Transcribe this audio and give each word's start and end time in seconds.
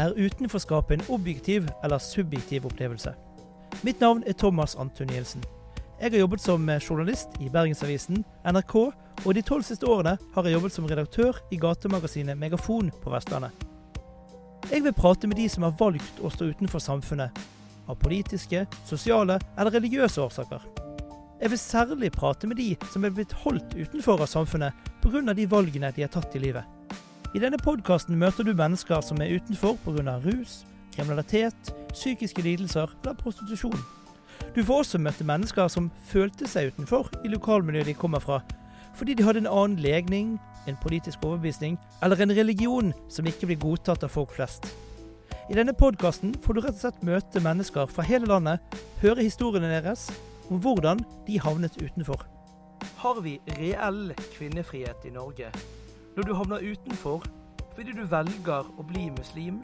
Er 0.00 0.14
utenforskapet 0.16 0.94
en 0.96 1.08
objektiv 1.12 1.66
eller 1.84 1.98
subjektiv 1.98 2.64
opplevelse? 2.64 3.10
Mitt 3.84 4.00
navn 4.00 4.22
er 4.26 4.32
Thomas 4.32 4.76
Antonielsen. 4.80 5.42
Jeg 6.00 6.12
har 6.12 6.22
jobbet 6.22 6.40
som 6.40 6.70
journalist 6.88 7.28
i 7.40 7.50
Bergensavisen, 7.52 8.24
NRK, 8.44 8.74
og 9.26 9.34
de 9.34 9.42
tolv 9.42 9.66
siste 9.68 9.84
årene 9.84 10.16
har 10.34 10.48
jeg 10.48 10.56
jobbet 10.56 10.72
som 10.72 10.88
redaktør 10.88 11.42
i 11.52 11.58
gatemagasinet 11.60 12.38
Megafon 12.38 12.88
på 13.02 13.12
Vestlandet. 13.12 13.52
Jeg 14.70 14.84
vil 14.84 14.96
prate 14.96 15.28
med 15.28 15.36
de 15.36 15.48
som 15.52 15.68
har 15.68 15.76
valgt 15.76 16.24
å 16.24 16.32
stå 16.32 16.48
utenfor 16.48 16.80
samfunnet, 16.80 17.36
av 17.84 18.00
politiske, 18.00 18.64
sosiale 18.88 19.36
eller 19.58 19.76
religiøse 19.76 20.22
årsaker. 20.24 20.64
Jeg 21.42 21.50
vil 21.50 21.60
særlig 21.60 22.12
prate 22.16 22.48
med 22.48 22.56
de 22.56 22.72
som 22.88 23.04
er 23.04 23.12
blitt 23.12 23.36
holdt 23.44 23.76
utenfor 23.76 24.24
av 24.24 24.32
samfunnet 24.32 24.72
pga. 25.02 25.34
de 25.34 25.46
valgene 25.46 25.92
de 25.92 26.08
har 26.08 26.08
tatt 26.08 26.36
i 26.36 26.46
livet. 26.48 26.79
I 27.30 27.38
denne 27.38 27.60
podkasten 27.62 28.16
møter 28.18 28.42
du 28.42 28.50
mennesker 28.58 29.04
som 29.06 29.20
er 29.22 29.36
utenfor 29.38 29.76
pga. 29.84 30.16
rus, 30.24 30.64
kriminalitet, 30.90 31.70
psykiske 31.92 32.42
lidelser 32.42 32.90
eller 33.04 33.14
prostitusjon. 33.14 33.78
Du 34.56 34.64
får 34.64 34.82
også 34.82 34.98
møte 34.98 35.24
mennesker 35.24 35.68
som 35.68 35.92
følte 36.10 36.48
seg 36.50 36.72
utenfor 36.72 37.06
i 37.24 37.30
lokalmiljøet 37.30 37.86
de 37.86 37.94
kommer 37.94 38.18
fra, 38.18 38.40
fordi 38.98 39.14
de 39.14 39.22
hadde 39.22 39.44
en 39.44 39.46
annen 39.46 39.78
legning, 39.78 40.40
en 40.66 40.78
politisk 40.82 41.22
overbevisning 41.22 41.78
eller 42.02 42.18
en 42.18 42.34
religion 42.34 42.92
som 43.08 43.26
ikke 43.26 43.46
blir 43.46 43.62
godtatt 43.62 44.02
av 44.02 44.10
folk 44.10 44.34
flest. 44.34 44.66
I 45.50 45.54
denne 45.54 45.72
podkasten 45.72 46.34
får 46.42 46.54
du 46.54 46.60
rett 46.64 46.74
og 46.74 46.82
slett 46.82 47.06
møte 47.06 47.40
mennesker 47.46 47.86
fra 47.86 48.02
hele 48.10 48.26
landet, 48.26 48.58
høre 49.02 49.22
historiene 49.22 49.70
deres 49.70 50.08
om 50.50 50.58
hvordan 50.58 50.98
de 51.28 51.38
havnet 51.38 51.78
utenfor. 51.78 52.26
Har 52.98 53.22
vi 53.22 53.38
reell 53.54 54.10
kvinnefrihet 54.34 55.06
i 55.06 55.14
Norge 55.14 55.54
når 56.16 56.26
du 56.26 56.34
havner 56.34 56.64
utenfor 56.72 57.24
fordi 57.76 57.94
du 57.96 58.02
velger 58.10 58.66
å 58.76 58.84
bli 58.84 59.06
muslim, 59.14 59.60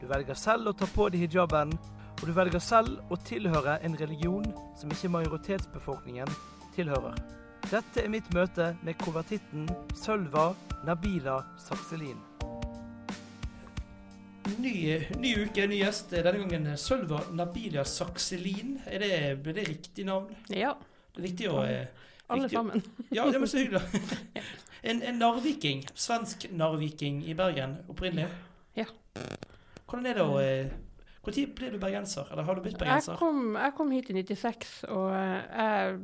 du 0.00 0.08
velger 0.10 0.34
selv 0.38 0.70
å 0.70 0.74
ta 0.74 0.88
på 0.90 1.06
deg 1.12 1.26
hijaben, 1.26 1.74
og 2.18 2.24
du 2.26 2.32
velger 2.34 2.62
selv 2.62 3.12
å 3.12 3.18
tilhøre 3.28 3.76
en 3.86 3.94
religion 4.00 4.46
som 4.78 4.90
ikke 4.90 5.10
majoritetsbefolkningen 5.12 6.32
tilhører. 6.74 7.14
Dette 7.68 8.02
er 8.02 8.10
mitt 8.10 8.26
møte 8.34 8.72
med 8.82 8.98
konvertitten 9.02 9.68
Sølva 9.94 10.48
Nabila 10.86 11.38
Sakselin. 11.60 12.18
Ny, 14.58 14.74
ny, 15.22 15.36
uke, 15.44 15.68
ny 15.70 15.78
gjest. 15.84 16.10
Denne 16.16 16.42
gangen 16.42 16.72
Sølva 16.80 17.22
Nabila 17.30 17.84
Sakselin. 17.86 18.80
Er 18.90 19.04
det, 19.04 19.12
er 19.28 19.58
det 19.60 19.68
riktig 19.68 20.08
navn? 20.08 20.34
Ja. 20.50 20.74
Det 21.12 21.22
er 21.22 21.28
viktig 21.28 21.52
å... 21.52 21.62
Alle 21.62 22.48
viktig, 22.48 22.56
sammen. 22.56 22.82
Ja, 23.14 23.28
det 23.30 23.38
var 23.44 23.50
så 23.50 23.62
hyggelig. 23.62 24.02
En, 24.82 25.02
en 25.02 25.18
narviking. 25.20 25.84
Svensk 25.94 26.48
narviking 26.50 27.20
i 27.28 27.34
Bergen 27.38 27.76
opprinnelig. 27.88 28.28
Ja. 28.74 28.88
Hvordan 29.86 30.08
er 30.08 30.18
det 30.18 30.24
å 30.24 30.40
Når 31.22 31.36
ble 31.54 31.68
du 31.70 31.78
bergenser? 31.78 32.26
Eller 32.32 32.46
har 32.48 32.58
du 32.58 32.64
blitt 32.64 32.80
Jeg 32.82 33.18
kom, 33.20 33.54
jeg 33.54 33.74
kom 33.78 33.92
hit 33.94 34.10
i 34.10 34.16
96, 34.18 34.72
og 34.90 35.12
eh, 35.14 35.52
jeg 35.54 36.00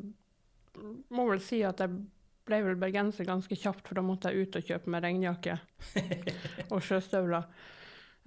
må 1.10 1.24
vel 1.26 1.40
si 1.42 1.62
at 1.66 1.80
jeg 1.82 1.96
ble 2.48 2.60
vel 2.64 2.78
bergenser 2.80 3.26
ganske 3.28 3.56
kjapt, 3.58 3.82
for 3.88 3.98
da 3.98 4.04
måtte 4.06 4.30
jeg 4.30 4.46
ut 4.46 4.58
og 4.60 4.68
kjøpe 4.70 4.92
meg 4.94 5.02
regnjakke 5.04 5.56
og 6.72 6.84
sjøstøvler. 6.86 7.48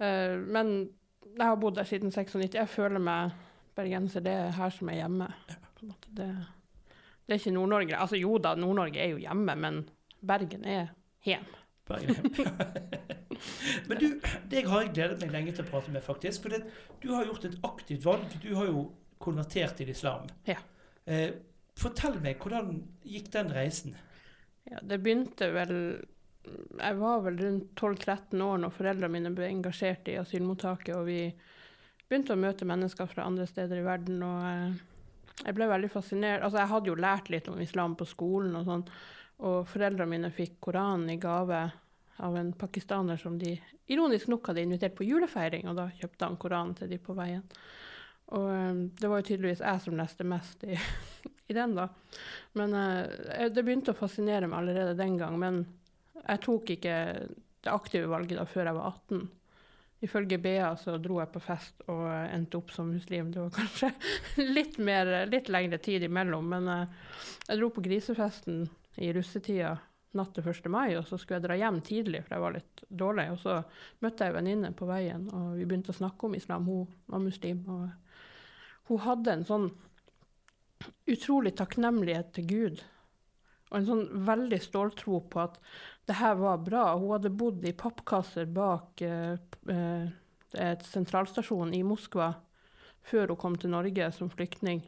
Eh, 0.02 0.36
Men 0.52 0.74
jeg 1.32 1.46
har 1.46 1.56
bodd 1.56 1.78
der 1.80 1.88
siden 1.88 2.12
96. 2.12 2.58
Jeg 2.58 2.68
føler 2.68 3.00
meg 3.00 3.32
bergenser. 3.78 4.20
Det 4.20 4.34
er 4.36 4.52
her 4.58 4.74
som 4.74 4.90
er 4.92 5.00
hjemme. 5.00 5.30
Det, 5.80 6.28
det 6.28 6.28
er 6.28 7.40
ikke 7.40 7.54
Nord-Norge. 7.56 7.96
Altså 7.96 8.20
jo 8.20 8.36
da, 8.42 8.52
Nord-Norge 8.58 9.00
er 9.00 9.14
jo 9.14 9.22
hjemme, 9.22 9.56
men 9.56 9.80
Bergen 10.22 10.64
er 10.68 10.92
hjem. 11.26 11.46
Bergen. 11.88 12.30
Men 13.88 13.98
du, 13.98 14.08
deg 14.50 14.68
har 14.70 14.84
jeg 14.84 14.92
gledet 14.96 15.22
meg 15.22 15.32
lenge 15.34 15.54
til 15.56 15.64
å 15.64 15.70
prate 15.70 15.92
med, 15.94 16.04
faktisk. 16.04 16.44
For 16.44 16.54
det, 16.54 16.62
du 17.02 17.10
har 17.14 17.26
gjort 17.26 17.48
et 17.48 17.58
aktivt 17.66 18.06
valg. 18.06 18.36
Du 18.42 18.52
har 18.58 18.70
jo 18.70 18.86
konvertert 19.22 19.76
til 19.78 19.90
islam. 19.92 20.28
Ja. 20.48 20.58
Eh, 21.04 21.34
fortell 21.78 22.18
meg, 22.22 22.42
hvordan 22.42 22.82
gikk 23.06 23.30
den 23.34 23.52
reisen? 23.54 23.96
Ja, 24.70 24.78
det 24.78 25.00
begynte 25.02 25.48
vel 25.50 25.72
Jeg 26.42 26.94
var 26.98 27.20
vel 27.22 27.36
rundt 27.38 27.78
12-13 27.78 28.40
år 28.42 28.60
når 28.62 28.72
foreldrene 28.74 29.10
mine 29.14 29.30
ble 29.34 29.46
engasjert 29.46 30.08
i 30.10 30.16
asylmottaket, 30.18 30.96
og 30.98 31.06
vi 31.06 31.28
begynte 32.08 32.34
å 32.34 32.40
møte 32.40 32.66
mennesker 32.66 33.06
fra 33.10 33.28
andre 33.28 33.46
steder 33.46 33.78
i 33.78 33.84
verden. 33.86 34.22
og 34.26 34.46
eh, 34.48 35.44
Jeg 35.46 35.56
ble 35.58 35.70
veldig 35.70 35.90
fascinert. 35.90 36.42
Altså, 36.42 36.58
jeg 36.62 36.72
hadde 36.74 36.90
jo 36.90 36.98
lært 36.98 37.30
litt 37.30 37.50
om 37.50 37.62
islam 37.62 37.94
på 37.98 38.08
skolen, 38.10 38.56
og 38.58 38.66
sånn, 38.66 38.86
og 39.42 39.68
foreldrene 39.70 40.10
mine 40.10 40.30
fikk 40.34 40.60
Koranen 40.62 41.10
i 41.10 41.18
gave 41.20 41.62
av 42.22 42.36
en 42.38 42.52
pakistaner 42.54 43.18
som 43.18 43.38
de 43.38 43.56
ironisk 43.90 44.28
nok 44.30 44.50
hadde 44.50 44.62
invitert 44.62 44.94
på 44.94 45.06
julefeiring, 45.06 45.66
og 45.68 45.78
da 45.78 45.88
kjøpte 45.98 46.28
han 46.28 46.38
Koranen 46.40 46.76
til 46.78 46.92
de 46.92 47.00
på 47.02 47.16
veien. 47.18 47.42
Og 48.32 48.48
eh, 48.52 48.82
det 49.00 49.10
var 49.10 49.20
jo 49.20 49.28
tydeligvis 49.28 49.64
jeg 49.64 49.84
som 49.84 49.98
leste 49.98 50.26
mest 50.28 50.64
i, 50.64 50.78
i 51.50 51.56
den, 51.56 51.76
da. 51.76 51.88
Men 52.58 52.76
uh, 52.76 53.48
det 53.52 53.64
begynte 53.64 53.94
å 53.94 53.98
fascinere 53.98 54.48
meg 54.48 54.62
allerede 54.62 54.98
den 54.98 55.18
gang. 55.20 55.38
Men 55.40 55.62
jeg 56.22 56.42
tok 56.46 56.74
ikke 56.76 56.96
det 57.62 57.70
aktive 57.72 58.10
valget 58.10 58.38
da 58.38 58.46
før 58.48 58.70
jeg 58.70 58.78
var 58.78 58.92
18. 58.94 59.24
Ifølge 60.02 60.38
BA 60.42 60.70
så 60.82 60.96
dro 60.98 61.20
jeg 61.20 61.30
på 61.30 61.40
fest 61.44 61.84
og 61.86 62.06
endte 62.10 62.58
opp 62.58 62.72
som 62.74 62.88
muslim. 62.90 63.30
Det 63.34 63.42
var 63.42 63.52
kanskje 63.60 63.92
litt, 64.50 64.78
mer, 64.82 65.12
litt 65.30 65.50
lengre 65.52 65.78
tid 65.82 66.06
imellom, 66.08 66.48
men 66.54 66.70
eh, 66.72 67.18
jeg 67.48 67.60
dro 67.60 67.70
på 67.74 67.84
grisefesten 67.84 68.64
i 68.96 69.12
russetida 69.14 69.76
natt 70.12 70.34
til 70.36 70.44
1. 70.44 70.68
mai, 70.68 70.92
og 70.98 71.06
så 71.08 71.16
skulle 71.16 71.38
jeg 71.38 71.46
dra 71.46 71.56
hjem 71.56 71.80
tidlig, 71.84 72.20
for 72.26 72.36
jeg 72.36 72.44
var 72.44 72.56
litt 72.56 72.82
dårlig. 72.88 73.30
Og 73.32 73.38
så 73.40 73.58
møtte 74.04 74.26
jeg 74.26 74.34
ei 74.34 74.36
venninne 74.36 74.72
på 74.76 74.88
veien, 74.88 75.24
og 75.32 75.54
vi 75.56 75.64
begynte 75.64 75.94
å 75.94 75.96
snakke 75.96 76.28
om 76.28 76.36
islam. 76.36 76.68
Hun 76.68 76.90
var 77.08 77.22
muslim. 77.24 77.62
og 77.68 77.88
hun 78.90 79.02
hadde 79.06 79.32
en 79.32 79.44
sånn 79.46 79.68
utrolig 81.08 81.54
takknemlighet 81.58 82.32
til 82.36 82.48
Gud. 82.50 82.82
Og 83.70 83.78
en 83.78 83.88
sånn 83.88 84.24
veldig 84.26 84.58
ståltro 84.60 85.22
på 85.32 85.44
at 85.46 85.58
det 86.10 86.18
her 86.18 86.34
var 86.40 86.60
bra. 86.66 86.84
Hun 86.98 87.14
hadde 87.14 87.32
bodd 87.32 87.64
i 87.64 87.72
pappkasser 87.78 88.50
bak 88.52 89.00
eh, 89.06 89.38
eh, 89.72 90.08
et 90.52 90.84
sentralstasjon 90.84 91.72
i 91.72 91.80
Moskva 91.86 92.34
før 93.08 93.32
hun 93.32 93.40
kom 93.40 93.54
til 93.58 93.72
Norge 93.72 94.10
som 94.14 94.30
flyktning. 94.30 94.82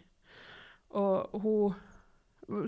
Og 0.95 1.41
hun 1.41 1.79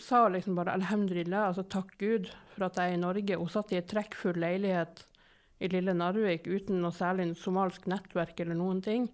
sa 0.00 0.28
liksom 0.28 0.56
bare 0.56 0.72
'alhamdulillah', 0.72 1.48
altså 1.48 1.62
takk 1.62 1.98
Gud 1.98 2.30
for 2.54 2.66
at 2.66 2.76
jeg 2.76 2.90
er 2.90 2.94
i 2.94 3.00
Norge. 3.00 3.36
Hun 3.36 3.48
satt 3.48 3.72
i 3.72 3.76
en 3.76 3.86
trekkfull 3.86 4.38
leilighet 4.40 5.04
i 5.60 5.68
lille 5.68 5.94
Narvik 5.94 6.46
uten 6.46 6.80
noe 6.80 6.92
særlig 6.92 7.36
somalsk 7.36 7.86
nettverk 7.86 8.40
eller 8.40 8.54
noen 8.54 8.82
ting. 8.82 9.08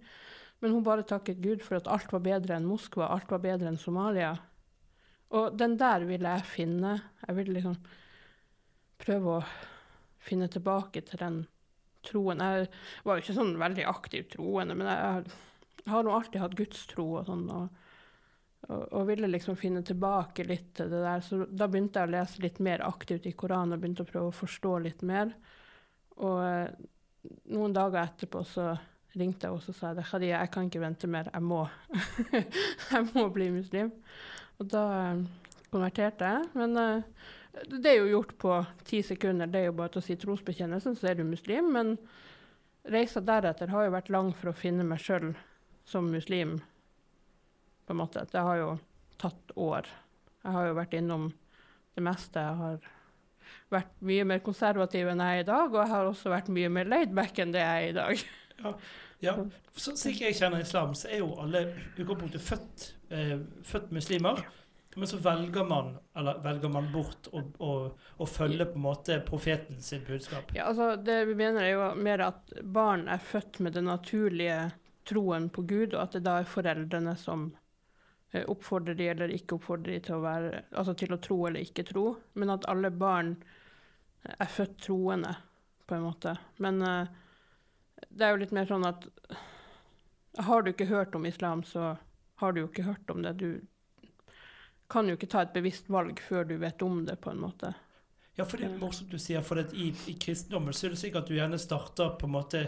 Men 0.61 0.73
hun 0.73 0.85
bare 0.87 1.03
takket 1.03 1.43
Gud 1.43 1.63
for 1.63 1.77
at 1.77 1.89
alt 1.91 2.13
var 2.13 2.23
bedre 2.23 2.57
enn 2.57 2.67
Moskva, 2.67 3.09
alt 3.11 3.31
var 3.31 3.43
bedre 3.43 3.71
enn 3.71 3.79
Somalia. 3.79 4.37
Og 5.35 5.57
den 5.59 5.77
der 5.81 6.05
ville 6.07 6.29
jeg 6.37 6.47
finne. 6.47 7.01
Jeg 7.27 7.37
ville 7.37 7.57
liksom 7.57 7.77
prøve 9.03 9.39
å 9.39 9.45
finne 10.23 10.49
tilbake 10.53 11.03
til 11.09 11.19
den 11.19 11.39
troen. 12.07 12.43
Jeg 12.43 12.69
var 13.05 13.17
jo 13.17 13.25
ikke 13.25 13.39
sånn 13.39 13.57
veldig 13.59 13.87
aktiv 13.91 14.29
troende, 14.31 14.77
men 14.79 14.91
jeg, 14.91 15.33
har 15.91 16.05
nå 16.07 16.15
alltid 16.15 16.43
hatt 16.43 16.59
gudstro 16.59 17.09
og 17.19 17.27
sånn. 17.27 17.49
Og, 17.51 17.82
og, 18.69 19.03
ville 19.09 19.27
liksom 19.27 19.57
finne 19.59 19.83
tilbake 19.83 20.45
litt 20.47 20.71
til 20.79 20.91
det 20.93 21.03
der. 21.03 21.25
Så 21.25 21.43
da 21.51 21.67
begynte 21.69 22.01
jeg 22.01 22.11
å 22.11 22.15
lese 22.15 22.45
litt 22.45 22.61
mer 22.63 22.85
aktivt 22.87 23.27
i 23.27 23.35
Koranen 23.37 23.75
og 23.77 23.83
begynte 23.83 24.07
å 24.07 24.09
prøve 24.09 24.31
å 24.31 24.37
forstå 24.37 24.79
litt 24.85 25.03
mer. 25.07 25.35
Og 26.23 26.39
eh, 26.47 26.71
noen 27.55 27.75
dager 27.75 28.05
etterpå 28.05 28.45
så 28.47 28.71
ringte 29.19 29.49
jeg 29.49 29.59
også 29.59 29.75
og 29.75 29.77
sa 29.77 29.93
jeg 29.93 30.07
Khadija, 30.09 30.41
jeg 30.41 30.53
kan 30.55 30.69
ikke 30.69 30.83
vente 30.83 31.11
mer, 31.11 31.29
jeg 31.35 31.45
må. 31.45 31.63
jeg 32.93 33.09
må 33.13 33.27
bli 33.35 33.51
muslim. 33.53 33.93
Og 34.63 34.71
da 34.73 34.87
eh, 35.03 35.23
konverterte 35.73 36.29
jeg. 36.29 36.51
Men 36.57 36.79
uh, 36.79 37.31
det 37.69 37.91
er 37.91 38.01
jo 38.01 38.11
gjort 38.15 38.37
på 38.41 38.59
ti 38.89 39.03
sekunder. 39.05 39.51
Det 39.51 39.63
er 39.63 39.71
jo 39.71 39.79
bare 39.79 39.95
til 39.95 40.03
å 40.03 40.07
si 40.07 40.19
trosbekjennelsen, 40.21 40.97
så 40.97 41.11
er 41.11 41.19
du 41.19 41.27
muslim. 41.29 41.73
Men 41.75 41.97
reisa 42.93 43.23
deretter 43.25 43.73
har 43.73 43.89
jo 43.89 43.97
vært 43.97 44.13
lang 44.13 44.33
for 44.37 44.53
å 44.53 44.57
finne 44.57 44.87
meg 44.87 45.03
sjøl 45.03 45.33
som 45.89 46.09
muslim. 46.13 46.61
På 47.93 47.97
en 47.97 48.03
måte. 48.07 48.25
Det 48.33 48.41
har 48.41 48.57
jo 48.57 48.73
tatt 49.21 49.55
år. 49.61 49.89
Jeg 50.43 50.57
har 50.57 50.67
jo 50.67 50.77
vært 50.81 50.95
innom 50.97 51.31
det 51.93 52.05
meste. 52.05 52.41
Jeg 52.41 52.61
har 52.63 52.79
vært 53.73 53.93
mye 54.05 54.25
mer 54.29 54.41
konservativ 54.45 55.11
enn 55.13 55.21
jeg 55.21 55.43
er 55.43 55.45
i 55.45 55.49
dag, 55.49 55.69
og 55.69 55.81
jeg 55.83 55.93
har 55.93 56.09
også 56.09 56.33
vært 56.33 56.49
mye 56.57 56.71
mer 56.73 56.89
laidback 56.89 57.43
enn 57.43 57.53
det 57.53 57.61
jeg 57.61 57.83
er 57.83 57.91
i 57.91 57.99
dag. 57.99 58.25
Ja, 58.63 58.73
ja. 59.23 59.37
Så, 59.75 59.95
slik 59.99 60.21
jeg 60.25 60.37
kjenner 60.39 60.65
islam, 60.65 60.97
så 60.99 61.09
er 61.13 61.23
jo 61.23 61.33
alle 61.43 61.65
utgangspunktet 61.97 62.43
født, 62.43 62.89
eh, 63.13 63.39
født 63.67 63.93
muslimer. 63.95 64.43
Men 64.95 65.09
så 65.09 65.17
velger 65.25 65.65
man, 65.65 65.95
eller 66.17 66.41
velger 66.45 66.73
man 66.73 66.91
bort 66.93 67.31
å, 67.33 68.27
følge 68.29 68.67
på 68.69 68.77
en 68.77 68.85
måte 68.85 69.17
profeten 69.25 69.81
sitt 69.81 70.05
budskap. 70.09 70.53
Ja, 70.57 70.67
altså 70.69 70.97
Det 71.01 71.23
vi 71.31 71.37
mener, 71.39 71.65
er 71.65 71.73
jo 71.73 71.87
mer 71.97 72.27
at 72.27 72.53
barn 72.63 73.07
er 73.09 73.23
født 73.25 73.63
med 73.65 73.73
den 73.79 73.89
naturlige 73.89 74.71
troen 75.09 75.49
på 75.51 75.65
Gud, 75.65 75.95
og 75.95 76.03
at 76.05 76.19
det 76.19 76.27
da 76.27 76.39
er 76.41 76.49
foreldrene 76.51 77.17
som 77.19 77.51
eh, 78.33 78.45
oppfordrer 78.51 78.99
de 78.99 79.09
eller 79.13 79.35
ikke 79.37 79.57
oppfordrer 79.59 79.97
de 79.97 80.05
til 80.09 80.19
å, 80.19 80.25
være, 80.25 80.65
altså 80.71 80.95
til 80.99 81.15
å 81.15 81.21
tro 81.23 81.39
eller 81.49 81.65
ikke 81.65 81.87
tro. 81.89 82.07
Men 82.35 82.55
at 82.57 82.69
alle 82.73 82.91
barn 82.91 83.37
er 84.23 84.51
født 84.51 84.79
troende, 84.87 85.35
på 85.87 85.97
en 85.97 86.05
måte. 86.07 86.37
Men 86.63 86.79
uh, 86.87 87.09
det 88.09 88.25
er 88.25 88.31
jo 88.33 88.43
litt 88.45 88.55
mer 88.55 88.69
sånn 88.69 88.87
at 88.87 89.09
har 90.47 90.63
du 90.63 90.71
ikke 90.71 90.87
hørt 90.89 91.17
om 91.19 91.27
islam, 91.27 91.65
så 91.67 91.97
har 92.41 92.53
du 92.53 92.63
jo 92.63 92.69
ikke 92.71 92.87
hørt 92.87 93.11
om 93.11 93.25
det. 93.25 93.35
Du 93.41 93.61
kan 94.93 95.09
jo 95.09 95.17
ikke 95.19 95.29
ta 95.33 95.43
et 95.45 95.55
bevisst 95.55 95.91
valg 95.93 96.21
før 96.23 96.47
du 96.49 96.55
vet 96.63 96.83
om 96.87 97.03
det, 97.07 97.19
på 97.21 97.33
en 97.33 97.43
måte. 97.43 97.75
Ja, 98.39 98.47
for 98.49 98.57
det 98.57 98.71
er 98.71 98.79
morsomt 98.81 99.13
du 99.13 99.19
sier, 99.21 99.43
for 99.45 99.61
i, 99.61 99.91
i 100.09 100.15
kristendommen 100.21 100.73
så 100.73 100.89
er 100.89 100.95
det 100.95 101.03
sikkert 101.03 101.27
at 101.27 101.33
du 101.33 101.37
gjerne 101.37 101.61
starter 101.61 102.15
på 102.21 102.29
en 102.29 102.35
måte 102.39 102.63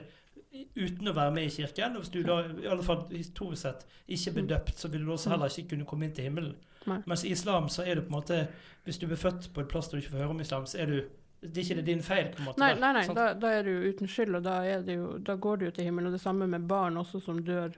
uten 0.76 1.10
å 1.10 1.14
være 1.16 1.34
med 1.34 1.48
i 1.48 1.52
kirken. 1.54 1.96
Og 1.96 2.04
hvis 2.04 2.12
du 2.14 2.20
da, 2.26 2.38
i 2.62 2.68
alle 2.70 2.86
fall 2.86 3.04
historisk 3.12 3.62
sett, 3.64 3.84
ikke 4.06 4.36
ble 4.36 4.46
døpt, 4.54 4.78
så 4.78 4.90
vil 4.92 5.04
du 5.06 5.12
også 5.14 5.32
heller 5.34 5.52
ikke 5.52 5.74
kunne 5.74 5.88
komme 5.90 6.08
inn 6.08 6.14
til 6.16 6.28
himmelen. 6.28 6.54
Nei. 6.88 7.00
Mens 7.08 7.24
i 7.24 7.32
islam 7.32 7.68
så 7.72 7.84
er 7.84 7.96
det 7.96 8.02
på 8.04 8.12
en 8.12 8.18
måte 8.18 8.38
Hvis 8.84 8.98
du 9.00 9.06
blir 9.08 9.16
født 9.16 9.46
på 9.54 9.62
et 9.62 9.68
plass 9.70 9.86
der 9.88 9.96
du 9.96 10.02
ikke 10.02 10.12
får 10.12 10.20
høre 10.20 10.34
om 10.34 10.40
islam, 10.44 10.66
så 10.68 10.82
er 10.82 10.90
du 10.90 10.96
det 11.44 11.60
er 11.60 11.64
ikke 11.64 11.76
det 11.76 11.86
din 11.86 12.02
feil. 12.02 12.28
på 12.32 12.38
en 12.40 12.46
måte. 12.48 12.60
Nei, 12.60 12.70
nei, 12.80 12.92
nei 12.96 13.04
da, 13.16 13.26
da 13.36 13.50
er 13.52 13.66
du 13.66 13.70
jo 13.74 13.90
uten 13.92 14.08
skyld, 14.08 14.38
og 14.38 14.44
da, 14.46 14.54
det 14.80 14.94
jo, 14.96 15.10
da 15.20 15.34
går 15.36 15.58
du 15.60 15.64
jo 15.66 15.72
til 15.76 15.84
himmelen. 15.88 16.08
Og 16.08 16.16
det 16.16 16.22
samme 16.22 16.46
med 16.48 16.64
barn 16.68 16.96
også, 16.96 17.20
som 17.20 17.42
dør 17.44 17.74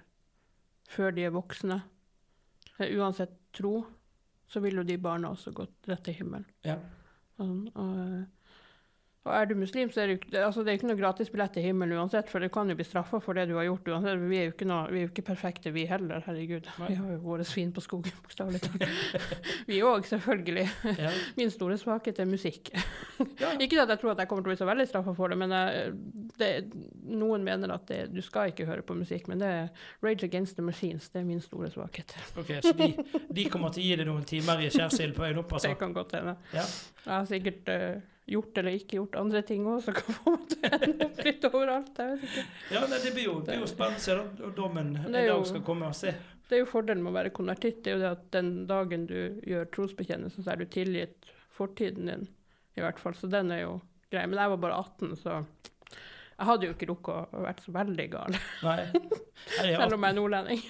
før 0.91 1.15
de 1.17 1.25
er 1.27 1.35
voksne. 1.35 1.81
Eh, 2.79 2.93
Uansett 2.95 3.35
tro, 3.57 3.81
så 4.47 4.63
vil 4.63 4.79
jo 4.79 4.87
de 4.87 4.99
barna 5.03 5.33
også 5.35 5.51
gå 5.57 5.67
rett 5.91 6.05
til 6.07 6.15
himmelen. 6.21 6.47
Ja. 6.67 6.77
Og, 7.43 7.57
og, 7.75 7.99
eh, 8.05 8.23
og 9.27 9.33
er 9.35 9.49
du 9.51 9.57
muslim, 9.59 9.91
så 9.91 10.05
er 10.05 10.13
det 10.15 10.39
altså, 10.39 10.63
det 10.63 10.71
er 10.71 10.79
ikke 10.79 10.89
noe 10.91 10.99
gratisbillett 11.01 11.57
til 11.57 11.65
himmelen 11.67 11.99
uansett, 11.99 12.29
for 12.31 12.43
du 12.43 12.47
kan 12.53 12.71
jo 12.71 12.77
bli 12.79 12.87
straffa 12.87 13.19
for 13.23 13.35
det 13.35 13.49
du 13.51 13.57
har 13.59 13.67
gjort 13.67 13.89
uansett. 13.91 14.21
Vi 14.31 14.39
er 14.39 14.47
jo 14.47 14.53
ikke, 14.55 14.69
noe, 14.71 14.87
vi 14.93 15.01
er 15.01 15.07
jo 15.09 15.11
ikke 15.11 15.25
perfekte, 15.27 15.73
vi 15.75 15.83
heller, 15.91 16.23
herregud. 16.29 16.69
Nei. 16.79 16.91
Vi 16.93 16.99
har 17.01 17.11
jo 17.17 17.19
våre 17.25 17.47
svin 17.49 17.73
på 17.75 17.83
skogen, 17.83 18.15
bokstavelig 18.23 18.63
talt. 18.63 18.87
vi 19.71 19.81
òg, 19.83 20.07
selvfølgelig. 20.07 20.67
Ja. 21.03 21.11
Min 21.41 21.51
store 21.51 21.79
svakhet 21.83 22.23
er 22.23 22.31
musikk. 22.31 22.73
Ja. 23.37 23.51
Ikke 23.61 23.79
at 23.83 23.91
jeg 23.93 24.01
tror 24.01 24.15
at 24.15 24.21
jeg 24.23 24.29
kommer 24.31 24.45
til 24.45 24.49
å 24.49 24.53
bli 24.53 24.59
så 24.59 24.67
veldig 24.69 24.85
straffa 24.89 25.13
for 25.17 25.33
det, 25.33 25.37
men 25.41 25.53
jeg, 25.53 25.91
det, 26.41 26.49
noen 27.05 27.45
mener 27.45 27.73
at 27.75 27.85
det, 27.89 27.99
du 28.13 28.23
skal 28.25 28.53
ikke 28.53 28.65
høre 28.69 28.85
på 28.87 28.97
musikk. 28.97 29.27
Men 29.29 29.43
det 29.43 29.51
er 29.53 29.87
Rage 30.05 30.25
Against 30.29 30.57
the 30.57 30.65
Machines. 30.65 31.11
Det 31.13 31.21
er 31.21 31.27
min 31.29 31.43
store 31.45 31.69
svakhet. 31.73 32.15
Ok, 32.41 32.55
Så 32.65 32.73
de, 32.79 32.91
de 33.37 33.47
kommer 33.53 33.75
til 33.75 33.85
å 33.85 33.87
gi 33.87 33.99
deg 34.01 34.09
noen 34.09 34.25
timer 34.29 34.63
i 34.65 34.71
skjærsild 34.73 35.17
på 35.17 35.27
øynene 35.27 35.45
opp? 35.45 35.57
altså? 35.59 35.73
Det 35.73 35.81
kan 35.81 35.97
godt 35.97 36.17
hende. 36.17 36.37
Ja. 36.57 36.65
Jeg 37.05 37.13
har 37.13 37.29
sikkert 37.29 37.73
eh, 37.73 38.16
gjort 38.27 38.59
eller 38.59 38.75
ikke 38.79 38.99
gjort 38.99 39.17
andre 39.21 39.43
ting 39.47 39.67
òg, 39.71 39.83
som 39.87 39.95
kan 39.95 40.17
få 40.17 40.33
meg 40.35 40.47
til 40.53 40.65
å 40.67 40.79
ende 40.83 41.07
opp 41.07 41.21
litt 41.29 41.45
overalt. 41.51 42.01
Jeg 42.01 42.15
vet 42.15 42.25
ikke. 42.31 42.47
Ja, 42.75 42.81
nei, 42.91 42.99
Det 43.05 43.13
blir 43.15 43.29
jo, 43.29 43.35
det 43.41 43.53
blir 43.55 43.63
jo 43.63 43.69
spennende 43.71 44.01
å 44.03 44.07
se 44.07 44.51
dommen 44.57 44.91
en 45.05 45.13
dag 45.17 45.47
skal 45.47 45.63
komme. 45.67 45.91
og 45.93 45.99
se. 45.99 46.15
Det 46.47 46.59
er 46.59 46.63
jo 46.63 46.71
fordelen 46.71 47.03
med 47.03 47.11
å 47.11 47.17
være 47.19 47.35
konvertitt. 47.35 47.81
Det 47.85 47.93
er 47.93 47.97
jo 47.97 48.03
det 48.05 48.11
at 48.17 48.27
den 48.35 48.51
dagen 48.71 49.07
du 49.11 49.17
gjør 49.47 49.71
trosbekjennelse, 49.75 50.43
så 50.43 50.53
er 50.53 50.61
du 50.63 50.67
tilgitt 50.71 51.31
fortiden 51.57 52.11
din, 52.11 52.27
i 52.79 52.85
hvert 52.85 53.01
fall. 53.03 53.17
Så 53.19 53.31
den 53.31 53.51
er 53.55 53.65
jo 53.65 53.73
grei. 54.13 54.27
Men 54.27 54.39
jeg 54.43 54.53
var 54.55 54.63
bare 54.63 54.83
18, 54.85 55.17
så 55.23 55.41
jeg 56.37 56.49
hadde 56.51 56.69
jo 56.69 56.75
ikke 56.75 56.89
rukket 56.91 57.33
å 57.33 57.43
vært 57.47 57.61
så 57.65 57.73
veldig 57.73 58.07
gal, 58.13 58.35
Nei. 58.67 58.81
Nei, 59.57 59.71
selv 59.73 59.95
om 59.97 60.05
jeg 60.05 60.13
er 60.13 60.17
nordlending. 60.17 60.63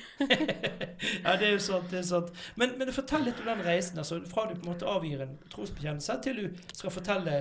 ja, 1.25 1.33
det 1.39 1.47
er 1.49 1.53
jo 1.53 1.63
sant. 1.63 1.89
det 1.91 2.01
er 2.01 2.07
sant. 2.07 2.33
Men, 2.59 2.75
men 2.79 2.91
fortell 2.95 3.25
litt 3.27 3.39
om 3.43 3.49
den 3.51 3.63
reisen. 3.67 3.99
altså 4.03 4.19
Fra 4.31 4.45
du 4.47 4.57
på 4.57 4.67
en 4.67 4.73
måte 4.73 4.89
avgir 4.91 5.23
en 5.25 5.37
trosbekjennelse, 5.53 6.19
til 6.23 6.43
du 6.43 6.61
skal 6.75 6.95
fortelle 6.95 7.37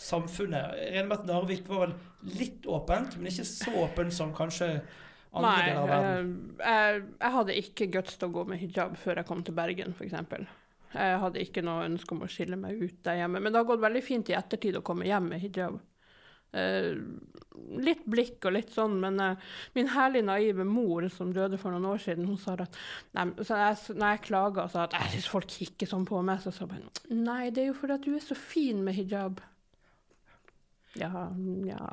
samfunnet. 0.00 0.78
Jeg 0.80 0.94
regner 0.94 1.10
med 1.10 1.16
at 1.18 1.28
Narvik 1.28 1.68
var 1.68 1.84
vel 1.84 2.38
litt 2.40 2.66
åpent, 2.70 3.18
men 3.18 3.30
ikke 3.30 3.46
så 3.50 3.74
åpen 3.84 4.10
som 4.14 4.32
kanskje 4.34 4.70
andre 5.30 5.50
Nei, 5.50 5.58
deler 5.66 5.82
av 5.82 5.92
verden. 5.92 6.32
Nei, 6.58 6.72
jeg, 6.72 7.04
jeg 7.20 7.34
hadde 7.36 7.58
ikke 7.62 7.90
guts 7.98 8.16
til 8.16 8.30
å 8.30 8.34
gå 8.38 8.46
med 8.50 8.62
hijab 8.62 8.96
før 8.98 9.20
jeg 9.20 9.28
kom 9.28 9.44
til 9.46 9.58
Bergen, 9.58 9.94
f.eks. 9.94 10.16
Jeg 10.90 11.20
hadde 11.22 11.44
ikke 11.44 11.62
noe 11.62 11.86
ønske 11.86 12.16
om 12.16 12.24
å 12.26 12.30
skille 12.30 12.58
meg 12.58 12.80
ut 12.80 12.98
der 13.06 13.20
hjemme. 13.20 13.38
Men 13.38 13.52
det 13.52 13.60
har 13.62 13.68
gått 13.68 13.84
veldig 13.84 14.02
fint 14.02 14.32
i 14.32 14.38
ettertid 14.38 14.80
å 14.80 14.86
komme 14.86 15.06
hjem 15.06 15.30
med 15.34 15.44
hijab. 15.44 15.78
Eh, 16.52 16.96
litt 17.80 18.02
blikk 18.10 18.46
og 18.48 18.54
litt 18.56 18.72
sånn, 18.74 18.96
men 19.02 19.20
uh, 19.22 19.50
min 19.76 19.90
herlig 19.92 20.22
naive 20.26 20.64
mor, 20.66 21.04
som 21.12 21.30
døde 21.34 21.58
for 21.60 21.74
noen 21.74 21.86
år 21.92 22.00
siden, 22.02 22.26
hun 22.26 22.38
sa 22.40 22.56
at 22.58 22.78
nei, 23.14 23.28
så 23.44 23.58
jeg, 23.60 23.76
når 23.94 24.14
jeg 24.14 24.22
klaga 24.26 24.64
og 24.64 24.72
sa 24.72 24.86
at 24.86 24.96
jeg 24.96 25.12
syns 25.14 25.28
folk 25.30 25.50
kikker 25.52 25.90
sånn 25.90 26.06
på 26.08 26.22
meg, 26.26 26.40
så 26.42 26.54
sa 26.54 26.66
hun 26.70 26.88
nei, 27.26 27.50
det 27.54 27.64
er 27.64 27.70
jo 27.70 27.76
fordi 27.78 27.98
at 27.98 28.06
du 28.08 28.16
er 28.16 28.24
så 28.24 28.38
fin 28.38 28.80
med 28.86 28.96
hijab. 28.96 29.42
Ja, 30.98 31.28
ja 31.68 31.84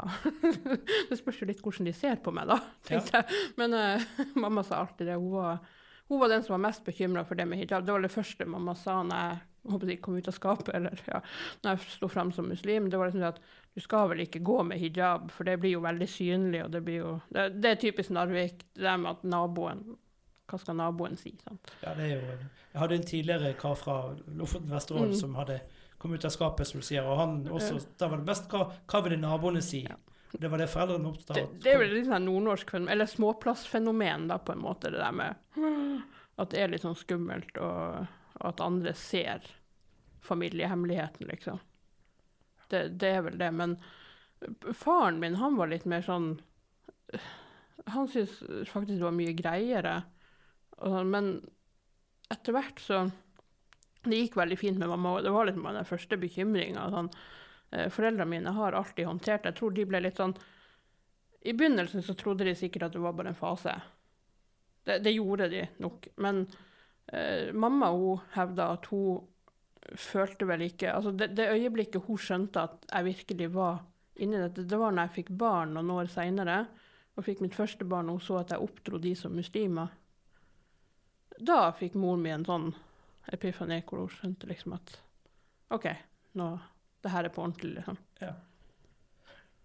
Det 1.10 1.20
spørs 1.20 1.44
jo 1.44 1.50
litt 1.52 1.62
hvordan 1.62 1.90
de 1.90 1.94
ser 1.94 2.18
på 2.24 2.34
meg, 2.34 2.50
da, 2.50 2.58
tenkte 2.88 3.20
jeg. 3.20 3.44
Men 3.60 3.78
uh, 3.78 4.08
mamma 4.46 4.66
sa 4.66 4.82
alltid 4.82 5.12
det. 5.12 5.20
Hun 5.20 5.36
var, 5.36 5.62
hun 6.10 6.24
var 6.24 6.34
den 6.34 6.48
som 6.48 6.56
var 6.56 6.66
mest 6.70 6.88
bekymra 6.88 7.28
for 7.28 7.38
det 7.38 7.46
med 7.50 7.62
hijab. 7.62 7.86
Det 7.86 7.94
var 7.94 8.08
det 8.08 8.16
første 8.16 8.50
mamma 8.50 8.74
sa 8.80 9.04
når 9.06 9.22
jeg 9.28 9.38
håper 9.68 9.92
jeg, 9.92 10.02
kom 10.02 10.18
ut 10.18 10.30
av 10.32 10.36
skapet, 10.36 10.74
eller 10.78 11.02
ja, 11.10 11.22
når 11.64 11.76
jeg 11.76 11.96
sto 11.98 12.10
fram 12.12 12.32
som 12.34 12.48
muslim. 12.50 12.90
Det 12.90 13.00
var 13.00 13.12
liksom 13.12 13.26
det 13.26 13.34
at 13.36 13.42
du 13.78 13.82
skal 13.84 14.08
vel 14.10 14.24
ikke 14.24 14.40
gå 14.42 14.56
med 14.66 14.80
hijab, 14.82 15.28
for 15.32 15.46
det 15.46 15.60
blir 15.62 15.76
jo 15.76 15.84
veldig 15.86 16.08
synlig, 16.10 16.64
og 16.66 16.72
det 16.74 16.80
blir 16.88 16.96
jo 17.04 17.12
Det, 17.30 17.44
det 17.62 17.70
er 17.76 17.76
typisk 17.84 18.10
Narvik, 18.16 18.64
det 18.74 18.82
der 18.88 18.98
med 18.98 19.12
at 19.12 19.24
naboen 19.30 19.84
Hva 20.50 20.58
skal 20.64 20.80
naboen 20.80 21.18
si? 21.20 21.36
sant? 21.44 21.70
Ja, 21.84 21.94
det 21.94 22.08
er 22.08 22.16
jo, 22.16 22.38
jeg 22.74 22.82
hadde 22.82 22.96
en 22.98 23.06
tidligere 23.12 23.54
kar 23.60 23.76
fra 23.78 23.98
Lofoten 24.34 24.72
Vesterålen 24.72 25.12
Mm. 25.14 25.20
som 25.20 25.36
hadde 25.36 25.60
kommet 26.00 26.20
ut 26.24 26.26
av 26.26 26.32
skapet, 26.34 26.68
som 26.68 26.80
du 26.80 26.86
sier. 26.86 27.04
Og 27.06 27.18
han 27.18 27.38
også, 27.50 27.80
da 27.98 28.08
var 28.08 28.18
det 28.22 28.28
mest 28.30 28.50
hva, 28.50 28.68
hva 28.88 29.02
ville 29.04 29.18
naboene 29.22 29.62
si? 29.62 29.84
Ja. 29.84 29.96
Det 30.40 30.50
var 30.52 30.58
det 30.62 30.68
foreldrene 30.70 31.08
opptatt 31.10 31.36
Det, 31.36 31.44
av. 31.44 31.54
det 31.64 31.72
er 31.74 31.78
vel 31.80 31.94
litt 31.96 32.06
sånn 32.10 32.26
nordnorsk 32.28 32.70
fenomen, 32.74 32.92
eller 32.94 33.06
småplassfenomen, 33.06 34.28
da, 34.30 34.38
på 34.38 34.54
en 34.54 34.62
måte, 34.62 34.92
det 34.92 35.00
der 35.04 35.12
med 35.12 35.36
at 36.38 36.50
det 36.52 36.60
er 36.62 36.68
litt 36.74 36.82
sånn 36.86 36.96
skummelt, 37.00 37.58
og, 37.58 38.08
og 38.40 38.48
at 38.52 38.62
andre 38.62 38.94
ser 38.94 39.42
familiehemmeligheten, 40.22 41.28
liksom. 41.28 41.60
Det, 42.68 42.84
det 43.00 43.14
er 43.16 43.24
vel 43.26 43.38
det. 43.40 43.52
Men 43.56 43.78
faren 44.74 45.20
min, 45.20 45.36
han 45.36 45.58
var 45.58 45.72
litt 45.72 45.86
mer 45.86 46.04
sånn 46.06 46.36
Han 47.88 48.08
syntes 48.12 48.42
faktisk 48.68 48.98
det 49.00 49.06
var 49.06 49.16
mye 49.16 49.36
greiere. 49.38 50.02
Sånn, 50.78 51.10
men 51.14 51.30
etter 52.30 52.56
hvert 52.56 52.82
så 52.84 53.06
Det 54.04 54.20
gikk 54.20 54.38
veldig 54.40 54.58
fint 54.60 54.80
med 54.80 54.92
mamma, 54.92 55.18
det 55.22 55.34
var 55.34 55.48
liksom 55.48 55.66
den 55.68 55.88
første 55.88 56.18
bekymringa. 56.20 56.86
Sånn, 56.94 57.10
eh, 57.72 57.90
Foreldrene 57.92 58.30
mine 58.30 58.54
har 58.56 58.78
alltid 58.78 59.08
håndtert 59.08 59.44
det. 59.44 59.52
Jeg 59.52 59.60
tror 59.60 59.74
de 59.76 59.86
ble 59.90 60.04
litt 60.04 60.22
sånn 60.22 60.36
I 61.42 61.54
begynnelsen 61.54 62.04
så 62.04 62.16
trodde 62.16 62.46
de 62.48 62.56
sikkert 62.56 62.88
at 62.88 62.96
det 62.96 63.02
var 63.04 63.16
bare 63.16 63.32
en 63.34 63.40
fase. 63.40 63.74
Det, 64.84 65.00
det 65.04 65.12
gjorde 65.16 65.50
de 65.52 65.66
nok. 65.84 66.08
Men 66.24 66.46
eh, 67.12 67.54
mamma 67.54 67.92
hun 67.92 68.24
hevda 68.36 68.72
at 68.78 68.88
hun 68.92 69.28
følte 69.98 70.48
vel 70.50 70.66
ikke 70.66 70.92
Altså 70.94 71.12
det, 71.16 71.30
det 71.38 71.50
øyeblikket 71.54 72.08
hun 72.08 72.20
skjønte 72.20 72.64
at 72.68 72.88
jeg 72.92 73.08
virkelig 73.08 73.50
var 73.54 73.80
inni 74.18 74.40
dette, 74.42 74.66
det 74.66 74.80
var 74.80 74.92
når 74.92 75.08
jeg 75.08 75.16
fikk 75.20 75.32
barn 75.38 75.76
noen 75.78 75.94
år 75.94 76.10
seinere. 76.12 76.66
Og 77.18 77.26
fikk 77.26 77.42
mitt 77.42 77.56
første 77.58 77.86
barn, 77.86 78.10
og 78.10 78.20
hun 78.20 78.26
så 78.26 78.40
at 78.42 78.52
jeg 78.54 78.62
oppdro 78.62 79.00
de 79.02 79.14
som 79.18 79.34
muslimer. 79.34 79.94
Da 81.38 81.72
fikk 81.78 81.98
moren 81.98 82.22
min 82.22 82.40
en 82.40 82.46
sånn 82.46 82.68
epifani 83.34 83.80
hvor 83.86 84.04
hun 84.04 84.14
skjønte 84.14 84.50
liksom 84.50 84.76
at 84.78 84.98
OK, 85.74 85.88
nå 86.40 86.50
det 87.04 87.14
her 87.14 87.28
er 87.28 87.34
på 87.34 87.44
ordentlig, 87.44 87.76
liksom. 87.78 87.98
Ja. 88.22 88.34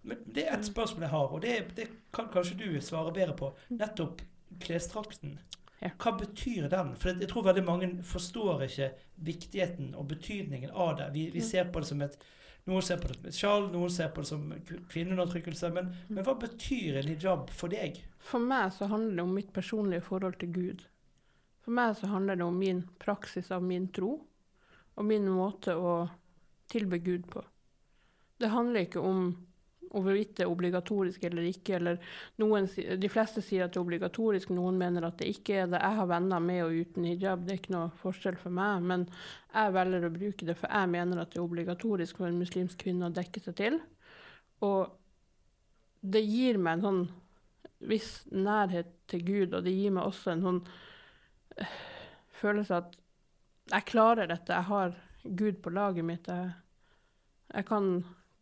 Men 0.02 0.24
det 0.26 0.44
er 0.48 0.56
et 0.56 0.66
spørsmål 0.66 1.06
jeg 1.06 1.12
har, 1.12 1.32
og 1.32 1.42
det, 1.42 1.54
det 1.76 1.86
kan 2.14 2.28
kanskje 2.32 2.58
du 2.58 2.80
svare 2.82 3.12
bedre 3.14 3.36
på. 3.38 3.52
Nettopp 3.70 4.22
klesdrakten. 4.62 5.38
Ja. 5.82 5.90
Hva 5.98 6.12
betyr 6.18 6.68
den? 6.70 6.94
For 6.96 7.10
jeg 7.18 7.28
tror 7.28 7.42
veldig 7.48 7.64
mange 7.66 7.88
forstår 8.06 8.62
ikke 8.68 8.92
viktigheten 9.26 9.94
og 9.98 10.06
betydningen 10.12 10.70
av 10.70 10.96
det. 11.00 11.08
Vi, 11.12 11.24
vi 11.34 11.40
Mm. 11.40 11.48
ser 11.48 11.64
på 11.72 11.80
det 11.80 11.88
som 11.88 12.02
et 12.02 12.16
Noen 12.64 12.80
ser 12.82 12.96
på 12.96 13.08
det 13.08 13.16
som 13.16 13.26
et 13.26 13.34
sjal, 13.34 13.64
noen 13.72 13.90
ser 13.90 14.08
på 14.14 14.22
det 14.22 14.26
som 14.28 14.52
kvinneundertrykkelse. 14.88 15.72
Men, 15.74 15.86
Mm. 15.86 16.14
men 16.14 16.24
hva 16.24 16.34
betyr 16.38 16.96
en 17.00 17.08
hijab 17.08 17.50
for 17.50 17.68
deg? 17.68 17.98
For 18.20 18.38
meg 18.38 18.70
så 18.72 18.86
handler 18.86 19.16
det 19.16 19.22
om 19.24 19.34
mitt 19.34 19.52
personlige 19.52 20.00
forhold 20.02 20.38
til 20.38 20.52
Gud. 20.52 20.84
For 21.64 21.72
meg 21.72 21.96
så 21.96 22.06
handler 22.06 22.36
det 22.36 22.44
om 22.44 22.56
min 22.58 22.88
praksis 23.00 23.50
av 23.50 23.62
min 23.64 23.88
tro, 23.88 24.20
og 24.96 25.04
min 25.04 25.26
måte 25.26 25.74
å 25.74 26.08
tilbe 26.68 27.02
Gud 27.02 27.26
på. 27.30 27.42
Det 28.38 28.50
handler 28.50 28.86
ikke 28.86 29.02
om 29.02 29.36
hvorvidt 30.00 30.36
det 30.38 30.44
er 30.46 30.52
obligatorisk 30.52 31.24
eller 31.28 31.48
ikke. 31.48 31.76
eller 31.76 31.98
noen, 32.40 32.68
De 33.00 33.10
fleste 33.12 33.42
sier 33.44 33.66
at 33.66 33.74
det 33.74 33.80
er 33.80 33.84
obligatorisk, 33.84 34.52
noen 34.54 34.78
mener 34.80 35.04
at 35.06 35.18
det 35.20 35.28
ikke 35.34 35.58
er 35.62 35.66
det. 35.72 35.82
Jeg 35.82 35.98
har 35.98 36.10
venner 36.10 36.40
med 36.40 36.62
og 36.64 36.78
uten 36.80 37.08
hijab, 37.08 37.44
det 37.44 37.52
er 37.54 37.60
ikke 37.60 37.74
noe 37.76 37.90
forskjell 38.02 38.38
for 38.40 38.54
meg. 38.54 38.86
Men 38.88 39.06
jeg 39.52 39.76
velger 39.76 40.08
å 40.08 40.14
bruke 40.14 40.48
det, 40.48 40.56
for 40.58 40.72
jeg 40.72 40.92
mener 40.94 41.22
at 41.22 41.32
det 41.32 41.40
er 41.40 41.44
obligatorisk 41.44 42.22
for 42.22 42.30
en 42.30 42.40
muslimsk 42.40 42.80
kvinne 42.84 43.10
å 43.10 43.14
dekke 43.14 43.44
seg 43.44 43.58
til. 43.60 43.78
Og 44.64 44.88
det 46.02 46.24
gir 46.24 46.58
meg 46.58 46.78
en 46.78 46.86
sånn 46.86 47.04
viss 47.86 48.10
nærhet 48.30 48.90
til 49.10 49.24
Gud, 49.26 49.54
og 49.54 49.64
det 49.66 49.74
gir 49.74 49.94
meg 49.94 50.06
også 50.06 50.32
en 50.32 50.44
sånn 50.46 50.60
eh, 51.58 51.78
følelse 52.38 52.78
at 52.78 52.98
jeg 53.72 53.88
klarer 53.88 54.30
dette, 54.30 54.54
jeg 54.54 54.68
har 54.68 54.96
Gud 55.22 55.60
på 55.62 55.70
laget 55.70 56.06
mitt. 56.06 56.26
Jeg, 56.28 56.50
jeg 57.52 57.66
kan 57.68 57.92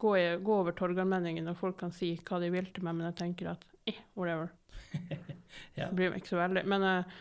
gå, 0.00 0.14
i, 0.18 0.24
gå 0.42 0.54
over 0.62 0.76
Torgallmenningen, 0.76 1.50
og 1.52 1.58
folk 1.60 1.78
kan 1.82 1.92
si 1.94 2.14
hva 2.26 2.40
de 2.42 2.50
vil 2.52 2.70
til 2.74 2.86
meg, 2.86 2.96
men 2.98 3.10
jeg 3.10 3.18
tenker 3.20 3.52
at 3.54 3.68
eh, 3.90 4.00
whatever. 4.18 4.52
Ja. 5.74 5.88
Det 5.88 5.96
blir 5.98 6.12
meg 6.12 6.20
ikke 6.20 6.30
så 6.30 6.38
veldig. 6.38 6.60
Men 6.70 6.84
uh, 6.86 7.14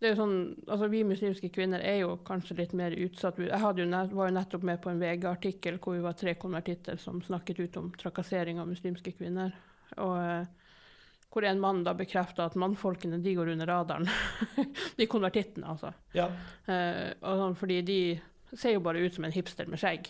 det 0.00 0.08
er 0.08 0.12
jo 0.12 0.18
sånn, 0.18 0.38
altså 0.66 0.88
vi 0.90 1.04
muslimske 1.06 1.50
kvinner 1.54 1.82
er 1.86 2.00
jo 2.00 2.16
kanskje 2.26 2.56
litt 2.58 2.72
mer 2.78 2.94
utsatt. 2.94 3.38
Jeg 3.38 3.60
jo 3.60 3.86
nett, 3.86 4.14
var 4.18 4.30
jo 4.30 4.34
nettopp 4.34 4.64
med 4.66 4.80
på 4.82 4.90
en 4.90 4.98
VG-artikkel 4.98 5.78
hvor 5.82 5.94
vi 5.94 6.02
var 6.02 6.16
tre 6.18 6.34
konvertitter 6.40 6.98
som 6.98 7.20
snakket 7.22 7.60
ut 7.62 7.78
om 7.78 7.92
trakassering 7.98 8.58
av 8.58 8.66
muslimske 8.70 9.14
kvinner. 9.14 9.54
Og 9.94 10.16
uh, 10.18 10.68
hvor 11.28 11.44
en 11.44 11.60
mann 11.60 11.82
da 11.84 11.94
bekrefta 11.96 12.46
at 12.48 12.56
mannfolkene 12.58 13.20
de 13.22 13.34
går 13.36 13.52
under 13.52 13.68
radaren. 13.68 14.08
de 14.98 15.06
konvertittene, 15.10 15.68
altså. 15.74 15.92
Ja. 16.16 16.30
Eh, 16.66 17.12
sånn, 17.20 17.56
fordi 17.58 17.82
de 17.84 17.98
ser 18.56 18.74
jo 18.74 18.84
bare 18.84 19.02
ut 19.04 19.14
som 19.14 19.26
en 19.28 19.34
hipster 19.34 19.68
med 19.68 19.80
skjegg, 19.80 20.08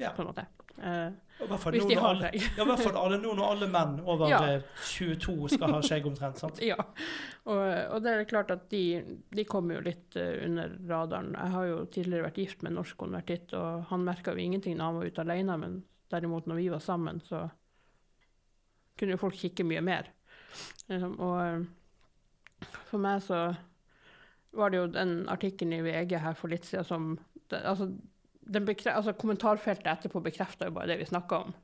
Ja. 0.00 0.14
på 0.16 0.24
en 0.24 0.30
måte. 0.30 0.46
Eh, 0.80 1.10
I 1.42 1.46
hvert 1.48 1.60
fall 1.60 1.74
nå 1.74 3.32
når 3.34 3.42
alle, 3.50 3.66
menn 3.68 3.96
over 4.06 4.30
Ja. 4.30 4.38
eh, 4.46 4.62
22 4.86 5.48
skal 5.56 5.72
ha 5.74 5.80
skjegg 5.82 6.06
omtrent. 6.06 6.38
sant? 6.38 6.60
Ja, 6.70 6.76
og, 7.44 7.58
og 7.58 8.02
det 8.04 8.12
er 8.14 8.24
klart 8.30 8.52
at 8.54 8.68
de, 8.70 8.82
de 9.34 9.44
kommer 9.44 9.76
jo 9.80 9.84
litt 9.88 10.16
eh, 10.16 10.44
under 10.46 10.76
radaren. 10.88 11.32
Jeg 11.34 11.50
har 11.56 11.66
jo 11.66 11.80
tidligere 11.86 12.28
vært 12.28 12.38
gift 12.44 12.62
med 12.62 12.72
en 12.72 12.78
norsk 12.80 12.96
konvertitt, 13.02 13.52
og 13.58 13.84
han 13.90 14.06
merka 14.06 14.32
jo 14.32 14.44
ingenting 14.46 14.78
når 14.78 14.84
han 14.84 15.00
var 15.00 15.10
ute 15.10 15.24
alene, 15.26 15.58
men 15.64 15.76
derimot 16.14 16.46
når 16.46 16.60
vi 16.62 16.68
var 16.70 16.84
sammen, 16.84 17.20
så 17.20 17.48
kunne 18.98 19.16
jo 19.16 19.22
folk 19.24 19.34
kikke 19.34 19.66
mye 19.66 19.82
mer. 19.82 20.12
Liksom, 20.88 21.16
og 21.18 21.38
eh, 21.42 22.66
for 22.88 23.02
meg 23.02 23.22
så 23.26 23.42
var 24.54 24.70
det 24.70 24.78
jo 24.78 24.86
den 24.94 25.16
artikkelen 25.28 25.80
i 25.80 25.82
VG 25.82 26.12
her 26.22 26.36
for 26.38 26.52
litt 26.52 26.64
siden 26.68 26.86
som 26.86 27.06
det, 27.50 27.58
altså, 27.66 27.88
altså 28.46 29.14
Kommentarfeltet 29.18 29.90
etterpå 29.90 30.22
bekrefta 30.24 30.68
jo 30.68 30.74
bare 30.76 30.92
det 30.92 30.98
vi 31.00 31.08
snakka 31.08 31.38
om. 31.46 31.54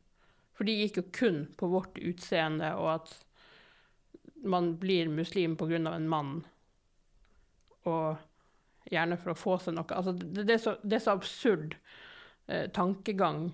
For 0.57 0.69
de 0.69 0.77
gikk 0.77 1.01
jo 1.01 1.05
kun 1.13 1.43
på 1.57 1.69
vårt 1.73 1.99
utseende, 1.99 2.75
og 2.77 2.95
at 2.99 3.13
man 4.45 4.75
blir 4.81 5.09
muslim 5.09 5.57
pga. 5.57 5.77
en 5.77 6.09
mann, 6.09 6.45
og 7.85 8.17
gjerne 8.91 9.17
for 9.21 9.33
å 9.33 9.39
få 9.39 9.59
seg 9.59 9.77
noe. 9.77 9.89
Altså, 9.95 10.13
det, 10.13 10.45
det, 10.45 10.55
er 10.55 10.63
så, 10.63 10.77
det 10.83 10.99
er 10.99 11.05
så 11.05 11.17
absurd 11.17 11.77
eh, 12.49 12.67
tankegang 12.73 13.51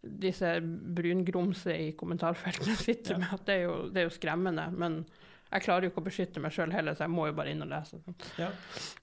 disse 0.00 0.60
brungrumse 0.96 1.74
i 1.76 1.90
kommentarfeltene 1.92 2.76
sitter 2.86 3.14
Ja. 3.14 3.18
med, 3.18 3.34
at 3.36 3.46
det 3.46 3.54
er, 3.54 3.62
jo, 3.68 3.76
det 3.88 4.02
er 4.02 4.08
jo 4.08 4.16
skremmende. 4.16 4.66
Men 4.72 5.02
jeg 5.50 5.64
klarer 5.64 5.86
jo 5.86 5.90
ikke 5.90 6.02
å 6.02 6.06
beskytte 6.06 6.42
meg 6.42 6.54
sjøl 6.54 6.70
heller, 6.70 6.94
så 6.94 7.06
jeg 7.06 7.12
må 7.12 7.24
jo 7.26 7.34
bare 7.34 7.50
inn 7.50 7.64
og 7.64 7.70
lese. 7.72 7.98
Ja. 8.38 8.50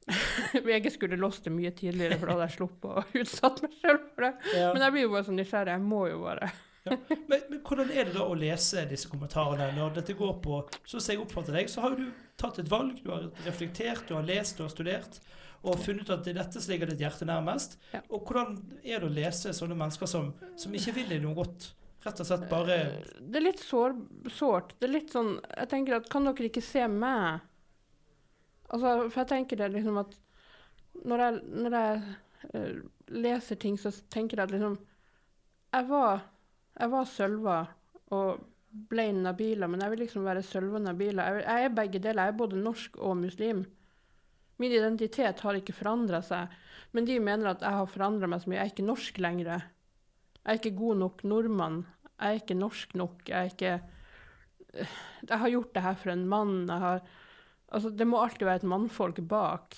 VG 0.67 0.93
skulle 0.93 1.19
låst 1.19 1.47
det 1.47 1.51
mye 1.51 1.73
tidligere, 1.75 2.19
for 2.19 2.29
da 2.29 2.37
hadde 2.37 2.47
jeg 2.47 2.55
sluppet 2.55 3.01
å 3.01 3.03
utsatt 3.23 3.59
meg 3.65 3.75
sjøl 3.81 3.99
for 4.13 4.27
det. 4.27 4.31
Ja. 4.55 4.69
Men 4.71 4.85
jeg 4.85 4.95
blir 4.95 5.05
jo 5.07 5.11
bare 5.15 5.27
så 5.27 5.35
nysgjerrig. 5.35 5.75
Jeg 5.75 5.83
må 5.83 6.05
jo 6.07 6.21
bare 6.23 6.51
Men, 6.87 7.41
men 7.49 7.59
hvordan 7.67 7.89
er 7.91 8.07
det 8.07 8.13
da 8.15 8.23
å 8.23 8.35
lese 8.39 8.85
disse 8.87 9.09
kommentarene 9.11 9.73
når 9.75 9.97
dette 9.97 10.13
går 10.15 10.37
på 10.39 10.61
Sånn 10.87 11.01
som 11.03 11.11
jeg 11.11 11.19
oppfatter 11.19 11.57
deg, 11.57 11.67
så 11.67 11.83
har 11.83 11.97
du 11.99 12.05
tatt 12.39 12.61
et 12.61 12.69
valg, 12.71 13.01
du 13.03 13.11
har 13.11 13.25
reflektert, 13.43 14.05
du 14.07 14.15
har 14.15 14.23
lest, 14.23 14.55
du 14.55 14.63
har 14.63 14.71
studert, 14.71 15.19
og 15.67 15.81
funnet 15.83 16.07
ut 16.07 16.13
at 16.15 16.23
det 16.23 16.31
er 16.31 16.39
dette 16.39 16.61
som 16.63 16.71
ligger 16.71 16.93
ditt 16.93 17.03
hjerte 17.03 17.27
nærmest. 17.27 17.75
Ja. 17.91 17.99
Og 18.07 18.23
hvordan 18.29 18.55
er 18.85 19.01
det 19.01 19.09
å 19.09 19.11
lese 19.11 19.51
sånne 19.57 19.75
mennesker 19.75 20.07
som, 20.07 20.31
som 20.55 20.79
ikke 20.79 20.95
vil 21.01 21.11
deg 21.11 21.25
noe 21.25 21.35
godt? 21.35 21.73
Rett 22.07 22.21
og 22.23 22.29
slett 22.29 22.47
bare 22.49 22.77
Det 23.19 23.39
er 23.39 23.45
litt 23.45 23.61
sår, 23.63 23.95
sårt. 24.31 24.75
Det 24.79 24.87
er 24.87 24.95
litt 24.95 25.13
sånn 25.13 25.35
Jeg 25.43 25.71
tenker 25.73 25.97
at 25.99 26.09
kan 26.11 26.27
dere 26.27 26.49
ikke 26.49 26.63
se 26.63 26.85
meg? 26.91 27.43
Altså, 28.67 29.07
for 29.07 29.21
jeg 29.21 29.31
tenker 29.31 29.59
det 29.59 29.71
liksom 29.75 29.99
at 30.01 30.15
når 31.07 31.23
jeg, 31.23 31.39
når 31.63 31.75
jeg 31.77 31.99
eh, 32.57 32.77
leser 33.21 33.59
ting, 33.61 33.77
så 33.79 33.91
tenker 34.11 34.39
jeg 34.39 34.49
at 34.49 34.55
liksom 34.55 34.77
Jeg 35.75 35.89
var, 35.91 36.23
jeg 36.79 36.93
var 36.93 37.09
Sølva 37.11 37.57
og 38.15 38.45
ble 38.87 39.07
Nabila, 39.15 39.67
men 39.67 39.81
jeg 39.83 39.93
vil 39.93 40.01
liksom 40.05 40.25
være 40.27 40.43
Sølva 40.45 40.79
Nabila. 40.83 41.25
Jeg, 41.27 41.43
jeg 41.47 41.65
er 41.67 41.75
begge 41.75 42.01
deler. 42.03 42.27
Jeg 42.27 42.33
er 42.35 42.39
både 42.39 42.61
norsk 42.61 42.99
og 43.03 43.17
muslim. 43.19 43.63
Min 44.61 44.73
identitet 44.73 45.41
har 45.45 45.57
ikke 45.57 45.75
forandra 45.75 46.21
seg, 46.25 46.53
men 46.95 47.05
de 47.05 47.17
mener 47.21 47.51
at 47.51 47.65
jeg 47.65 47.77
har 47.77 47.89
forandra 47.91 48.29
meg 48.29 48.41
så 48.41 48.49
mye. 48.49 48.59
Jeg 48.59 48.65
er 48.65 48.73
ikke 48.73 48.87
norsk 48.87 49.19
lenger. 49.21 49.51
Jeg 49.51 50.47
er 50.53 50.59
ikke 50.61 50.77
god 50.79 51.01
nok 51.03 51.23
nordmann. 51.27 51.81
Jeg 52.17 52.27
er 52.27 52.41
ikke 52.41 52.57
norsk 52.57 52.97
nok. 52.97 53.23
Jeg 53.29 53.37
er 53.37 53.53
ikke 53.53 53.79
Jeg 55.27 55.39
har 55.41 55.49
gjort 55.49 55.73
det 55.73 55.83
her 55.85 55.95
for 56.01 56.13
en 56.13 56.27
mann. 56.27 56.59
Jeg 56.67 56.83
har 56.83 57.01
Altså, 57.67 57.89
det 57.89 58.07
må 58.07 58.21
alltid 58.23 58.45
være 58.47 58.61
et 58.61 58.69
mannfolk 58.71 59.17
bak. 59.27 59.75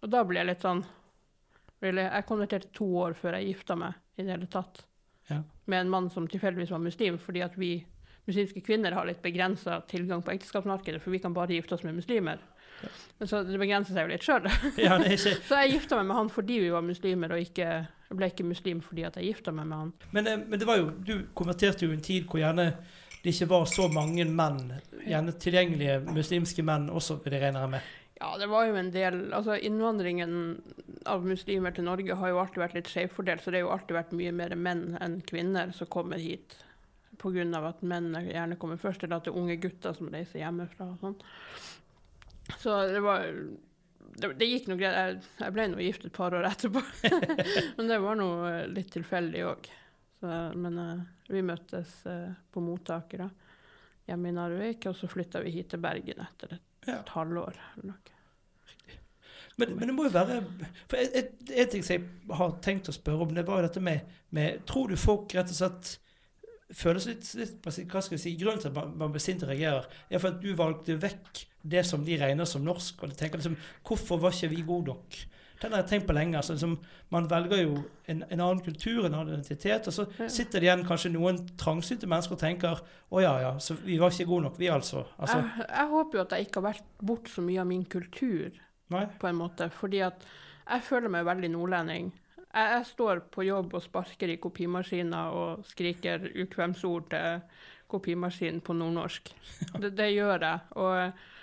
Og 0.00 0.08
da 0.08 0.22
blir 0.24 0.40
jeg 0.40 0.48
litt 0.48 0.64
sånn 0.64 0.84
really, 1.84 2.06
Jeg 2.06 2.28
konverterte 2.28 2.72
to 2.72 2.86
år 3.02 3.16
før 3.18 3.36
jeg 3.36 3.50
gifta 3.52 3.76
meg 3.76 3.98
i 4.16 4.24
det 4.24 4.32
hele 4.32 4.48
tatt. 4.48 4.86
Ja. 5.28 5.42
Med 5.66 5.80
en 5.82 5.92
mann 5.92 6.08
som 6.10 6.28
tilfeldigvis 6.30 6.72
var 6.72 6.80
muslim, 6.80 7.18
fordi 7.20 7.42
at 7.44 7.56
vi 7.58 7.70
muslimske 8.26 8.62
kvinner 8.64 8.94
har 8.96 9.06
litt 9.06 9.22
begrensa 9.22 9.80
tilgang 9.90 10.22
på 10.24 10.32
ekteskapsmarkedet, 10.34 11.02
for 11.02 11.14
vi 11.14 11.20
kan 11.22 11.34
bare 11.34 11.54
gifte 11.54 11.76
oss 11.76 11.84
med 11.86 11.98
muslimer. 11.98 12.40
Ja. 12.76 13.26
så 13.26 13.40
det 13.46 13.56
begrenser 13.56 13.96
seg 13.96 14.04
jo 14.04 14.12
litt 14.12 14.24
sjøl. 14.26 14.48
ja, 14.80 14.98
Så 15.48 15.60
jeg 15.62 15.76
gifta 15.76 15.96
meg 16.00 16.10
med 16.10 16.18
han 16.18 16.32
fordi 16.32 16.58
vi 16.64 16.72
var 16.72 16.84
muslimer, 16.84 17.36
og 17.36 17.44
ikke, 17.44 17.86
jeg 18.06 18.18
ble 18.18 18.28
ikke 18.30 18.46
muslim 18.46 18.80
fordi 18.84 19.06
at 19.08 19.18
jeg 19.18 19.32
gifta 19.32 19.54
meg 19.54 19.66
med 19.66 19.82
han. 19.82 19.92
men, 20.12 20.30
eh, 20.30 20.38
men 20.46 20.62
det 20.62 20.68
var 20.68 20.80
jo, 20.80 20.90
du 20.90 21.26
konverterte 21.34 21.86
jo 21.86 21.92
i 21.92 21.98
en 21.98 22.04
tid 22.04 22.28
hvor 22.30 22.42
gjerne 22.42 22.70
det 23.24 23.32
ikke 23.34 23.48
var 23.50 23.64
så 23.66 23.88
mange 23.90 24.22
menn, 24.30 24.76
gjerne 25.02 25.32
tilgjengelige 25.42 25.96
muslimske 26.14 26.62
menn 26.62 26.84
også, 26.94 27.16
vil 27.24 27.34
jeg 27.34 27.42
regne 27.42 27.64
med. 27.72 27.88
Ja, 28.20 28.28
det 28.40 28.46
var 28.48 28.64
jo 28.64 28.76
en 28.78 28.92
del 28.94 29.16
Altså, 29.34 29.58
innvandringen 29.60 30.36
av 31.04 31.26
muslimer 31.26 31.74
til 31.74 31.84
Norge 31.84 32.14
har 32.16 32.30
jo 32.32 32.38
alltid 32.40 32.62
vært 32.62 32.76
litt 32.78 32.92
skjevfordelt, 32.92 33.42
så 33.42 33.50
det 33.50 33.60
har 33.60 33.66
jo 33.66 33.74
alltid 33.74 33.98
vært 33.98 34.14
mye 34.16 34.32
mer 34.32 34.54
menn 34.56 34.86
enn 35.02 35.18
kvinner 35.26 35.74
som 35.76 35.90
kommer 35.90 36.22
hit. 36.22 36.56
Pga. 37.16 37.44
at 37.66 37.82
menn 37.82 38.12
gjerne 38.14 38.58
kommer 38.60 38.76
først, 38.76 39.02
eller 39.02 39.16
at 39.16 39.24
det 39.26 39.32
er 39.32 39.40
unge 39.40 39.56
gutter 39.56 39.94
som 39.96 40.08
reiser 40.12 40.42
hjemmefra 40.42 40.90
og 40.92 40.98
sånn. 41.02 41.18
Så 42.62 42.74
det 42.92 43.02
var 43.02 43.26
Det, 44.16 44.30
det 44.40 44.48
gikk 44.48 44.70
noe 44.70 44.80
greit. 44.80 44.96
Jeg, 44.96 45.18
jeg 45.42 45.54
ble 45.54 45.66
nå 45.72 45.82
gift 45.84 46.06
et 46.08 46.14
par 46.16 46.34
år 46.36 46.48
etterpå. 46.48 46.82
men 47.76 47.90
det 47.90 47.98
var 48.02 48.18
nå 48.18 48.28
eh, 48.48 48.62
litt 48.72 48.88
tilfeldig 48.94 49.42
òg. 49.50 49.68
Men 50.26 50.78
uh, 50.80 51.02
vi 51.28 51.42
møttes 51.44 51.90
uh, 52.08 52.32
på 52.50 52.62
mottaket 52.64 53.20
da, 53.20 53.26
hjemme 54.08 54.30
i 54.30 54.34
Narvik, 54.34 54.88
og 54.88 54.96
så 54.96 55.06
flytta 55.12 55.42
vi 55.44 55.52
hit 55.58 55.68
til 55.74 55.82
Bergen 55.84 56.24
etter 56.24 56.56
et, 56.56 56.64
Ja. 56.86 57.00
et 57.02 57.12
halvår. 57.12 57.60
eller 57.74 57.92
noe. 57.92 58.16
Men, 59.56 59.76
men 59.76 59.88
det 59.88 59.94
må 59.96 60.04
jo 60.04 60.12
være 60.12 60.40
For 60.84 61.00
en 61.00 61.70
ting 61.72 61.84
jeg 61.84 62.02
har 62.40 62.56
tenkt 62.64 62.90
å 62.92 62.94
spørre 62.96 63.24
om, 63.24 63.30
det 63.36 63.46
var 63.48 63.60
jo 63.60 63.68
dette 63.68 63.80
med, 63.80 64.16
med 64.36 64.66
Tror 64.68 64.92
du 64.92 64.98
folk 65.00 65.32
rett 65.36 65.52
og 65.52 65.56
slett 65.56 65.94
føler 66.74 67.02
seg 67.02 67.14
litt, 67.14 67.30
litt 67.38 67.66
hva 67.92 68.02
skal 68.02 68.16
jeg 68.16 68.22
si, 68.24 68.34
Grunnen 68.40 68.60
til 68.62 68.72
at 68.72 68.76
man, 68.76 68.96
man 68.98 69.14
og 69.14 69.48
reagerer, 69.48 69.86
er 70.10 70.22
for 70.22 70.32
at 70.32 70.40
du 70.42 70.50
valgte 70.58 70.98
vekk 71.00 71.44
det 71.70 71.86
som 71.86 72.04
de 72.06 72.18
regner 72.20 72.48
som 72.48 72.64
norsk. 72.64 73.02
Og 73.02 73.10
de 73.10 73.18
tenker 73.18 73.40
liksom 73.40 73.56
Hvorfor 73.86 74.20
var 74.22 74.34
ikke 74.34 74.52
vi 74.54 74.62
gode 74.66 74.94
nok? 74.94 75.18
Den 75.62 75.72
har 75.72 75.82
jeg 75.82 75.88
tenkt 75.88 76.06
på 76.08 76.12
lenge. 76.16 76.36
altså 76.36 76.52
liksom, 76.52 76.78
Man 77.10 77.30
velger 77.30 77.62
jo 77.62 77.76
en, 78.08 78.24
en 78.30 78.40
annen 78.40 78.60
kultur, 78.60 79.06
en 79.06 79.14
annen 79.14 79.32
identitet, 79.32 79.86
og 79.88 79.92
så 79.92 80.04
sitter 80.28 80.60
det 80.60 80.68
igjen 80.68 80.84
kanskje 80.86 81.12
noen 81.14 81.40
trangsynte 81.58 82.08
mennesker 82.10 82.36
og 82.36 82.42
tenker 82.42 82.82
Å 83.08 83.22
ja, 83.24 83.32
ja, 83.40 83.52
så 83.62 83.78
vi 83.80 83.98
var 84.00 84.12
ikke 84.12 84.28
gode 84.28 84.48
nok, 84.48 84.58
vi 84.60 84.68
altså. 84.72 85.06
altså 85.16 85.38
jeg, 85.40 85.68
jeg 85.70 85.92
håper 85.94 86.18
jo 86.18 86.24
at 86.24 86.34
jeg 86.36 86.46
ikke 86.46 86.60
har 86.60 86.68
vært 86.68 86.90
bort 87.12 87.30
så 87.32 87.44
mye 87.46 87.62
av 87.62 87.70
min 87.70 87.86
kultur, 87.88 88.60
nei? 88.92 89.06
på 89.20 89.30
en 89.30 89.38
måte. 89.38 89.70
Fordi 89.72 90.02
at 90.06 90.26
jeg 90.66 90.84
føler 90.88 91.12
meg 91.12 91.28
veldig 91.28 91.52
nordlending. 91.54 92.10
Jeg, 92.42 92.72
jeg 92.74 92.90
står 92.90 93.24
på 93.32 93.46
jobb 93.46 93.78
og 93.78 93.84
sparker 93.84 94.32
i 94.32 94.40
kopimaskiner 94.42 95.38
og 95.38 95.64
skriker 95.70 96.28
ukvemsord 96.44 97.08
til 97.14 97.40
kopimaskinen 97.86 98.60
på 98.66 98.74
nordnorsk. 98.76 99.32
Det, 99.80 99.94
det 99.96 100.10
gjør 100.12 100.42
jeg. 100.42 100.60
Og 100.82 101.35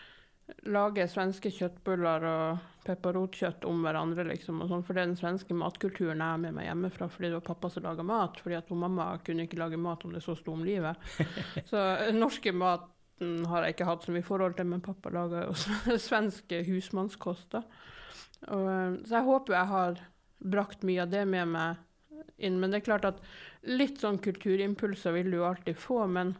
lager 0.68 1.08
svenske 1.08 1.52
kjøttbuller 1.54 2.26
og 2.28 2.64
pepperrotkjøtt 2.84 3.64
om 3.68 3.84
hverandre, 3.86 4.26
liksom. 4.28 4.60
Og 4.64 4.72
sånn, 4.72 4.84
for 4.84 4.96
det 4.96 5.04
er 5.04 5.12
den 5.12 5.20
svenske 5.20 5.56
matkulturen 5.56 6.20
jeg 6.20 6.36
har 6.36 6.42
med 6.42 6.58
meg 6.58 6.68
hjemmefra 6.68 7.08
fordi 7.12 7.30
det 7.30 7.38
var 7.38 7.46
pappa 7.48 7.72
som 7.72 7.86
laga 7.86 8.04
mat. 8.08 8.42
Fordi 8.44 8.58
at 8.60 8.72
hun 8.74 8.82
mamma 8.84 9.08
kunne 9.24 9.48
ikke 9.48 9.62
lage 9.62 9.80
mat 9.80 10.04
om 10.04 10.16
det 10.16 10.24
så 10.26 10.36
sto 10.40 10.56
om 10.56 10.66
livet. 10.68 11.00
Så 11.72 11.84
norske 12.16 12.52
maten 12.56 13.46
har 13.48 13.64
jeg 13.64 13.78
ikke 13.78 13.88
hatt 13.88 14.04
så 14.04 14.12
mye 14.12 14.26
forhold 14.26 14.58
til, 14.58 14.68
men 14.68 14.84
pappa 14.84 15.12
laga 15.14 15.46
jo 15.46 15.54
svensk 16.08 16.52
husmannskost. 16.68 17.56
eh, 17.56 18.96
så 19.06 19.16
jeg 19.16 19.28
håper 19.30 19.56
jeg 19.56 19.72
har 19.72 20.02
brakt 20.44 20.84
mye 20.84 21.06
av 21.06 21.14
det 21.14 21.24
med 21.30 21.54
meg 21.54 22.24
inn. 22.38 22.60
Men 22.60 22.74
det 22.74 22.82
er 22.82 22.90
klart 22.90 23.08
at 23.08 23.24
litt 23.64 24.02
sånn 24.04 24.20
kulturimpulser 24.20 25.16
vil 25.16 25.32
du 25.32 25.40
alltid 25.46 25.80
få. 25.80 26.04
Men 26.12 26.36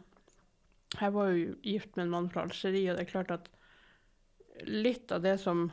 jeg 0.98 1.14
var 1.14 1.32
jo 1.32 1.54
gift 1.64 1.96
med 1.96 2.06
en 2.08 2.16
mann 2.18 2.30
fra 2.34 2.44
Algerie, 2.44 2.90
og 2.90 2.98
det 2.98 3.06
er 3.06 3.14
klart 3.14 3.32
at 3.32 3.53
litt 4.62 5.12
av 5.12 5.24
det 5.24 5.38
som 5.42 5.70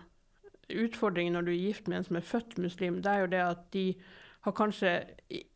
Utfordringen 0.72 1.34
når 1.36 1.44
du 1.44 1.50
er 1.52 1.64
gift 1.66 1.88
med 1.92 1.98
en 1.98 2.06
som 2.08 2.16
er 2.16 2.24
født 2.24 2.54
muslim, 2.64 3.02
det 3.04 3.12
er 3.12 3.26
jo 3.26 3.32
det 3.34 3.40
at 3.44 3.64
de 3.76 3.82
har 4.46 4.54
kanskje 4.56 4.94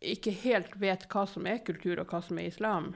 ikke 0.04 0.34
helt 0.44 0.76
vet 0.82 1.06
hva 1.14 1.24
som 1.30 1.48
er 1.48 1.62
kultur, 1.64 2.02
og 2.02 2.12
hva 2.12 2.20
som 2.26 2.42
er 2.42 2.50
islam. 2.50 2.90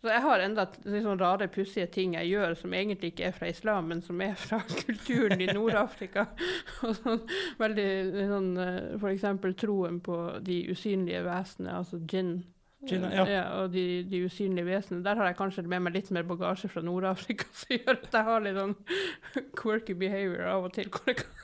Så 0.00 0.08
jeg 0.08 0.22
har 0.24 0.40
enda 0.40 0.64
sånn 0.84 1.20
rare, 1.20 1.50
pussige 1.52 1.90
ting 1.92 2.14
jeg 2.16 2.30
gjør 2.30 2.54
som 2.56 2.72
egentlig 2.72 3.10
ikke 3.12 3.26
er 3.28 3.34
fra 3.36 3.50
islam, 3.52 3.90
men 3.92 4.00
som 4.04 4.20
er 4.24 4.32
fra 4.40 4.62
kulturen 4.84 5.42
i 5.44 5.50
Nord-Afrika. 5.50 6.24
Sånn, 7.02 7.26
veldig 7.60 7.88
sånn, 8.30 8.48
eh, 8.64 8.78
For 8.94 9.10
eksempel 9.12 9.56
troen 9.60 10.00
på 10.04 10.16
de 10.46 10.62
usynlige 10.72 11.20
vesenene, 11.26 11.76
altså 11.82 12.00
djinn. 12.00 12.38
Djinn, 12.88 13.02
ja. 13.12 13.42
og 13.60 13.74
de, 13.74 13.82
de 14.08 14.22
usynlige 14.24 14.64
vesenene. 14.64 15.04
Der 15.04 15.18
har 15.20 15.28
jeg 15.28 15.36
kanskje 15.36 15.66
med 15.68 15.82
meg 15.84 15.92
litt 15.98 16.08
mer 16.16 16.24
bagasje 16.28 16.70
fra 16.72 16.80
Nord-Afrika 16.84 17.44
som 17.60 17.74
gjør 17.76 17.98
at 17.98 18.16
jeg 18.16 18.28
har 18.30 18.44
litt 18.46 18.56
sånn 18.56 18.76
quirky 19.58 19.96
behavior 20.00 20.46
av 20.48 20.68
og 20.70 20.72
til, 20.78 20.88
hvor 20.94 21.12
jeg 21.12 21.18
kan, 21.20 21.34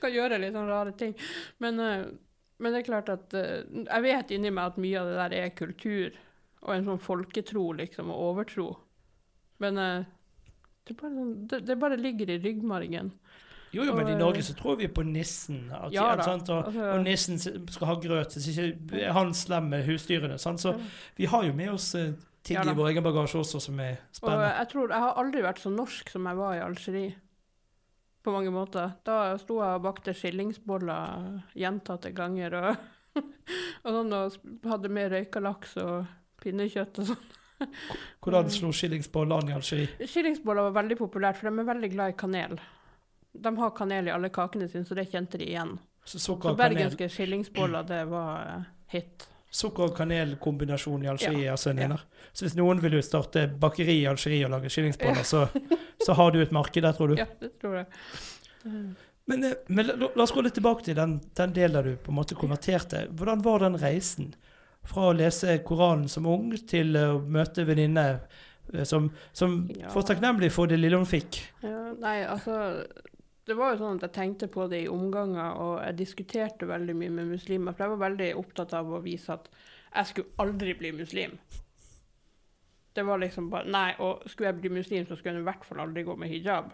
kan 0.00 0.14
gjøre 0.14 0.38
litt 0.40 0.56
sånn 0.56 0.70
rare 0.72 0.94
ting. 0.96 1.12
Men, 1.60 1.82
eh, 1.84 2.06
men 2.60 2.72
det 2.72 2.80
er 2.80 2.88
klart 2.88 3.12
at 3.12 3.36
eh, 3.36 3.60
jeg 3.82 4.06
vet 4.06 4.32
inni 4.36 4.52
meg 4.56 4.72
at 4.72 4.80
mye 4.80 5.02
av 5.02 5.10
det 5.10 5.18
der 5.20 5.36
er 5.42 5.52
kultur 5.58 6.16
og 6.60 6.72
en 6.74 6.88
sånn 6.88 7.00
folketro, 7.00 7.66
liksom, 7.76 8.10
og 8.12 8.24
overtro. 8.32 8.66
Men 9.60 9.78
eh, 9.80 10.08
det, 10.88 10.96
bare, 10.96 11.12
sånn- 11.12 11.36
det, 11.48 11.62
det 11.68 11.76
bare 11.80 12.00
ligger 12.00 12.32
i 12.32 12.40
ryggmargen. 12.40 13.12
Jo, 13.72 13.84
jo, 13.86 13.94
men 13.94 14.08
i 14.10 14.16
Norge 14.18 14.42
så 14.42 14.54
tror 14.58 14.76
vi 14.80 14.88
på 14.90 15.04
nissen. 15.06 15.68
At, 15.70 15.92
Ja 15.94 16.08
sant? 16.24 16.48
Og, 16.50 16.74
og 16.74 17.04
nissen 17.04 17.38
skal 17.38 17.86
ha 17.86 17.94
grøt, 18.02 18.34
så 18.34 18.42
ikke 18.50 19.12
han 19.14 19.30
slem 19.36 19.70
med 19.70 19.86
husdyrene. 19.86 20.38
Sant? 20.42 20.62
Så 20.62 20.74
vi 21.18 21.28
har 21.30 21.46
jo 21.46 21.54
med 21.54 21.70
oss 21.76 21.92
eh, 21.94 22.12
ting 22.42 22.58
Ja 22.58 22.64
i 22.66 22.74
vår 22.74 22.90
egen 22.92 23.06
bagasje 23.06 23.38
også 23.42 23.60
som 23.62 23.78
er 23.80 23.98
Og 24.00 24.16
spennende. 24.16 24.52
jeg 24.58 24.70
tror 24.72 24.94
Jeg 24.94 25.04
har 25.04 25.20
aldri 25.22 25.42
vært 25.44 25.62
så 25.62 25.70
norsk 25.74 26.10
som 26.10 26.26
jeg 26.26 26.40
var 26.40 26.56
i 26.56 26.62
Algerie. 26.64 27.12
På 28.20 28.34
mange 28.34 28.50
måter. 28.52 28.96
Da 29.06 29.36
sto 29.40 29.60
jeg 29.62 29.78
og 29.78 29.84
bakte 29.86 30.12
skillingsboller 30.16 31.38
gjentatte 31.56 32.10
ganger. 32.16 32.56
Og, 32.58 33.20
og 33.84 33.94
sånn, 34.00 34.12
og 34.18 34.66
hadde 34.72 34.90
med 34.92 35.14
røyka 35.14 35.40
laks 35.44 35.78
og 35.80 36.10
pinnekjøtt 36.42 37.00
og 37.04 37.12
sånn. 37.12 37.30
Hvordan 38.24 38.50
slo 38.52 38.70
skillingsboll 38.72 39.32
an 39.36 39.48
i 39.50 39.54
Algerie? 39.56 40.08
Skillingsboller 40.08 40.68
var 40.70 40.78
veldig 40.82 40.96
populært, 41.00 41.36
for 41.38 41.50
de 41.50 41.60
er 41.60 41.68
veldig 41.68 41.90
glad 41.92 42.14
i 42.14 42.18
kanel. 42.18 42.60
De 43.32 43.52
har 43.56 43.70
kanel 43.76 44.08
i 44.08 44.10
alle 44.10 44.28
kakene 44.34 44.68
sine, 44.68 44.84
så 44.84 44.94
det 44.98 45.08
kjente 45.12 45.38
de 45.38 45.46
igjen. 45.52 45.76
Så 46.04 46.34
bergenske 46.56 47.08
skillingsboller, 47.12 47.82
det 47.86 48.04
var 48.10 48.46
eh, 48.46 48.62
hit. 48.96 49.26
sukker 49.50 49.90
og 49.90 49.96
kanelkombinasjon 49.96 51.04
i 51.04 51.08
Algerie, 51.10 51.44
Ja, 51.44 51.52
altså 51.52 51.70
en 51.70 51.76
vinner. 51.82 52.00
Så 52.32 52.44
hvis 52.46 52.56
noen 52.58 52.80
vil 52.82 52.96
starte 53.02 53.46
bakeri 53.60 54.00
i 54.02 54.06
Algerie 54.06 54.44
og 54.46 54.50
lage 54.54 54.70
skillingsboller, 54.70 55.22
så, 55.26 55.44
så 56.06 56.12
har 56.18 56.30
du 56.34 56.40
et 56.42 56.52
marked 56.54 56.82
der, 56.82 56.92
tror 56.96 57.08
du? 57.12 57.16
Ja, 57.18 57.26
det 57.40 57.52
tror 57.60 57.76
jeg. 57.80 57.86
Men, 59.26 59.44
eh, 59.44 59.54
men 59.68 59.86
la, 59.86 59.94
la 60.16 60.22
oss 60.24 60.32
gå 60.34 60.42
litt 60.42 60.54
tilbake 60.58 60.84
til 60.88 60.96
den, 60.98 61.18
den 61.38 61.52
delen 61.54 61.76
der 61.78 61.90
du 61.92 61.96
på 62.02 62.10
en 62.10 62.18
måte 62.18 62.34
konverterte. 62.38 63.06
Hvordan 63.14 63.42
var 63.46 63.62
den 63.66 63.78
reisen? 63.78 64.32
Fra 64.90 65.10
å 65.10 65.14
lese 65.14 65.58
Koranen 65.66 66.08
som 66.08 66.26
ung 66.26 66.54
til 66.66 66.96
å 66.96 67.18
møte 67.20 67.66
venninne 67.68 68.06
eh, 68.72 68.84
som, 68.88 69.10
som 69.36 69.68
Ja. 69.76 69.90
var 69.94 70.06
takknemlig 70.08 70.50
for 70.54 70.66
det 70.70 70.80
lille 70.80 70.96
hun 70.98 71.06
fikk. 71.06 71.42
Ja, 71.62 71.90
nei, 72.00 72.22
altså 72.24 72.56
Det 73.46 73.56
var 73.56 73.72
jo 73.72 73.80
sånn 73.80 73.98
at 73.98 74.04
jeg 74.06 74.16
tenkte 74.16 74.50
på 74.52 74.66
det 74.70 74.82
i 74.84 74.90
omganger, 74.92 75.56
og 75.58 75.72
jeg 75.80 75.98
diskuterte 75.98 76.68
veldig 76.68 76.94
mye 76.96 77.14
med 77.16 77.32
muslimer. 77.32 77.74
For 77.74 77.86
jeg 77.86 77.94
var 77.94 78.04
veldig 78.04 78.28
opptatt 78.38 78.74
av 78.76 78.92
å 78.92 79.02
vise 79.04 79.32
at 79.34 79.48
jeg 79.90 80.10
skulle 80.10 80.44
aldri 80.44 80.74
bli 80.78 80.92
muslim. 80.98 81.34
Det 82.94 83.02
var 83.06 83.22
liksom 83.22 83.48
bare 83.50 83.70
Nei, 83.70 83.88
og 84.02 84.26
skulle 84.28 84.50
jeg 84.50 84.60
bli 84.60 84.72
muslim, 84.76 85.06
så 85.06 85.16
skulle 85.16 85.38
jeg 85.38 85.44
i 85.44 85.48
hvert 85.48 85.66
fall 85.66 85.82
aldri 85.86 86.04
gå 86.06 86.16
med 86.20 86.30
hijab. 86.30 86.70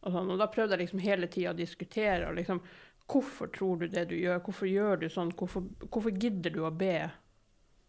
Og, 0.00 0.12
sånn, 0.14 0.30
og 0.30 0.38
da 0.40 0.46
prøvde 0.50 0.76
jeg 0.76 0.86
liksom 0.86 1.02
hele 1.02 1.28
tida 1.30 1.52
å 1.52 1.58
diskutere. 1.58 2.28
og 2.28 2.38
liksom, 2.38 2.62
Hvorfor 3.08 3.50
tror 3.54 3.82
du 3.82 3.88
det 3.88 4.08
du 4.10 4.16
gjør? 4.18 4.42
Hvorfor 4.46 4.70
gjør 4.70 5.02
du 5.02 5.08
sånn? 5.12 5.32
Hvorfor, 5.36 5.66
hvorfor 5.88 6.14
gidder 6.14 6.54
du 6.54 6.62
å 6.64 6.74
be 6.74 7.10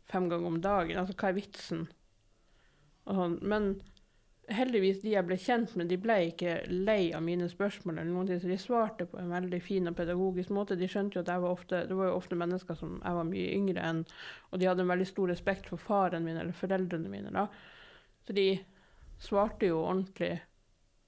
fem 0.10 0.30
ganger 0.32 0.48
om 0.48 0.62
dagen? 0.64 0.98
Altså, 0.98 1.16
hva 1.20 1.30
er 1.30 1.38
vitsen? 1.38 1.88
Og 3.06 3.20
sånn. 3.20 3.38
Men 3.42 3.70
heldigvis, 4.54 5.02
de 5.04 5.14
jeg 5.14 5.26
ble 5.28 5.38
kjent 5.40 5.76
med, 5.78 5.90
de 5.92 5.98
ble 6.02 6.16
ikke 6.30 6.56
lei 6.72 7.12
av 7.16 7.24
mine 7.26 7.48
spørsmål, 7.50 7.98
eller 8.00 8.12
noen 8.12 8.30
ting, 8.30 8.42
så 8.42 8.50
de 8.50 8.58
svarte 8.62 9.08
på 9.10 9.20
en 9.22 9.32
veldig 9.34 9.60
fin 9.64 9.90
og 9.92 9.96
pedagogisk 9.98 10.54
måte. 10.56 10.78
De 10.80 10.90
skjønte 10.90 11.18
jo 11.18 11.24
at 11.24 11.32
jeg 11.34 11.44
var 11.44 11.56
ofte, 11.56 11.82
det 11.90 11.98
var 11.98 12.10
jo 12.10 12.18
ofte 12.18 12.38
mennesker 12.40 12.78
som 12.80 12.98
jeg 12.98 13.18
var 13.20 13.30
mye 13.30 13.56
yngre 13.56 13.86
enn, 13.92 14.04
og 14.50 14.62
de 14.62 14.70
hadde 14.70 14.86
en 14.86 14.92
veldig 14.94 15.08
stor 15.10 15.32
respekt 15.34 15.72
for 15.72 15.82
faren 15.82 16.26
min 16.26 16.40
eller 16.42 16.58
foreldrene 16.58 17.12
mine. 17.12 17.34
da. 17.36 17.48
Så 18.28 18.36
de 18.38 18.48
svarte 19.20 19.70
jo 19.70 19.82
ordentlig. 19.84 20.36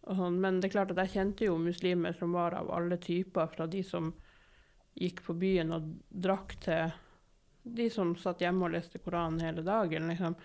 Sånn. 0.02 0.40
Men 0.42 0.58
det 0.60 0.72
er 0.72 0.78
klart 0.78 0.92
at 0.96 1.04
jeg 1.04 1.14
kjente 1.14 1.46
jo 1.46 1.60
muslimer 1.62 2.16
som 2.18 2.34
var 2.34 2.56
av 2.58 2.72
alle 2.74 2.98
typer, 3.02 3.52
fra 3.54 3.68
de 3.70 3.84
som 3.86 4.12
gikk 4.98 5.22
på 5.26 5.36
byen 5.40 5.72
og 5.76 5.92
drakk, 6.10 6.58
til 6.66 6.92
de 7.64 7.88
som 7.94 8.16
satt 8.18 8.42
hjemme 8.42 8.66
og 8.66 8.74
leste 8.74 9.00
Koranen 9.00 9.40
hele 9.46 9.62
dagen. 9.66 10.10
liksom. 10.10 10.36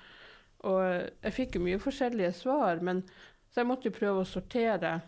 Og 0.65 0.81
jeg 0.87 1.35
fikk 1.37 1.59
jo 1.59 1.67
mye 1.67 1.83
forskjellige 1.83 2.33
svar, 2.39 2.81
men 2.85 3.05
så 3.51 3.63
jeg 3.63 3.69
måtte 3.69 3.91
jo 3.91 3.99
prøve 3.99 4.23
å 4.23 4.29
sortere 4.29 4.99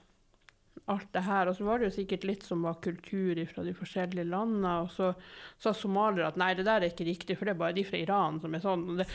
alt 0.88 1.08
det 1.12 1.22
her. 1.26 1.48
Og 1.50 1.56
så 1.56 1.66
var 1.66 1.80
det 1.80 1.88
jo 1.88 1.96
sikkert 1.98 2.26
litt 2.28 2.44
som 2.46 2.62
var 2.64 2.78
kultur 2.84 3.40
fra 3.50 3.64
de 3.66 3.74
forskjellige 3.76 4.28
landene. 4.28 4.74
Og 4.84 4.92
så 4.94 5.10
sa 5.60 5.74
somaliere 5.76 6.30
at 6.30 6.38
nei, 6.40 6.52
det 6.56 6.66
der 6.68 6.82
er 6.84 6.92
ikke 6.92 7.08
riktig, 7.08 7.38
for 7.38 7.48
det 7.48 7.56
er 7.56 7.62
bare 7.62 7.76
de 7.76 7.86
fra 7.88 8.00
Iran 8.00 8.40
som 8.42 8.54
er 8.56 8.64
sånn. 8.64 8.86
Og 8.92 9.02
det, 9.02 9.08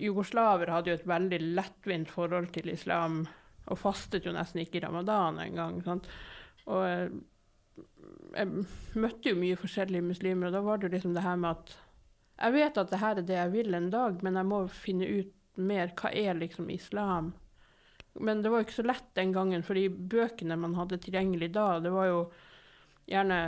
Jugoslaver 0.00 0.72
hadde 0.74 0.92
jo 0.92 0.98
et 1.00 1.08
veldig 1.08 1.40
lettvint 1.58 2.12
forhold 2.12 2.52
til 2.54 2.72
islam, 2.72 3.24
og 3.68 3.80
fastet 3.80 4.28
jo 4.28 4.36
nesten 4.36 4.62
ikke 4.62 4.80
i 4.80 4.86
ramadan 4.86 5.42
engang. 5.42 5.82
Og 6.68 6.80
jeg, 6.86 7.10
jeg 8.36 8.64
møtte 9.02 9.32
jo 9.32 9.40
mye 9.40 9.60
forskjellige 9.60 10.08
muslimer, 10.08 10.48
og 10.48 10.56
da 10.56 10.64
var 10.64 10.80
det 10.80 10.88
jo 10.88 10.96
liksom 10.96 11.16
det 11.16 11.26
her 11.26 11.36
med 11.40 11.56
at 11.56 11.76
jeg 12.38 12.54
vet 12.54 12.76
at 12.78 12.90
det 12.92 13.00
her 13.02 13.18
er 13.18 13.24
det 13.26 13.34
jeg 13.34 13.50
vil 13.50 13.74
en 13.74 13.88
dag, 13.90 14.20
men 14.22 14.36
jeg 14.38 14.46
må 14.46 14.60
finne 14.70 15.08
ut 15.10 15.32
mer 15.58 15.92
hva 15.98 16.12
er 16.14 16.38
liksom 16.38 16.70
islam. 16.70 17.32
Men 18.18 18.42
det 18.42 18.50
var 18.50 18.62
jo 18.62 18.68
ikke 18.68 18.80
så 18.80 18.86
lett 18.86 19.10
den 19.18 19.32
gangen, 19.34 19.62
for 19.66 19.78
de 19.78 19.88
bøkene 19.88 20.56
man 20.58 20.76
hadde 20.78 21.00
tilgjengelig 21.02 21.52
da, 21.54 21.68
det 21.82 21.92
var 21.94 22.08
jo 22.08 22.22
gjerne 23.08 23.38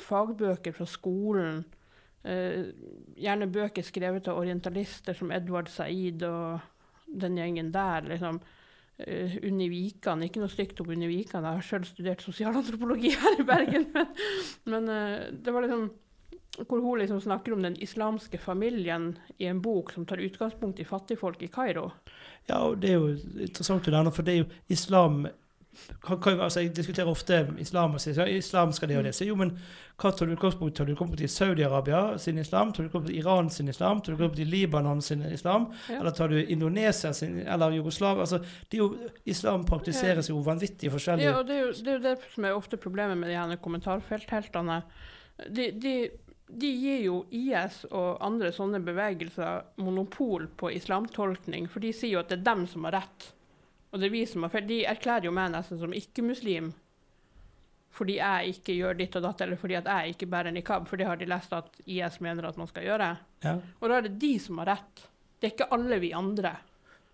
fagbøker 0.00 0.74
fra 0.76 0.86
skolen. 0.88 1.62
Eh, 2.24 2.70
gjerne 3.20 3.50
bøker 3.52 3.84
skrevet 3.84 4.28
av 4.28 4.40
orientalister 4.40 5.16
som 5.16 5.32
Edward 5.34 5.70
Said 5.72 6.24
og 6.28 6.60
den 7.06 7.38
gjengen 7.40 7.72
der. 7.74 8.06
liksom. 8.08 8.40
Uh, 8.94 9.32
Unni 9.42 9.66
Vikan, 9.66 10.20
ikke 10.22 10.38
noe 10.38 10.52
stygt 10.52 10.78
om 10.78 10.92
Unni 10.94 11.08
Vikan, 11.10 11.42
jeg 11.42 11.58
har 11.58 11.64
selv 11.66 11.88
studert 11.88 12.20
sosialantropologi 12.22 13.10
her 13.18 13.40
i 13.42 13.46
Bergen, 13.48 13.88
men, 13.96 14.12
men 14.70 14.86
eh, 14.94 15.24
det 15.34 15.50
var 15.50 15.66
liksom 15.66 15.88
hvor 16.58 16.80
hun 16.80 16.98
liksom 16.98 17.20
snakker 17.20 17.52
om 17.52 17.62
den 17.62 17.76
islamske 17.82 18.38
familien 18.38 19.16
i 19.38 19.48
en 19.50 19.62
bok 19.62 19.92
som 19.92 20.06
tar 20.06 20.22
utgangspunkt 20.22 20.80
i 20.80 20.86
fattigfolk 20.86 21.42
i 21.42 21.50
Kairo. 21.50 21.90
Ja, 22.46 22.60
og 22.68 22.78
det 22.82 22.92
er 22.92 23.00
jo 23.00 23.14
interessant 23.40 23.84
du 23.84 23.90
nevner, 23.90 24.14
for 24.14 24.26
det 24.26 24.36
er 24.36 24.44
jo 24.44 24.52
islam 24.68 25.24
altså 26.06 26.60
Jeg 26.60 26.76
diskuterer 26.76 27.08
ofte 27.10 27.48
islam 27.58 27.96
og 27.96 28.00
sier 28.00 28.28
islam 28.30 28.72
skal 28.72 28.88
det 28.88 28.98
og 28.98 29.04
det. 29.04 29.14
Så 29.14 29.26
jo, 29.26 29.34
men 29.34 29.56
hva 29.98 30.12
tar 30.14 30.26
du 30.26 30.34
utgangspunkt 30.34 30.74
i? 30.74 30.76
Tar 30.78 30.86
du 30.86 30.92
utgangspunkt 30.92 31.24
i 31.24 31.28
Saudi-Arabia 31.28 32.18
sin 32.18 32.38
islam? 32.38 32.72
Tar 32.72 32.82
du 32.82 32.88
utgangspunkt 32.88 33.10
i 33.10 33.18
Iran 33.18 33.50
sin 33.50 33.68
islam? 33.68 34.00
Tar 34.00 34.12
du 34.12 34.16
utgangspunkt 34.16 34.40
i 34.40 34.44
Libanon 34.44 35.02
sin 35.02 35.22
islam? 35.22 35.66
Ja. 35.88 36.00
Eller 36.00 36.10
tar 36.10 36.28
du 36.28 36.44
Indonesia 36.44 37.12
sin, 37.12 37.40
eller 37.40 37.70
Jugoslav? 37.70 38.20
Altså, 38.20 38.38
det 38.38 38.78
er 38.78 38.82
jo, 38.82 39.10
islam 39.24 39.64
praktiseres 39.66 40.30
jo 40.30 40.38
vanvittig 40.38 40.92
forskjellig. 40.92 41.24
Ja, 41.24 41.38
og 41.38 41.48
det 41.48 41.56
er, 41.56 41.66
jo, 41.66 41.72
det 41.72 41.92
er 41.92 41.98
jo 41.98 42.04
det 42.06 42.16
som 42.34 42.44
er 42.44 42.54
ofte 42.54 42.76
problemet 42.76 43.18
med 43.18 43.30
de 43.30 43.38
her 43.38 43.56
kommentarfeltheltene. 43.56 44.82
De, 45.50 45.70
de, 45.82 45.94
de 46.46 46.68
gir 46.68 47.00
jo 47.06 47.18
IS 47.32 47.84
og 47.90 48.20
andre 48.24 48.50
sånne 48.52 48.80
bevegelser 48.84 49.64
monopol 49.80 50.46
på 50.60 50.70
islamtolkning, 50.76 51.68
for 51.72 51.84
de 51.84 51.92
sier 51.96 52.16
jo 52.16 52.22
at 52.22 52.30
det 52.32 52.40
er 52.42 52.48
dem 52.50 52.66
som 52.70 52.84
har 52.88 52.98
rett. 53.00 53.30
Og 53.90 54.00
det 54.00 54.08
er 54.08 54.14
vi 54.14 54.24
som 54.28 54.44
har 54.44 54.52
feil. 54.52 54.66
De 54.68 54.82
erklærer 54.90 55.28
jo 55.28 55.34
meg 55.34 55.54
nesten 55.54 55.80
som 55.80 55.94
ikke-muslim 55.94 56.72
fordi 57.94 58.16
jeg 58.18 58.56
ikke 58.56 58.74
gjør 58.74 58.96
ditt 58.98 59.16
og 59.18 59.22
datt, 59.22 59.42
eller 59.44 59.58
fordi 59.60 59.76
at 59.78 59.86
jeg 59.86 60.14
ikke 60.16 60.26
bærer 60.26 60.50
nikab, 60.50 60.88
for 60.90 60.98
det 60.98 61.06
har 61.06 61.18
de 61.20 61.28
lest 61.30 61.52
at 61.54 61.76
IS 61.86 62.16
mener 62.24 62.48
at 62.48 62.56
man 62.58 62.66
skal 62.66 62.88
gjøre. 62.88 63.10
Ja. 63.44 63.52
Og 63.78 63.86
da 63.86 63.98
er 64.00 64.08
det 64.08 64.16
de 64.18 64.32
som 64.42 64.58
har 64.58 64.72
rett. 64.72 65.04
Det 65.38 65.46
er 65.46 65.52
ikke 65.54 65.68
alle 65.76 66.00
vi 66.02 66.10
andre 66.16 66.56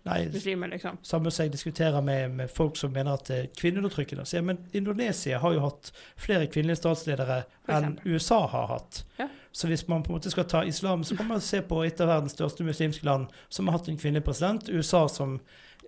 Nei, 0.03 0.29
muslimer, 0.33 0.67
liksom. 0.67 0.97
samme 1.05 1.31
som 1.31 1.45
jeg 1.45 1.51
diskuterer 1.53 2.01
med, 2.01 2.31
med 2.33 2.49
folk 2.49 2.77
som 2.77 2.93
mener 2.93 3.19
at 3.19 3.27
det 3.29 3.37
er 3.37 3.49
kvinneundertrykkende. 3.53 4.25
Ja, 4.33 4.41
men 4.41 4.57
Indonesia 4.73 5.37
har 5.43 5.53
jo 5.53 5.61
hatt 5.61 5.91
flere 6.17 6.47
kvinnelige 6.49 6.79
statsledere 6.79 7.43
enn. 7.69 7.99
USA 8.05 8.39
har 8.49 8.67
hatt. 8.71 9.03
Ja. 9.19 9.27
Så 9.51 9.69
hvis 9.69 9.85
man 9.87 10.01
på 10.03 10.09
en 10.09 10.17
måte 10.17 10.31
skal 10.33 10.47
ta 10.49 10.63
islam, 10.65 11.03
så 11.03 11.17
kan 11.17 11.29
man 11.29 11.41
se 11.41 11.61
på 11.61 11.83
et 11.85 12.01
av 12.01 12.09
verdens 12.09 12.33
største 12.33 12.65
muslimske 12.65 13.05
land 13.05 13.29
som 13.49 13.69
har 13.69 13.77
hatt 13.77 13.91
en 13.91 13.99
kvinnelig 14.01 14.25
president. 14.25 14.69
USA 14.69 15.03
som 15.11 15.37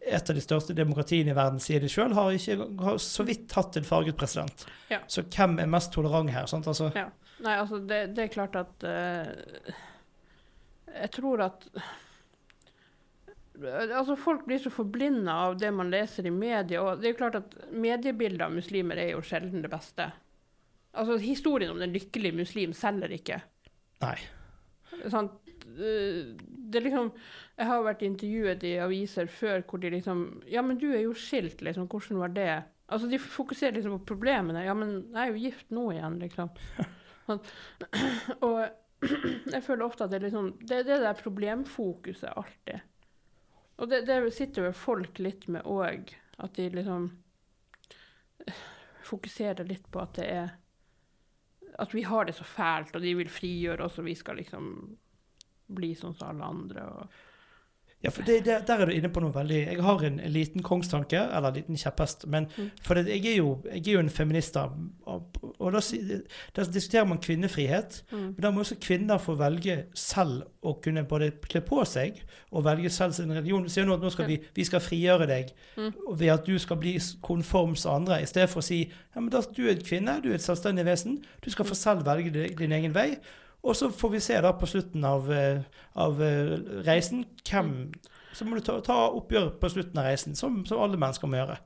et 0.03 0.29
av 0.29 0.35
de 0.35 0.43
største 0.43 0.75
demokratiene 0.77 1.31
i 1.31 1.37
verden, 1.37 1.61
sier 1.63 1.81
de 1.81 1.89
sjøl, 1.89 2.13
har 2.13 2.29
har 2.83 3.01
så 3.01 3.25
vidt 3.25 3.55
hatt 3.57 3.77
en 3.79 3.87
farget 3.87 4.19
president. 4.19 4.65
Ja. 4.91 4.99
Så 5.07 5.23
hvem 5.25 5.57
er 5.63 5.71
mest 5.71 5.93
tolerant 5.95 6.29
her? 6.35 6.45
Sant? 6.45 6.67
Altså, 6.67 6.91
Ja. 6.95 7.09
Nei, 7.43 7.57
altså, 7.59 7.79
det, 7.83 8.13
det 8.15 8.23
er 8.23 8.31
klart 8.31 8.53
at 8.55 8.85
uh, 8.87 9.73
Jeg 10.93 11.09
tror 11.11 11.41
at 11.43 11.65
Altså, 13.61 14.15
folk 14.17 14.45
blir 14.47 14.57
så 14.57 14.71
forblinda 14.73 15.33
av 15.47 15.57
det 15.61 15.69
man 15.75 15.91
leser 15.93 16.25
i 16.25 16.33
media, 16.33 16.81
og 16.81 17.01
det 17.01 17.09
er 17.09 17.13
jo 17.13 17.19
klart 17.19 17.37
at 17.37 17.57
mediebildet 17.69 18.41
av 18.47 18.53
muslimer 18.55 18.97
er 18.97 19.11
jo 19.13 19.21
sjelden 19.25 19.61
det 19.61 19.69
beste. 19.69 20.07
Altså, 20.93 21.17
historien 21.21 21.73
om 21.73 21.81
den 21.81 21.93
lykkelige 21.93 22.37
muslim 22.37 22.73
selger 22.77 23.13
ikke. 23.13 23.41
Nei. 24.01 24.17
Eh, 24.93 26.33
Det 26.73 26.79
er 26.79 26.85
liksom 26.85 27.11
Jeg 27.57 27.65
har 27.69 27.83
vært 27.85 28.01
intervjuet 28.05 28.63
i 28.67 28.73
aviser 28.81 29.27
før 29.31 29.61
hvor 29.63 29.79
de 29.81 29.89
liksom 29.93 30.43
Ja, 30.49 30.61
men 30.61 30.77
du 30.77 30.91
er 30.91 31.03
jo 31.05 31.13
skilt, 31.13 31.61
liksom. 31.61 31.87
Hvordan 31.87 32.19
var 32.19 32.33
det? 32.33 32.63
Altså, 32.89 33.07
de 33.09 33.17
fokuserer 33.19 33.73
liksom 33.77 33.99
på 33.99 34.13
problemene. 34.15 34.65
Ja, 34.65 34.73
men 34.73 35.11
jeg 35.13 35.21
er 35.21 35.31
jo 35.31 35.43
gift 35.45 35.69
nå 35.71 35.91
igjen, 35.93 36.19
liksom. 36.21 36.49
Sånn. 37.27 37.39
Og 38.41 38.57
jeg 39.53 39.63
føler 39.63 39.85
ofte 39.85 40.05
at 40.05 40.11
det 40.11 40.19
er 40.19 40.27
liksom 40.27 40.51
Det 40.61 40.79
er 40.81 40.89
det 40.89 40.99
der 41.05 41.21
problemfokuset 41.21 42.33
alltid. 42.33 42.81
Og 43.83 43.89
det, 43.91 44.05
det 44.07 44.17
sitter 44.31 44.69
vel 44.69 44.75
folk 44.77 45.19
litt 45.19 45.49
med 45.51 45.67
òg. 45.67 46.13
At 46.43 46.55
de 46.55 46.69
liksom 46.71 47.09
fokuserer 49.03 49.67
litt 49.67 49.89
på 49.91 50.01
at 50.01 50.15
det 50.17 50.27
er 50.31 50.51
At 51.79 51.93
vi 51.93 52.03
har 52.05 52.25
det 52.25 52.35
så 52.37 52.45
fælt, 52.45 52.95
og 52.95 53.01
de 53.01 53.15
vil 53.17 53.29
frigjøre 53.33 53.85
oss, 53.87 53.97
og 53.99 54.05
vi 54.05 54.13
skal 54.15 54.37
liksom 54.37 54.65
bli 55.73 55.93
sånn 55.97 56.13
som 56.13 56.29
alle 56.29 56.45
andre. 56.45 56.83
Og, 56.85 57.21
Ja, 58.03 58.11
for 58.11 58.23
det, 58.27 58.43
det, 58.45 58.59
Der 58.67 58.81
er 58.83 58.85
du 58.85 58.93
inne 58.93 59.09
på 59.09 59.21
noe 59.23 59.33
veldig 59.33 59.59
Jeg 59.63 59.81
har 59.81 60.03
en, 60.03 60.19
en 60.19 60.31
liten 60.33 60.61
kongstanke, 60.63 61.17
eller 61.17 61.49
en 61.49 61.55
liten 61.55 61.79
kjepphest. 61.79 62.27
Men 62.27 62.47
Mm. 62.57 62.69
for 62.81 62.95
det, 62.95 63.07
jeg, 63.09 63.25
er 63.33 63.37
jo, 63.37 63.61
jeg 63.65 63.87
er 63.87 63.93
jo 63.93 63.99
en 63.99 64.09
feminist, 64.09 64.57
av, 64.57 64.75
og 65.63 65.73
da, 65.75 65.79
da 66.57 66.65
diskuterer 66.67 67.07
man 67.07 67.21
kvinnefrihet. 67.23 68.01
Mm. 68.11 68.23
Men 68.33 68.41
da 68.45 68.51
må 68.51 68.61
også 68.63 68.75
kvinner 68.83 69.21
få 69.23 69.35
velge 69.39 69.77
selv 69.97 70.43
å 70.63 70.75
kunne 70.83 71.05
både 71.07 71.31
kle 71.47 71.61
på 71.65 71.81
seg 71.87 72.19
og 72.51 72.65
velge 72.67 72.91
selv 72.93 73.15
sin 73.17 73.31
religion. 73.31 73.65
Sier 73.71 73.87
nå 73.87 73.95
at 73.97 74.03
nå 74.03 74.11
skal 74.13 74.27
vi, 74.29 74.37
vi 74.55 74.65
skal 74.67 74.83
frigjøre 74.83 75.27
deg 75.31 75.53
Mm. 75.77 75.91
ved 76.19 76.29
at 76.29 76.45
du 76.45 76.57
skal 76.61 76.77
bli 76.77 76.91
konforms 77.25 77.85
andre, 77.89 78.19
i 78.21 78.27
stedet 78.29 78.49
for 78.51 78.61
å 78.61 78.65
si 78.67 78.83
ja, 78.83 79.19
men 79.21 79.29
da, 79.33 79.39
du 79.41 79.63
er 79.65 79.71
en 79.73 79.81
kvinne, 79.87 80.19
du 80.21 80.29
er 80.29 80.35
et 80.37 80.43
selvstendig 80.45 80.83
vesen, 80.85 81.15
du 81.41 81.49
skal 81.49 81.65
få 81.65 81.73
selv 81.75 82.05
velge 82.05 82.29
di- 82.35 82.51
din 82.59 82.71
egen 82.77 82.93
vei. 82.93 83.15
Og 83.63 83.75
så 83.79 83.87
får 83.89 84.11
vi 84.11 84.19
se 84.19 84.37
da 84.43 84.51
på 84.59 84.67
slutten 84.67 85.05
av, 85.07 85.31
eh, 85.31 85.61
av 85.95 86.21
eh, 86.21 86.57
reisen 86.85 87.23
hvem 87.47 87.91
Så 88.33 88.45
må 88.45 88.55
du 88.57 88.61
ta, 88.65 88.79
ta 88.81 88.95
oppgjør 89.13 89.51
på 89.61 89.69
slutten 89.69 89.97
av 90.01 90.05
reisen, 90.09 90.35
som, 90.35 90.65
som 90.65 90.79
alle 90.81 90.97
mennesker 90.97 91.29
må 91.29 91.37
gjøre. 91.37 91.57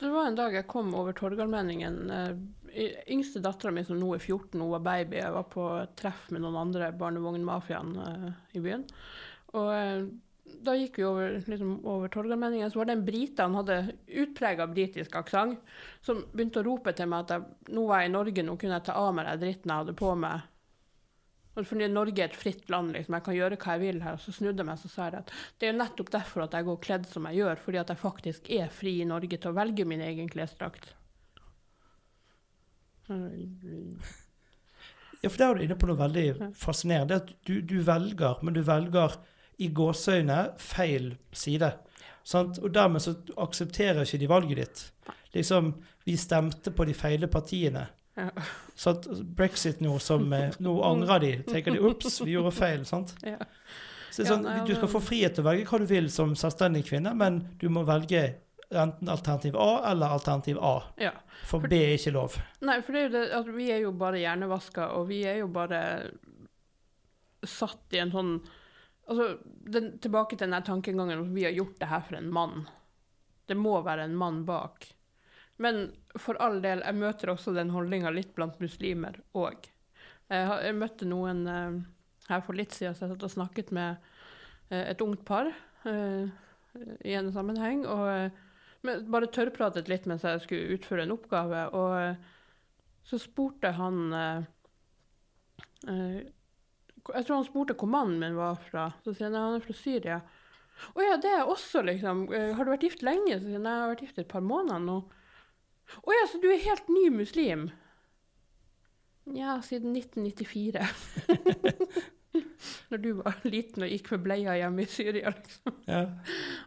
Det 0.00 0.10
var 0.10 0.26
en 0.28 0.36
dag 0.38 0.54
jeg 0.54 0.66
kom 0.70 0.92
over 0.94 1.12
Torgallmenningen. 1.18 1.96
Yngste 2.72 3.42
dattera 3.44 3.72
mi 3.74 3.84
som 3.84 3.98
nå 4.00 4.14
er 4.16 4.22
14, 4.22 4.58
hun 4.60 4.72
var 4.72 4.84
baby. 4.86 5.18
Jeg 5.20 5.34
var 5.34 5.48
på 5.52 5.68
treff 5.98 6.28
med 6.32 6.44
noen 6.44 6.60
andre 6.60 6.92
barnevognmafiaen 6.96 7.96
uh, 7.98 8.28
i 8.56 8.62
byen. 8.64 8.86
Og 9.52 9.72
uh, 9.72 10.06
da 10.62 10.74
gikk 10.76 10.98
vi 10.98 11.04
over, 11.06 11.34
liksom, 11.46 11.74
over 11.88 12.08
Torgallmenningen, 12.12 12.70
så 12.70 12.80
var 12.80 12.88
det 12.88 12.96
en 12.96 13.04
brite, 13.04 13.42
han 13.42 13.58
hadde 13.58 13.96
utprega 14.22 14.66
britisk 14.70 15.16
aksent, 15.18 15.60
som 16.04 16.24
begynte 16.32 16.62
å 16.62 16.66
rope 16.66 16.94
til 16.96 17.10
meg 17.10 17.26
at 17.26 17.36
jeg, 17.36 17.74
nå 17.76 17.84
var 17.88 18.02
jeg 18.02 18.10
i 18.10 18.14
Norge, 18.16 18.46
nå 18.46 18.56
kunne 18.60 18.78
jeg 18.78 18.86
ta 18.88 18.96
av 19.00 19.12
meg 19.16 19.28
den 19.28 19.44
dritten 19.44 19.72
jeg 19.72 19.84
hadde 19.84 19.98
på 19.98 20.14
meg. 20.18 20.48
Og 21.52 21.68
Fordi 21.68 21.88
Norge 21.92 22.22
er 22.24 22.30
et 22.30 22.38
fritt 22.38 22.70
land, 22.72 22.94
liksom. 22.96 23.18
jeg 23.18 23.26
kan 23.26 23.36
gjøre 23.36 23.58
hva 23.60 23.76
jeg 23.76 23.82
vil 23.82 24.00
her. 24.00 24.16
Og 24.16 24.24
så 24.24 24.32
snudde 24.32 24.64
jeg 24.64 24.68
meg 24.70 24.80
så 24.80 24.88
sa 24.88 25.10
jeg 25.10 25.20
at 25.20 25.32
det 25.60 25.68
er 25.68 25.76
nettopp 25.76 26.12
derfor 26.14 26.46
at 26.46 26.56
jeg 26.56 26.68
går 26.68 26.80
kledd 26.86 27.06
som 27.10 27.28
jeg 27.28 27.42
gjør, 27.42 27.60
fordi 27.66 27.82
at 27.82 27.92
jeg 27.92 28.00
faktisk 28.00 28.50
er 28.56 28.72
fri 28.72 28.94
i 29.02 29.08
Norge 29.08 29.36
til 29.36 29.52
å 29.52 29.58
velge 29.58 29.84
min 29.88 30.00
egen 30.04 30.32
klesdrakt. 30.32 30.94
Ja, 35.22 35.28
for 35.30 35.38
der 35.38 35.48
er 35.52 35.54
du 35.54 35.62
inne 35.66 35.78
på 35.78 35.86
noe 35.86 35.98
veldig 36.00 36.26
fascinerende. 36.58 37.14
Er 37.14 37.22
at 37.22 37.30
du, 37.46 37.60
du 37.62 37.78
velger, 37.86 38.40
men 38.42 38.56
du 38.56 38.62
velger 38.66 39.14
i 39.62 39.68
gåseøyne 39.70 40.38
feil 40.58 41.12
side. 41.36 41.70
Sant? 42.26 42.58
Og 42.62 42.72
dermed 42.74 43.02
så 43.04 43.14
aksepterer 43.38 44.02
ikke 44.02 44.18
de 44.22 44.30
valget 44.30 44.62
ditt. 44.62 44.82
Liksom, 45.36 45.72
vi 46.06 46.16
stemte 46.18 46.72
på 46.74 46.86
de 46.88 46.94
feile 46.96 47.28
partiene. 47.30 47.86
Ja. 48.18 48.28
Sant? 48.76 49.06
Brexit 49.36 49.80
nå 49.80 49.94
som 50.02 50.26
eh, 50.36 50.52
Nå 50.60 50.74
angrer 50.84 51.22
de. 51.22 51.32
Tenker 51.48 51.72
de 51.72 51.80
ops, 51.86 52.18
vi 52.26 52.34
gjorde 52.34 52.54
feil. 52.56 52.86
sant? 52.88 53.14
Ja. 53.34 53.38
Så 54.12 54.20
det 54.20 54.28
er 54.28 54.34
sånn, 54.34 54.66
Du 54.68 54.74
skal 54.76 54.90
få 54.92 55.00
frihet 55.00 55.32
til 55.38 55.40
å 55.40 55.46
velge 55.46 55.64
hva 55.70 55.78
du 55.80 55.86
vil 55.88 56.10
som 56.12 56.34
selvstendig 56.36 56.82
kvinne, 56.84 57.14
men 57.16 57.38
du 57.62 57.70
må 57.72 57.80
velge 57.88 58.20
enten 58.78 59.08
alternativ 59.12 59.56
A 59.56 59.90
eller 59.90 60.06
alternativ 60.16 60.58
A. 60.60 60.74
ja. 60.96 61.12
For 61.44 61.60
For- 61.60 61.68
B 61.68 61.72
er 61.78 61.94
ikke 61.98 62.12
lov. 62.14 62.36
Nei, 62.60 62.80
for 62.82 62.92
det 62.92 63.00
er 63.00 63.06
jo 63.08 63.12
det 63.14 63.22
altså, 63.36 63.52
vi 63.56 63.70
er 63.70 63.80
jo 63.82 63.92
bare 63.92 64.20
hjernevaska, 64.22 64.88
og 64.96 65.08
vi 65.08 65.22
er 65.26 65.40
jo 65.42 65.48
bare 65.52 65.80
satt 67.42 67.92
i 67.96 67.98
en 68.02 68.12
sånn 68.14 68.34
Altså, 69.10 69.24
den, 69.66 69.88
tilbake 69.98 70.36
til 70.38 70.46
den 70.52 70.62
tankegangen 70.62 71.18
om 71.18 71.24
at 71.26 71.34
vi 71.34 71.42
har 71.42 71.50
gjort 71.56 71.74
det 71.80 71.88
her 71.90 72.04
for 72.06 72.14
en 72.16 72.28
mann. 72.32 72.60
Det 73.50 73.56
må 73.58 73.72
være 73.82 74.04
en 74.06 74.14
mann 74.16 74.44
bak. 74.46 74.86
Men 75.58 75.80
for 76.14 76.38
all 76.40 76.60
del, 76.62 76.84
jeg 76.86 76.94
møter 77.00 77.32
også 77.32 77.50
den 77.56 77.72
holdninga 77.74 78.12
litt 78.14 78.30
blant 78.36 78.60
muslimer 78.62 79.18
òg. 79.34 79.66
Jeg, 80.30 80.46
jeg 80.68 80.76
møtte 80.78 81.08
noen 81.10 81.42
eh, 81.50 81.80
her 82.30 82.44
for 82.46 82.56
litt 82.56 82.72
siden, 82.78 82.94
så 82.94 83.04
jeg 83.08 83.16
satt 83.16 83.26
og 83.26 83.34
snakket 83.34 83.74
med 83.74 83.98
eh, 84.70 84.86
et 84.94 85.02
ungt 85.02 85.26
par 85.28 85.50
eh, 85.50 86.30
i 87.02 87.18
en 87.18 87.32
sammenheng. 87.34 87.82
og 87.84 88.30
men 88.86 89.06
bare 89.10 89.30
tørrpratet 89.30 89.90
litt 89.90 90.06
mens 90.10 90.24
jeg 90.26 90.42
skulle 90.44 90.76
utføre 90.76 91.06
en 91.06 91.14
oppgave. 91.14 91.64
Og 91.78 91.96
eh, 92.00 92.30
så 93.06 93.18
spurte 93.22 93.72
han 93.78 94.00
eh, 94.18 94.46
eh, 95.90 96.20
Jeg 97.12 97.26
tror 97.26 97.36
han 97.38 97.48
spurte 97.48 97.76
hvor 97.78 97.90
mannen 97.90 98.18
min 98.22 98.38
var 98.38 98.58
fra. 98.68 98.90
Så 99.04 99.14
sier 99.14 99.30
han 99.30 99.38
at 99.38 99.46
han 99.48 99.58
er 99.60 99.66
fra 99.66 99.76
Syria. 99.78 100.20
Å 100.96 101.04
ja, 101.04 101.18
det 101.20 101.30
er 101.30 101.42
jeg 101.42 101.52
også, 101.52 101.82
liksom. 101.86 102.24
Har 102.32 102.64
du 102.64 102.72
vært 102.72 102.88
gift 102.88 103.04
lenge? 103.06 103.36
Så 103.38 103.46
sier 103.46 103.60
han 103.60 103.68
at 103.68 103.76
jeg 103.76 103.84
har 103.84 103.92
vært 103.92 104.04
gift 104.06 104.18
et 104.22 104.32
par 104.32 104.42
måneder 104.42 104.82
nå. 104.82 104.98
Å 106.02 106.14
ja, 106.16 106.26
så 106.30 106.40
du 106.42 106.48
er 106.50 106.62
helt 106.64 106.88
ny 106.90 107.06
muslim? 107.14 107.68
Ja, 109.30 109.60
siden 109.62 109.94
1994. 109.94 110.82
Når 112.92 113.00
du 113.02 113.10
var 113.22 113.34
liten 113.54 113.86
og 113.86 113.92
gikk 113.92 114.10
med 114.12 114.24
bleia 114.26 114.56
hjemme 114.60 114.84
i 114.84 114.90
Syria, 114.90 115.32
liksom. 115.32 115.72
Ja. 115.88 116.02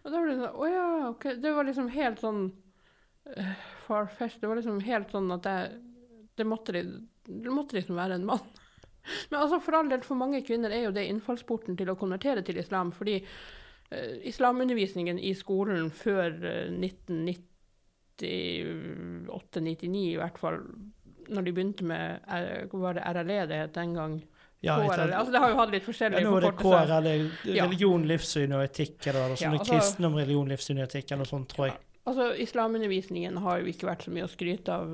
Og 0.01 0.07
da 0.11 0.17
ble 0.21 0.31
det 0.31 0.41
sånn 0.41 0.55
Å 0.57 0.69
ja, 0.71 0.85
OK. 1.11 1.23
Det 1.43 1.51
var 1.55 1.63
liksom 1.69 1.89
helt 1.93 2.19
sånn 2.23 2.41
uh, 3.29 3.55
far-fetched. 3.85 4.41
Det 4.41 4.49
var 4.51 4.57
liksom 4.61 4.79
helt 4.87 5.09
sånn 5.13 5.29
at 5.35 5.43
jeg 5.49 5.61
Det 6.35 6.45
måtte, 6.47 6.71
det 7.25 7.51
måtte 7.53 7.77
liksom 7.77 7.95
være 7.95 8.13
en 8.19 8.27
mann. 8.27 8.45
Men 9.29 9.37
altså, 9.39 9.57
for 9.63 9.73
all 9.77 9.89
del, 9.91 10.01
for 10.03 10.15
mange 10.19 10.41
kvinner 10.47 10.71
er 10.73 10.81
jo 10.87 10.95
det 10.95 11.05
innfallsporten 11.07 11.77
til 11.79 11.89
å 11.93 11.99
konvertere 11.99 12.41
til 12.43 12.57
islam. 12.59 12.89
Fordi 12.95 13.15
uh, 13.21 14.15
islamundervisningen 14.27 15.17
i 15.21 15.33
skolen 15.37 15.91
før 15.93 16.29
uh, 16.41 16.67
1998-99 18.19 20.03
i 20.09 20.19
hvert 20.19 20.39
fall, 20.41 20.59
når 21.29 21.41
de 21.45 21.53
begynte 21.53 21.85
med 21.87 22.19
eh, 22.29 22.69
var 22.71 22.97
det 22.97 23.05
RLE 23.15 23.45
det 23.49 23.61
het 23.63 23.75
den 23.77 23.93
gang? 23.97 24.19
Ja, 24.65 24.75
KRL. 24.81 25.13
Altså, 25.13 25.31
det 25.35 25.41
har 25.43 25.51
jo 25.51 25.57
hatt 25.59 25.73
litt 25.75 25.83
ja, 25.83 25.87
forskjellige 25.91 26.23
nå 26.25 26.35
er 26.37 26.45
det. 26.47 26.53
KRL, 26.61 27.55
Ja. 27.55 27.65
religion, 27.65 28.05
livssyn 28.09 28.53
og 28.57 28.63
etikk, 28.65 28.97
eller 29.07 29.29
noe 29.29 29.37
sånt. 29.37 29.41
Ja, 29.41 29.51
altså- 29.59 29.73
kristendom, 29.73 30.15
religion, 30.17 30.49
livssyn 30.49 30.79
og 30.81 30.87
etikk, 30.89 31.11
eller 31.11 31.23
noe 31.23 31.31
sånt, 31.33 31.47
tror 31.53 31.67
jeg. 31.69 31.77
Altså, 32.05 32.27
Islamundervisningen 32.37 33.37
har 33.41 33.59
jo 33.61 33.65
ikke 33.71 33.87
vært 33.89 34.03
så 34.05 34.11
mye 34.13 34.25
å 34.25 34.29
skryte 34.29 34.69
av. 34.69 34.91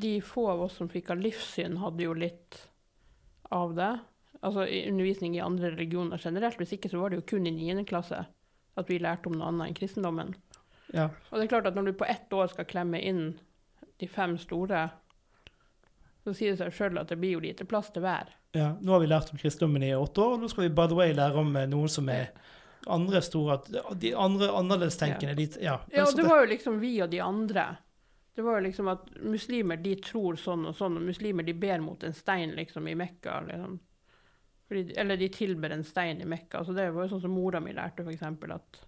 De 0.00 0.20
få 0.20 0.46
av 0.48 0.60
oss 0.62 0.76
som 0.76 0.88
fikk 0.88 1.10
av 1.10 1.18
livssyn, 1.20 1.76
hadde 1.76 2.04
jo 2.06 2.14
litt 2.14 2.68
av 3.52 3.74
det. 3.74 4.00
Altså 4.42 4.64
undervisning 4.88 5.34
i 5.36 5.40
andre 5.42 5.72
religioner 5.74 6.18
generelt. 6.22 6.56
Hvis 6.60 6.72
ikke 6.76 6.90
så 6.90 7.00
var 7.00 7.10
det 7.10 7.18
jo 7.18 7.26
kun 7.36 7.46
i 7.46 7.50
9. 7.50 7.84
klasse 7.84 8.26
at 8.78 8.86
vi 8.86 8.98
lærte 9.02 9.26
om 9.26 9.32
noe 9.38 9.48
annet 9.50 9.68
enn 9.68 9.74
kristendommen. 9.74 10.34
Ja. 10.94 11.08
Og 11.32 11.38
det 11.40 11.44
er 11.48 11.52
klart 11.60 11.66
at 11.66 11.74
når 11.74 11.90
du 11.90 11.92
på 11.98 12.06
ett 12.08 12.30
år 12.32 12.48
skal 12.52 12.64
klemme 12.64 13.00
inn 13.02 13.38
de 13.98 14.06
fem 14.06 14.36
store, 14.38 14.90
så 16.28 16.34
sier 16.36 16.52
det 16.54 16.60
seg 16.60 16.76
sjøl 16.76 17.00
at 17.00 17.08
det 17.12 17.18
blir 17.18 17.34
jo 17.38 17.40
lite 17.44 17.64
plass 17.68 17.90
til 17.94 18.04
hver. 18.04 18.28
ja. 18.56 18.74
Nå 18.80 18.92
har 18.94 19.00
vi 19.02 19.08
lært 19.10 19.32
om 19.32 19.38
kristendommen 19.40 19.82
i 19.88 19.92
åtte 19.96 20.20
år, 20.22 20.36
og 20.36 20.40
nå 20.44 20.48
skal 20.52 20.68
vi 20.68 20.74
by 20.76 20.86
the 20.92 20.94
way 20.98 21.12
lære 21.16 21.40
om 21.40 21.56
eh, 21.56 21.66
noen 21.68 21.88
som 21.92 22.08
er 22.12 22.30
andre 22.88 23.20
store 23.20 23.58
De 23.98 24.14
andre 24.16 24.48
annerledestenkende. 24.54 25.34
de- 25.36 25.60
Ja. 25.64 25.80
Ja, 25.92 26.04
det 26.14 26.24
var 26.24 26.44
jo 26.44 26.50
liksom 26.54 26.78
vi 26.80 27.00
og 27.02 27.10
de 27.10 27.20
andre. 27.20 27.66
Det 28.36 28.42
var 28.46 28.60
jo 28.60 28.68
liksom 28.68 28.88
at 28.92 29.08
muslimer 29.24 29.76
de 29.82 29.96
tror 29.96 30.36
sånn 30.38 30.66
og 30.68 30.74
sånn, 30.78 30.96
og 30.96 31.02
muslimer 31.02 31.44
de 31.44 31.52
ber 31.52 31.80
mot 31.82 32.02
en 32.04 32.14
stein 32.14 32.54
liksom 32.56 32.86
i 32.88 32.94
Mekka. 32.94 33.40
Liksom. 33.48 33.80
Fordi, 34.68 34.92
eller 34.96 35.16
de 35.16 35.28
tilber 35.28 35.70
en 35.74 35.82
stein 35.84 36.20
i 36.20 36.24
Mekka. 36.24 36.64
Så 36.64 36.74
det 36.76 36.90
var 36.94 37.06
jo 37.08 37.16
sånn 37.16 37.22
som 37.22 37.30
mora 37.34 37.58
mi 37.60 37.72
lærte, 37.72 38.04
eksempel. 38.06 38.52
At, 38.54 38.80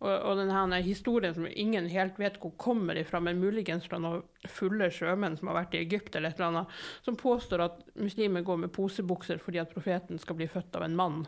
og, 0.00 0.14
og 0.30 0.38
denne 0.40 0.78
historien 0.82 1.34
som 1.36 1.44
ingen 1.50 1.86
helt 1.92 2.16
vet 2.18 2.38
hvor 2.40 2.54
kommer 2.60 2.96
ifra, 2.96 3.20
men 3.20 3.40
muligens 3.40 3.84
fra 3.88 3.98
noen 4.00 4.22
fulle 4.48 4.88
sjømenn 4.90 5.36
som 5.36 5.50
har 5.52 5.58
vært 5.62 5.74
i 5.76 5.82
Egypt 5.84 6.16
eller 6.16 6.32
et 6.32 6.38
eller 6.40 6.48
annet, 6.54 6.78
som 7.04 7.18
påstår 7.20 7.64
at 7.66 7.82
muslimer 8.00 8.42
går 8.46 8.62
med 8.64 8.72
posebukser 8.72 9.38
fordi 9.44 9.60
at 9.60 9.74
profeten 9.74 10.18
skal 10.22 10.38
bli 10.40 10.48
født 10.48 10.76
av 10.80 10.86
en 10.86 10.96
mann. 10.96 11.20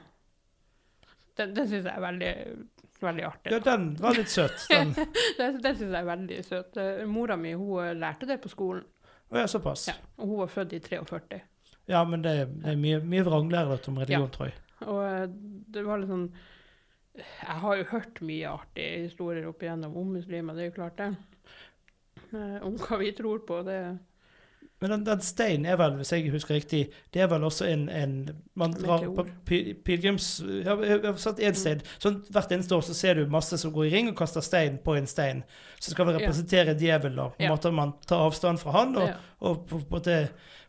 Den, 1.37 1.53
den 1.57 1.69
syns 1.69 1.87
jeg 1.89 1.93
er 1.97 2.03
veldig, 2.05 2.33
veldig 3.01 3.25
artig. 3.29 3.53
ja, 3.55 3.61
den 3.65 3.87
var 4.01 4.17
litt 4.17 4.29
søt. 4.33 4.67
Den. 4.71 4.91
Den, 5.39 5.61
den 5.65 5.77
syns 5.79 5.87
jeg 5.95 6.01
er 6.03 6.09
veldig 6.09 6.41
søt. 6.45 6.81
Mora 7.09 7.37
mi 7.41 7.55
hun 7.57 7.79
eh, 7.87 7.95
lærte 7.97 8.29
det 8.29 8.37
på 8.45 8.51
skolen, 8.53 8.85
Å 9.33 9.39
ja, 9.41 9.47
såpass. 9.49 9.87
ja. 9.89 9.95
og 10.21 10.29
hun 10.29 10.43
var 10.43 10.51
født 10.53 10.75
i 10.77 10.81
43. 10.85 11.39
Ja, 11.89 12.03
men 12.05 12.21
det, 12.25 12.35
det 12.63 12.75
er 12.75 12.77
mye, 12.81 12.99
mye 13.05 13.25
vranglære 13.27 13.79
om 13.89 13.97
religion, 14.03 14.29
Ja. 14.29 14.35
tror 14.37 14.51
jeg. 14.51 14.59
Og 14.83 15.01
eh, 15.07 15.25
det 15.73 15.85
var 15.87 16.03
litt 16.03 16.13
sånn 16.13 16.29
Jeg 17.19 17.59
har 17.61 17.77
jo 17.77 17.85
hørt 17.91 18.23
mye 18.25 18.49
artige 18.49 19.03
historier 19.09 19.45
opp 19.51 19.61
igjennom 19.63 19.97
om 20.01 20.15
muslimer, 20.17 20.55
det 20.57 20.63
er 20.65 20.71
jo 20.71 20.77
klart 20.79 20.97
det. 20.97 21.11
Eh, 22.33 22.57
Om 22.65 22.79
hva 22.81 22.97
vi 23.03 23.11
tror 23.13 23.43
på, 23.45 23.59
det 23.67 23.99
Men 24.81 24.91
den, 24.91 25.05
den 25.07 25.21
steinen 25.23 25.67
er 25.69 25.77
vel, 25.79 25.93
hvis 26.01 26.11
jeg 26.11 26.31
husker 26.33 26.57
riktig, 26.57 26.87
det 27.15 27.21
er 27.23 27.29
vel 27.31 27.45
også 27.47 27.69
en, 27.71 27.85
en 27.89 28.15
Man 28.59 28.73
drar 28.75 29.05
på 29.15 29.27
pilegrims... 29.47 30.41
Ja, 30.65 30.75
jeg 30.83 31.05
har 31.05 31.21
satt 31.23 31.39
ett 31.39 31.59
stein. 31.61 31.85
Sånn, 32.03 32.17
hvert 32.35 32.51
eneste 32.57 32.75
år 32.75 32.83
så 32.89 32.97
ser 32.97 33.15
du 33.21 33.29
masse 33.31 33.59
som 33.61 33.71
går 33.77 33.87
i 33.87 33.93
ring 33.95 34.09
og 34.11 34.17
kaster 34.19 34.43
stein 34.43 34.81
på 34.83 34.97
en 34.99 35.07
stein. 35.07 35.45
Så 35.79 35.93
skal 35.93 36.09
vi 36.09 36.17
Ja. 36.17 36.19
representere 36.25 36.75
djevelen, 36.81 37.19
og 37.19 37.37
På 37.37 37.43
en 37.45 37.47
Ja. 37.51 37.53
måte 37.55 37.71
man 37.73 37.93
tar 38.07 38.25
avstand 38.27 38.59
fra 38.59 38.73
han, 38.81 38.97
og, 38.97 39.09
ja. 39.09 39.15
og 39.41 39.67
på 39.69 39.77
en 39.79 39.87
måte 39.91 40.17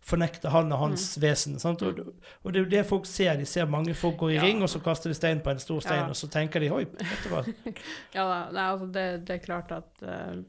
fornekter 0.04 0.52
han 0.52 0.72
og 0.76 0.80
hans 0.82 1.06
vesen. 1.24 1.56
Sant? 1.64 1.82
Og, 1.88 2.00
og 2.44 2.52
det 2.52 2.60
er 2.60 2.66
jo 2.66 2.72
det 2.74 2.82
folk 2.90 3.06
ser. 3.08 3.38
De 3.40 3.46
ser 3.48 3.70
mange 3.72 3.94
folk 3.96 4.18
går 4.20 4.34
i 4.34 4.36
Ja. 4.36 4.44
ring, 4.44 4.62
og 4.66 4.70
så 4.70 4.82
kaster 4.84 5.10
de 5.10 5.16
stein 5.16 5.40
på 5.44 5.54
en 5.54 5.60
stor 5.64 5.80
stein, 5.80 6.02
Ja. 6.04 6.10
og 6.12 6.16
så 6.20 6.28
tenker 6.32 6.60
de 6.60 6.72
oi, 6.76 6.84
vet 6.86 7.24
du 7.24 7.30
hva. 7.32 7.44
ja 8.18 8.26
da, 8.28 8.40
nei, 8.52 8.66
altså 8.74 8.90
det, 8.92 9.06
det 9.28 9.38
er 9.38 9.46
klart 9.46 9.72
at 9.72 10.04
uh, 10.04 10.42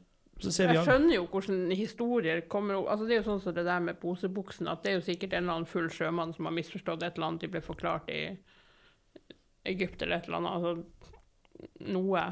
Så 0.43 0.51
ser 0.51 0.73
Jeg 0.73 0.83
skjønner 0.83 1.15
jo 1.15 1.27
hvordan 1.31 1.71
historier 1.71 2.41
kommer 2.51 2.75
opp. 2.81 2.89
Altså, 2.91 3.05
det 3.07 3.15
er 3.15 3.21
jo 3.23 3.29
sånn 3.29 3.41
som 3.45 3.55
det 3.55 3.63
der 3.65 3.79
med 3.79 3.99
posebuksen, 4.01 4.67
at 4.67 4.83
det 4.83 4.91
er 4.91 4.97
jo 4.99 5.05
sikkert 5.07 5.33
en 5.33 5.45
eller 5.45 5.61
annen 5.61 5.71
full 5.71 5.87
sjømann 5.89 6.33
som 6.35 6.45
har 6.49 6.57
misforstått 6.57 7.03
et 7.07 7.15
eller 7.15 7.27
annet 7.31 7.45
de 7.47 7.51
ble 7.53 7.61
forklart 7.63 8.11
i 8.11 8.23
Egypt 9.65 10.01
eller 10.03 10.17
et 10.19 10.27
eller 10.27 10.37
annet. 10.37 10.51
Altså, 10.51 11.21
noe. 11.95 12.25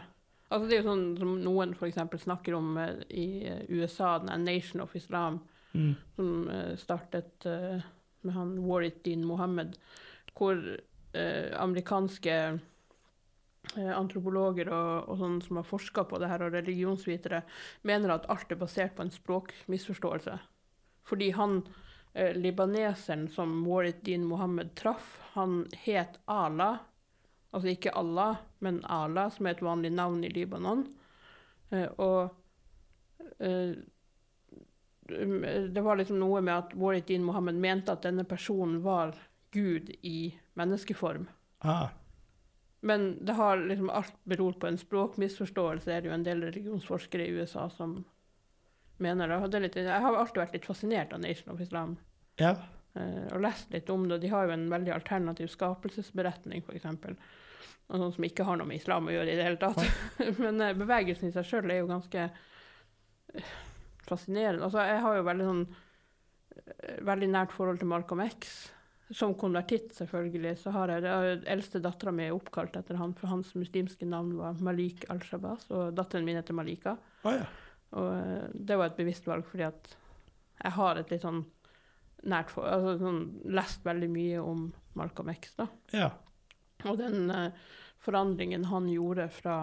Altså 0.54 0.68
det 0.68 0.76
er 0.76 0.84
jo 0.84 0.90
sånn 0.92 1.06
som 1.18 1.32
noen 1.42 1.72
f.eks. 1.74 1.98
snakker 2.28 2.54
om 2.60 2.76
eh, 2.78 3.00
i 3.10 3.28
eh, 3.50 3.64
USA, 3.72 4.18
den 4.22 4.30
er 4.30 4.44
Nation 4.44 4.84
of 4.84 4.94
Islam, 5.00 5.40
Mm. 5.74 5.96
som 6.16 6.50
eh, 6.50 6.76
startet 6.78 7.46
eh, 7.50 7.82
med 8.22 8.34
han 8.36 8.60
Waridin 8.62 9.26
Mohammed, 9.26 9.76
hvor 10.38 10.60
eh, 11.14 11.50
amerikanske 11.60 12.60
antropologer 13.74 14.68
og, 14.76 15.10
og 15.10 15.18
sånne 15.22 15.42
som 15.42 15.58
har 15.58 15.66
forska 15.66 16.04
på 16.06 16.20
det 16.22 16.30
her, 16.30 16.44
og 16.46 16.54
religionsvitere, 16.54 17.42
mener 17.88 18.14
at 18.14 18.28
alt 18.30 18.52
er 18.52 18.60
basert 18.60 18.94
på 18.98 19.06
en 19.06 19.14
språkmisforståelse. 19.14 20.36
Fordi 21.08 21.32
han, 21.32 21.64
eh, 22.14 22.36
libaneseren 22.36 23.28
som 23.32 23.64
Waridin 23.68 24.26
Mohammed 24.26 24.76
traff, 24.76 25.20
han 25.34 25.66
het 25.86 26.20
Allah. 26.26 26.78
Altså 27.52 27.74
ikke 27.74 27.96
Allah, 27.96 28.38
men 28.60 28.84
Allah, 28.86 29.32
som 29.32 29.48
er 29.48 29.56
et 29.56 29.66
vanlig 29.66 29.92
navn 29.92 30.24
i 30.24 30.30
Libanon. 30.30 30.86
Eh, 31.72 31.90
og 31.98 32.36
eh, 33.40 33.76
det 35.08 35.82
var 35.84 35.98
liksom 36.00 36.20
noe 36.20 36.42
med 36.42 36.54
at 36.56 36.74
Waridin 36.80 37.24
Mohammed 37.28 37.56
mente 37.60 37.92
at 37.92 38.06
denne 38.06 38.24
personen 38.28 38.82
var 38.86 39.16
Gud 39.52 39.90
i 40.02 40.34
menneskeform. 40.60 41.28
Ah. 41.60 41.90
Men 42.84 43.26
det 43.26 43.34
har 43.38 43.58
liksom 43.58 43.90
alt 43.90 44.16
beror 44.24 44.54
på 44.60 44.68
en 44.68 44.78
språkmisforståelse. 44.78 45.86
Det 45.90 45.96
er 45.98 46.08
jo 46.10 46.16
en 46.16 46.26
del 46.26 46.42
religionsforskere 46.44 47.28
i 47.28 47.36
USA 47.38 47.70
som 47.70 48.02
mener 49.04 49.28
det. 49.32 49.38
Det 49.54 49.62
litt, 49.64 49.78
jeg 49.80 50.02
har 50.04 50.16
alltid 50.20 50.42
vært 50.42 50.58
litt 50.58 50.68
fascinert 50.68 51.14
av 51.16 51.22
Nation 51.24 51.54
of 51.54 51.62
Islam 51.64 51.98
Ja. 52.42 52.56
eh, 52.96 53.28
og 53.32 53.42
lest 53.46 53.72
litt 53.72 53.90
om 53.90 54.08
det. 54.10 54.20
De 54.24 54.32
har 54.34 54.48
jo 54.48 54.56
en 54.58 54.68
veldig 54.72 54.92
alternativ 54.96 55.48
skapelsesberetning, 55.54 56.64
f.eks. 56.68 56.88
Sånn 57.94 58.14
som 58.16 58.26
ikke 58.26 58.46
har 58.48 58.58
noe 58.58 58.68
med 58.68 58.80
islam 58.80 59.08
å 59.08 59.14
gjøre 59.14 59.32
i 59.32 59.36
det 59.38 59.44
hele 59.46 59.60
tatt. 59.62 59.80
Men 60.44 60.62
eh, 60.62 60.76
bevegelsen 60.78 61.30
i 61.30 61.36
seg 61.36 61.46
sjøl 61.48 61.72
er 61.72 61.84
jo 61.84 61.90
ganske 61.92 62.28
eh, 63.34 63.54
fascinerende. 64.10 64.68
Altså, 64.68 64.84
jeg 64.88 65.02
har 65.06 65.18
jo 65.18 65.26
veldig 65.28 65.50
sånn 65.50 65.66
eh, 65.74 67.02
veldig 67.10 67.30
nært 67.34 67.56
forhold 67.56 67.82
til 67.82 67.92
Malcolm 67.92 68.24
X. 68.26 68.54
Som 69.14 69.36
konvertitt, 69.38 69.92
selvfølgelig, 69.94 70.56
så 70.62 70.72
har 70.74 70.90
jeg 70.90 71.04
det. 71.06 71.16
Eldste 71.52 71.82
dattera 71.84 72.14
mi 72.16 72.26
er 72.26 72.34
oppkalt 72.34 72.78
etter 72.80 72.98
han, 72.98 73.12
for 73.18 73.30
hans 73.30 73.52
muslimske 73.60 74.08
navn 74.10 74.32
var 74.40 74.62
Malik 74.64 75.04
al-Shabazz, 75.14 75.68
og 75.76 75.92
datteren 75.98 76.26
min 76.26 76.40
heter 76.40 76.56
Malika. 76.58 76.96
Oh, 77.28 77.36
ja. 77.36 77.46
Og 78.00 78.10
eh, 78.16 78.48
det 78.54 78.80
var 78.80 78.90
et 78.90 78.98
bevisst 78.98 79.28
valg, 79.30 79.46
fordi 79.50 79.68
at 79.68 79.92
jeg 80.64 80.76
har 80.78 80.98
et 80.98 81.12
litt 81.14 81.26
sånn 81.26 81.44
nært 82.30 82.54
for, 82.54 82.68
altså 82.70 82.96
sånn, 83.02 83.24
lest 83.52 83.84
veldig 83.86 84.10
mye 84.12 84.44
om 84.44 84.68
Malcolm 84.98 85.34
X, 85.34 85.58
da. 85.60 85.68
ja. 85.94 86.12
Og 86.88 86.98
den 87.00 87.30
uh, 87.32 87.52
forandringen 88.04 88.66
han 88.68 88.90
gjorde 88.92 89.30
fra 89.32 89.58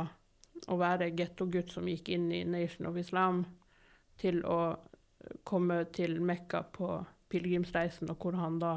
å 0.71 0.77
være 0.81 1.11
gettogutt 1.17 1.73
som 1.75 1.89
gikk 1.89 2.11
inn 2.15 2.31
i 2.33 2.43
Nation 2.49 2.89
of 2.89 2.99
Islam, 3.01 3.43
til 4.21 4.43
å 4.45 4.61
komme 5.47 5.83
til 5.95 6.19
Mekka 6.25 6.63
på 6.75 6.93
pilegrimsreisen, 7.31 8.11
og 8.11 8.23
hvor 8.23 8.39
han 8.39 8.59
da 8.63 8.77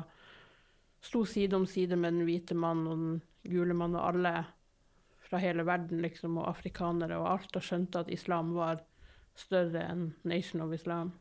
sto 1.03 1.23
side 1.27 1.57
om 1.57 1.65
side 1.67 1.97
med 1.99 2.15
den 2.15 2.27
hvite 2.27 2.55
mann 2.55 2.85
og 2.87 2.99
den 2.99 3.15
gule 3.49 3.75
mann 3.75 3.97
og 3.97 4.05
alle 4.07 4.33
fra 5.23 5.41
hele 5.41 5.65
verden, 5.67 6.01
liksom, 6.03 6.37
og 6.39 6.49
afrikanere 6.51 7.17
og 7.19 7.29
alt, 7.31 7.55
og 7.57 7.65
skjønte 7.65 8.03
at 8.03 8.11
islam 8.13 8.53
var 8.55 8.83
større 9.39 9.81
enn 9.89 10.11
Nation 10.29 10.61
of 10.61 10.73
Islam. 10.75 11.13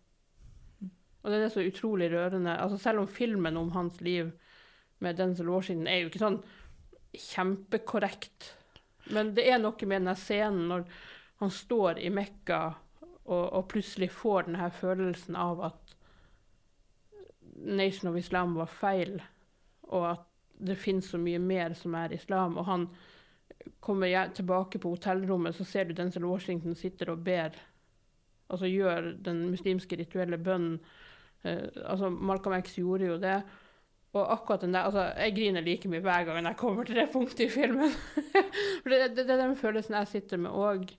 Og 1.23 1.31
det 1.31 1.39
er 1.39 1.53
så 1.55 1.65
utrolig 1.65 2.11
rørende. 2.13 2.59
Altså 2.59 2.79
Selv 2.83 3.05
om 3.05 3.09
filmen 3.09 3.57
om 3.57 3.71
hans 3.73 4.01
liv 4.03 4.33
med 4.99 5.17
Denzel 5.17 5.49
Washington 5.49 5.89
er 5.89 6.03
jo 6.03 6.11
ikke 6.11 6.23
sånn 6.23 6.43
kjempekorrekt, 7.13 8.53
men 9.13 9.33
det 9.37 9.47
er 9.51 9.59
noe 9.61 9.87
med 9.87 10.01
denne 10.01 10.15
scenen 10.17 10.69
når 10.71 10.85
han 11.43 11.51
står 11.53 11.99
i 12.01 12.11
Mekka 12.15 12.61
og, 13.25 13.53
og 13.53 13.69
plutselig 13.71 14.11
får 14.11 14.49
denne 14.49 14.71
følelsen 14.75 15.37
av 15.39 15.63
at 15.71 15.97
Nation 17.63 18.11
of 18.11 18.19
Islam 18.19 18.55
var 18.59 18.71
feil, 18.71 19.21
og 19.83 20.11
at 20.11 20.29
det 20.63 20.79
finnes 20.79 21.11
så 21.11 21.19
mye 21.19 21.39
mer 21.43 21.75
som 21.79 21.95
er 21.99 22.15
islam. 22.15 22.57
Og 22.59 22.67
han 22.67 22.87
kommer 23.81 24.31
tilbake 24.35 24.79
på 24.79 24.95
hotellrommet, 24.95 25.55
så 25.55 25.65
ser 25.65 25.85
du 25.85 25.95
Denzel 25.95 26.27
Washington 26.27 26.75
sitter 26.79 27.13
og 27.13 27.25
ber. 27.25 27.57
Altså 28.51 28.71
gjør 28.71 29.13
den 29.25 29.49
muslimske 29.51 29.99
rituelle 29.99 30.39
bønnen. 30.39 30.81
Uh, 31.43 31.67
altså 31.85 32.11
Malcolm 32.11 32.61
X 32.63 32.77
gjorde 32.79 33.07
jo 33.07 33.19
det. 33.19 33.43
Og 34.13 34.33
akkurat 34.33 34.61
den 34.61 34.75
der, 34.75 34.81
altså 34.81 35.01
Jeg 35.01 35.35
griner 35.35 35.61
like 35.61 35.89
mye 35.89 36.01
hver 36.01 36.25
gang 36.25 36.47
jeg 36.47 36.57
kommer 36.57 36.85
til 36.85 36.97
det 36.97 37.09
punktet 37.13 37.47
i 37.47 37.49
filmen. 37.49 37.91
For 38.83 38.93
det, 38.93 39.17
det, 39.17 39.25
det 39.27 39.31
er 39.31 39.47
den 39.47 39.57
følelsen 39.57 39.95
jeg 39.95 40.07
sitter 40.07 40.37
med 40.37 40.51
òg, 40.51 40.93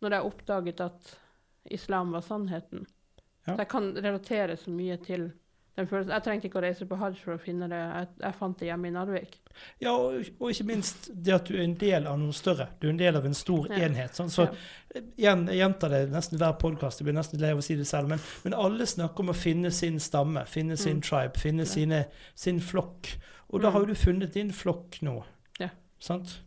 når 0.00 0.10
jeg 0.10 0.18
har 0.18 0.26
oppdaget 0.26 0.80
at 0.80 1.18
islam 1.64 2.12
var 2.12 2.20
sannheten. 2.20 2.86
Ja. 3.46 3.54
Så 3.54 3.58
jeg 3.62 3.68
kan 3.68 3.94
relatere 3.96 4.56
så 4.56 4.70
mye 4.70 4.96
til 5.02 5.32
den 5.76 5.86
følelsen. 5.86 6.12
Jeg 6.12 6.22
trengte 6.22 6.48
ikke 6.48 6.58
å 6.60 6.62
reise 6.64 6.86
på 6.86 6.96
hajj 6.98 7.16
for 7.22 7.34
å 7.36 7.40
finne 7.40 7.68
det. 7.70 7.78
Jeg, 7.78 8.08
jeg 8.20 8.34
fant 8.34 8.58
det 8.58 8.66
hjemme 8.68 8.88
i 8.88 8.90
Narvik. 8.90 9.38
Ja, 9.80 9.92
og, 9.96 10.26
og 10.40 10.50
ikke 10.50 10.66
minst 10.68 11.08
det 11.14 11.32
at 11.34 11.46
du 11.48 11.54
er 11.56 11.62
en 11.64 11.74
del 11.80 12.06
av 12.10 12.18
noe 12.20 12.32
større. 12.36 12.68
Du 12.80 12.86
er 12.88 12.92
en 12.92 12.98
del 13.00 13.16
av 13.16 13.24
en 13.26 13.34
stor 13.34 13.68
Ja. 13.70 13.78
enhet. 13.86 14.12
Sånn, 14.18 14.28
så 14.30 14.48
Ja. 14.50 15.00
igjen, 15.16 15.46
jeg 15.48 15.58
gjentar 15.62 15.88
det 15.94 16.02
nesten 16.12 16.38
hver 16.38 16.58
podkast, 16.60 17.00
jeg 17.00 17.06
blir 17.08 17.14
nesten 17.16 17.40
lei 17.40 17.50
av 17.54 17.58
å 17.58 17.64
si 17.64 17.76
det 17.76 17.86
selv, 17.86 18.08
men, 18.08 18.20
men 18.44 18.54
alle 18.54 18.84
snakker 18.86 19.20
om 19.24 19.30
å 19.32 19.36
finne 19.36 19.70
sin 19.72 19.98
stamme, 20.00 20.44
finne 20.46 20.76
sin 20.76 20.96
Mm. 21.00 21.02
tribe, 21.02 21.38
finne 21.40 21.66
sine, 21.66 22.04
sin 22.34 22.60
flokk. 22.60 23.16
Og 23.50 23.62
da 23.62 23.68
Mm. 23.68 23.72
har 23.72 23.80
jo 23.80 23.86
du 23.86 23.94
funnet 23.94 24.32
din 24.32 24.50
flokk 24.52 25.00
nå. 25.02 25.22
Ja. 25.60 25.68
Sant? 25.98 26.40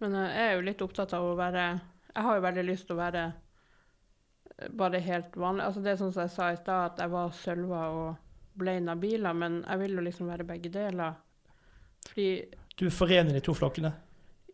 Men 0.00 0.14
eh, 0.14 0.28
jeg 0.34 0.50
er 0.50 0.54
jo 0.56 0.62
litt 0.66 0.82
opptatt 0.82 1.12
av 1.14 1.22
å 1.22 1.36
være 1.36 1.80
Jeg 2.14 2.22
har 2.22 2.36
jo 2.36 2.42
veldig 2.42 2.64
lyst 2.66 2.86
til 2.86 2.96
å 2.96 3.00
være 3.00 3.32
bare 4.70 5.00
helt 5.02 5.36
vanlig. 5.36 5.64
Altså 5.66 5.82
Det 5.82 5.92
er 5.92 6.00
sånn 6.00 6.12
som 6.14 6.24
jeg 6.24 6.34
sa 6.34 6.50
i 6.52 6.60
stad, 6.60 6.92
at 6.92 7.02
jeg 7.02 7.12
var 7.12 7.34
Sølva 7.38 7.82
og 7.94 8.58
ble 8.58 8.78
Nabila, 8.80 9.32
men 9.34 9.62
jeg 9.64 9.82
vil 9.82 9.96
jo 9.98 10.04
liksom 10.06 10.30
være 10.30 10.46
begge 10.46 10.70
deler. 10.74 11.16
Fordi 12.08 12.28
Du 12.78 12.88
forener 12.90 13.34
de 13.34 13.42
to 13.44 13.54
flokkene. 13.54 13.92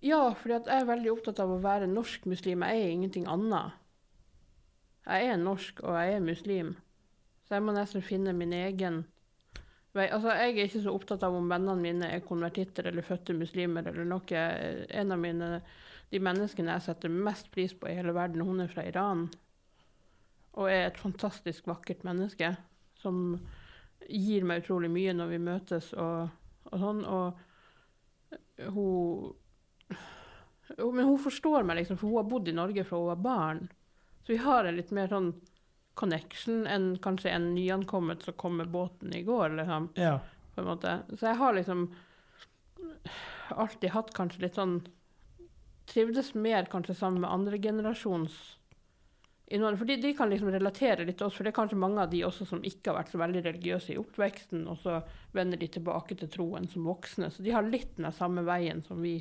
Ja, 0.00 0.32
fordi 0.32 0.56
at 0.56 0.68
jeg 0.68 0.80
er 0.80 0.88
veldig 0.88 1.12
opptatt 1.12 1.40
av 1.42 1.50
å 1.52 1.60
være 1.60 1.88
norsk 1.90 2.24
muslim. 2.28 2.64
Jeg 2.64 2.80
er 2.82 2.92
ingenting 2.94 3.26
annet. 3.28 3.76
Jeg 5.04 5.28
er 5.28 5.40
norsk, 5.40 5.82
og 5.84 5.96
jeg 5.96 6.14
er 6.16 6.24
muslim. 6.24 6.70
Så 7.44 7.58
jeg 7.58 7.64
må 7.66 7.74
nesten 7.76 8.04
finne 8.04 8.32
min 8.36 8.52
egen 8.56 9.02
vei. 9.92 10.06
Altså, 10.06 10.32
jeg 10.32 10.54
er 10.54 10.68
ikke 10.68 10.82
så 10.86 10.94
opptatt 10.94 11.24
av 11.26 11.36
om 11.36 11.48
vennene 11.50 11.82
mine 11.82 12.10
er 12.14 12.24
konvertitter 12.24 12.88
eller 12.88 13.04
fødte 13.04 13.36
muslimer 13.36 13.90
eller 13.90 14.08
noe. 14.08 14.44
En 15.02 15.12
av 15.12 15.20
mine, 15.20 15.50
de 16.12 16.22
menneskene 16.22 16.76
jeg 16.78 16.86
setter 16.88 17.12
mest 17.12 17.50
pris 17.52 17.74
på 17.76 17.90
i 17.90 17.96
hele 17.98 18.16
verden, 18.16 18.44
hun 18.46 18.64
er 18.64 18.72
fra 18.72 18.86
Iran. 18.88 19.28
Og 20.58 20.66
er 20.70 20.86
et 20.88 20.98
fantastisk 20.98 21.66
vakkert 21.70 22.02
menneske 22.06 22.56
som 23.00 23.38
gir 24.08 24.44
meg 24.48 24.62
utrolig 24.64 24.90
mye 24.90 25.12
når 25.14 25.28
vi 25.30 25.38
møtes 25.44 25.92
og, 25.94 26.30
og 26.72 26.80
sånn. 26.82 27.04
Og 27.06 27.38
hun 28.70 29.36
Men 30.94 31.04
hun 31.06 31.18
forstår 31.18 31.64
meg, 31.66 31.80
liksom, 31.80 31.98
for 31.98 32.06
hun 32.08 32.20
har 32.20 32.28
bodd 32.30 32.48
i 32.48 32.54
Norge 32.54 32.84
fra 32.86 32.98
hun 32.98 33.08
var 33.10 33.22
barn. 33.24 33.62
Så 34.22 34.32
vi 34.32 34.40
har 34.44 34.64
en 34.64 34.76
litt 34.78 34.92
mer 34.94 35.08
sånn 35.10 35.32
connection 35.98 36.62
enn 36.70 36.92
kanskje 37.02 37.32
en 37.34 37.48
nyankommet 37.56 38.22
som 38.22 38.36
kom 38.38 38.56
med 38.60 38.70
båten 38.70 39.12
i 39.16 39.22
går, 39.26 39.56
liksom, 39.58 39.88
Ja. 39.98 40.20
på 40.54 40.60
en 40.62 40.68
måte. 40.70 40.92
Så 41.18 41.26
jeg 41.26 41.36
har 41.36 41.52
liksom 41.54 41.88
alltid 43.50 43.90
hatt 43.90 44.14
kanskje 44.14 44.40
litt 44.46 44.54
sånn 44.54 44.80
Trivdes 45.90 46.34
mer 46.38 46.68
kanskje 46.70 46.94
sammen 46.94 47.20
med 47.24 47.30
andregenerasjons 47.34 48.34
innvandrere. 49.50 49.80
For 49.80 49.90
de, 49.90 49.96
de 50.02 50.12
kan 50.16 50.30
liksom 50.30 50.52
relatere 50.54 51.04
litt 51.06 51.18
til 51.20 51.28
oss, 51.28 51.36
for 51.36 51.46
det 51.46 51.52
er 51.52 51.58
kanskje 51.58 51.80
mange 51.82 52.02
av 52.04 52.12
de 52.12 52.22
også 52.26 52.46
som 52.48 52.62
ikke 52.66 52.92
har 52.92 53.00
vært 53.00 53.12
så 53.12 53.20
veldig 53.20 53.42
religiøse 53.46 53.94
i 53.94 53.98
oppveksten, 54.00 54.64
og 54.70 54.78
så 54.82 55.00
vender 55.36 55.60
de 55.60 55.70
tilbake 55.74 56.16
til 56.18 56.30
troen 56.32 56.68
som 56.70 56.86
voksne. 56.88 57.32
Så 57.34 57.44
de 57.46 57.54
har 57.54 57.66
litt 57.66 57.96
den 57.98 58.10
samme 58.14 58.46
veien 58.46 58.84
som 58.86 59.02
vi 59.02 59.18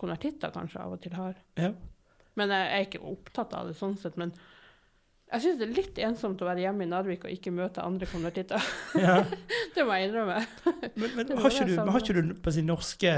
konvertitter 0.00 0.54
kanskje 0.54 0.82
av 0.82 0.96
og 0.96 1.02
til 1.04 1.18
har. 1.18 1.38
ja. 1.60 1.72
Men 2.38 2.48
jeg 2.48 2.68
er 2.72 2.86
ikke 2.86 3.04
opptatt 3.04 3.52
av 3.52 3.66
det 3.68 3.74
sånn 3.76 3.92
sett. 4.00 4.14
Men 4.16 4.30
jeg 5.32 5.44
syns 5.44 5.58
det 5.60 5.66
er 5.66 5.74
litt 5.76 5.98
ensomt 6.04 6.42
å 6.44 6.48
være 6.48 6.64
hjemme 6.64 6.84
i 6.84 6.88
Narvik 6.90 7.26
og 7.28 7.32
ikke 7.32 7.52
møte 7.52 7.84
andre 7.84 8.08
konvertitter. 8.08 8.70
ja. 9.00 9.18
det 9.74 9.84
må 9.88 9.96
jeg 9.96 10.08
innrømme. 10.08 10.38
Men, 10.96 11.14
men 11.16 11.32
har 11.42 11.52
ikke 11.52 11.68
du, 11.68 11.76
har 11.78 12.00
ikke 12.02 12.16
du 12.16 12.34
på 12.44 12.52
si, 12.56 12.64
norske 12.64 13.14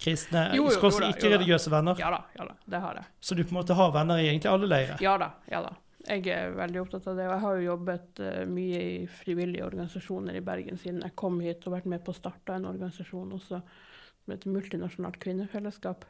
kristne, 0.00 0.46
ikke-religiøse 0.56 1.72
venner? 1.72 2.00
Ja 2.00 2.12
da, 2.14 2.22
ja 2.36 2.48
da, 2.48 2.56
det 2.76 2.80
har 2.84 3.02
jeg. 3.02 3.12
Så 3.20 3.36
du 3.36 3.44
på 3.44 3.52
en 3.52 3.60
måte 3.62 3.76
har 3.76 3.92
venner 3.96 4.20
i 4.20 4.30
egentlig 4.30 4.52
alle 4.52 4.70
leirer? 4.70 5.04
Ja 5.04 5.16
da, 5.20 5.32
ja 5.48 5.64
da. 5.64 5.74
Jeg 6.08 6.24
er 6.32 6.54
veldig 6.56 6.80
opptatt 6.80 7.06
av 7.10 7.18
det. 7.18 7.26
Og 7.28 7.34
jeg 7.34 7.44
har 7.44 7.56
jo 7.56 7.66
jobbet 7.66 8.20
eh, 8.24 8.44
mye 8.48 8.78
i 8.80 9.00
frivillige 9.12 9.66
organisasjoner 9.66 10.38
i 10.38 10.44
Bergen 10.44 10.80
siden 10.80 11.02
jeg 11.04 11.16
kom 11.20 11.36
hit, 11.44 11.66
og 11.66 11.74
vært 11.76 11.90
med 11.92 12.04
på 12.04 12.14
å 12.14 12.16
starte 12.16 12.56
en 12.56 12.68
organisasjon 12.70 13.34
også 13.36 13.60
som 13.60 14.32
heter 14.32 14.54
Multinasjonalt 14.54 15.18
kvinnefellesskap. 15.20 16.06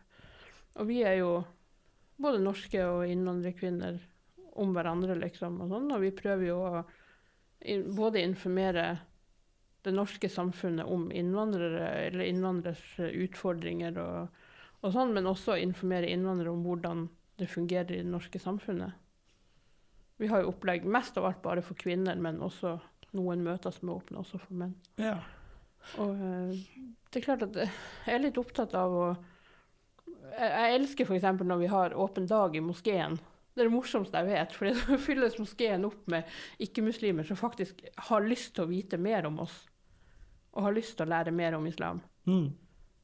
Og 0.78 0.86
vi 0.90 1.00
er 1.06 1.18
jo 1.18 1.32
både 2.18 2.42
norske 2.42 2.84
og 2.86 3.10
innvandrerkvinner 3.10 3.98
om 4.58 4.72
hverandre, 4.74 5.18
liksom, 5.18 5.60
og 5.64 5.74
sånn. 5.74 5.90
Og 5.94 6.02
vi 6.02 6.14
prøver 6.14 6.46
jo 6.46 6.60
å 6.62 6.84
både 7.98 8.22
informere 8.22 8.86
det 9.86 9.94
norske 9.94 10.30
samfunnet 10.30 10.86
om 10.86 11.08
innvandrere, 11.14 11.90
eller 12.06 12.26
innvandrers 12.26 12.84
utfordringer, 13.08 13.98
og, 14.02 14.46
og 14.82 14.94
sånn, 14.94 15.14
men 15.14 15.30
også 15.30 15.58
informere 15.62 16.10
innvandrere 16.10 16.54
om 16.54 16.64
hvordan 16.66 17.06
det 17.38 17.50
fungerer 17.50 17.94
i 17.94 18.02
det 18.02 18.10
norske 18.10 18.42
samfunnet. 18.42 18.94
Vi 20.18 20.28
har 20.30 20.42
jo 20.42 20.52
opplegg 20.52 20.86
mest 20.88 21.18
av 21.18 21.28
alt 21.28 21.42
bare 21.44 21.62
for 21.62 21.78
kvinner, 21.78 22.18
men 22.18 22.40
også 22.42 22.76
noen 23.16 23.42
møter 23.46 23.72
som 23.74 23.88
er 23.88 24.00
åpne 24.00 24.20
også 24.22 24.40
for 24.42 24.58
menn. 24.60 24.74
Ja. 25.00 25.16
Og 26.02 26.18
eh, 26.18 26.58
det 27.08 27.20
er 27.20 27.24
klart 27.24 27.46
at 27.46 27.56
jeg 27.62 28.12
er 28.12 28.22
litt 28.22 28.40
opptatt 28.40 28.74
av 28.76 28.94
å 28.94 29.08
Jeg, 30.28 30.50
jeg 30.52 30.74
elsker 30.76 31.08
f.eks. 31.08 31.24
når 31.40 31.60
vi 31.62 31.70
har 31.72 31.94
åpen 31.96 32.26
dag 32.28 32.56
i 32.56 32.62
moskeen. 32.62 33.16
Det 33.54 33.64
er 33.64 33.70
det 33.70 33.74
morsomste 33.74 34.20
jeg 34.20 34.28
vet, 34.28 34.52
for 34.54 34.68
da 34.92 34.98
fylles 35.02 35.38
moskeen 35.40 35.86
opp 35.88 36.04
med 36.12 36.28
ikke-muslimer 36.62 37.26
som 37.26 37.38
faktisk 37.40 37.80
har 38.10 38.26
lyst 38.26 38.52
til 38.54 38.66
å 38.66 38.70
vite 38.70 39.00
mer 39.00 39.26
om 39.26 39.40
oss, 39.42 39.56
og 40.52 40.68
har 40.68 40.76
lyst 40.76 40.98
til 40.98 41.08
å 41.08 41.12
lære 41.14 41.34
mer 41.34 41.56
om 41.58 41.66
islam. 41.66 42.02
Mm. 42.28 42.52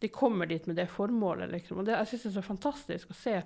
De 0.05 0.13
kommer 0.13 0.51
dit 0.51 0.67
med 0.69 0.77
det 0.77 0.89
formålet, 0.93 1.49
liksom. 1.53 1.81
Og 1.81 1.89
det, 1.89 1.97
jeg 1.97 2.13
syns 2.13 2.27
det 2.27 2.33
er 2.33 2.39
så 2.39 2.47
fantastisk 2.47 3.13
å 3.13 3.19
se 3.19 3.39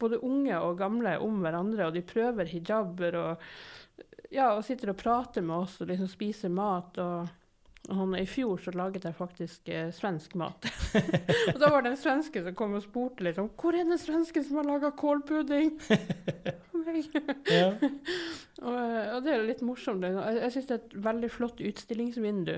både 0.00 0.22
unge 0.22 0.58
og 0.62 0.78
gamle 0.78 1.16
om 1.22 1.40
hverandre, 1.42 1.88
og 1.88 1.96
de 1.96 2.04
prøver 2.06 2.50
hijaber 2.50 3.18
og 3.18 3.48
ja, 4.34 4.50
og 4.54 4.64
sitter 4.66 4.90
og 4.90 4.98
prater 4.98 5.44
med 5.46 5.56
oss 5.64 5.80
og 5.82 5.90
liksom 5.90 6.10
spiser 6.10 6.54
mat. 6.54 6.98
og 6.98 7.40
og 7.92 8.14
I 8.16 8.24
fjor 8.24 8.62
så 8.64 8.72
laget 8.72 9.04
jeg 9.04 9.16
faktisk 9.16 9.68
eh, 9.68 9.90
svensk 9.92 10.34
mat. 10.40 10.64
og 11.52 11.58
da 11.60 11.68
var 11.68 11.84
det 11.84 11.90
en 11.92 12.00
svenske 12.00 12.40
som 12.40 12.54
kom 12.56 12.78
og 12.78 12.84
spurte 12.84 13.26
liksom, 13.26 13.50
hvor 13.60 13.76
er 13.76 13.84
den 13.84 14.00
svensken 14.00 14.46
som 14.46 14.56
har 14.56 14.68
laga 14.68 14.92
kålpudding. 14.96 15.74
Og, 18.64 18.72
og 18.72 19.24
det 19.24 19.32
er 19.32 19.42
litt 19.44 19.62
morsomt. 19.66 20.04
Jeg, 20.06 20.36
jeg 20.38 20.52
syns 20.54 20.66
det 20.68 20.74
er 20.74 20.82
et 20.84 20.92
veldig 21.04 21.28
flott 21.32 21.58
utstillingsvindu 21.60 22.54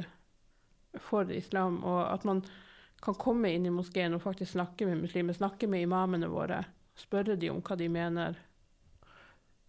for 1.03 1.31
islam. 1.35 1.81
Og 1.83 2.01
at 2.05 2.27
man 2.29 2.43
kan 3.03 3.15
komme 3.15 3.51
inn 3.55 3.67
i 3.67 3.71
moskeen 3.71 4.15
og 4.17 4.23
faktisk 4.25 4.53
snakke 4.57 4.87
med 4.89 5.03
muslimer, 5.05 5.37
snakke 5.37 5.69
med 5.69 5.83
imamene 5.87 6.29
våre. 6.33 6.63
Spørre 6.97 7.37
de 7.37 7.51
om 7.53 7.61
hva 7.63 7.77
de 7.77 7.89
mener. 7.93 8.37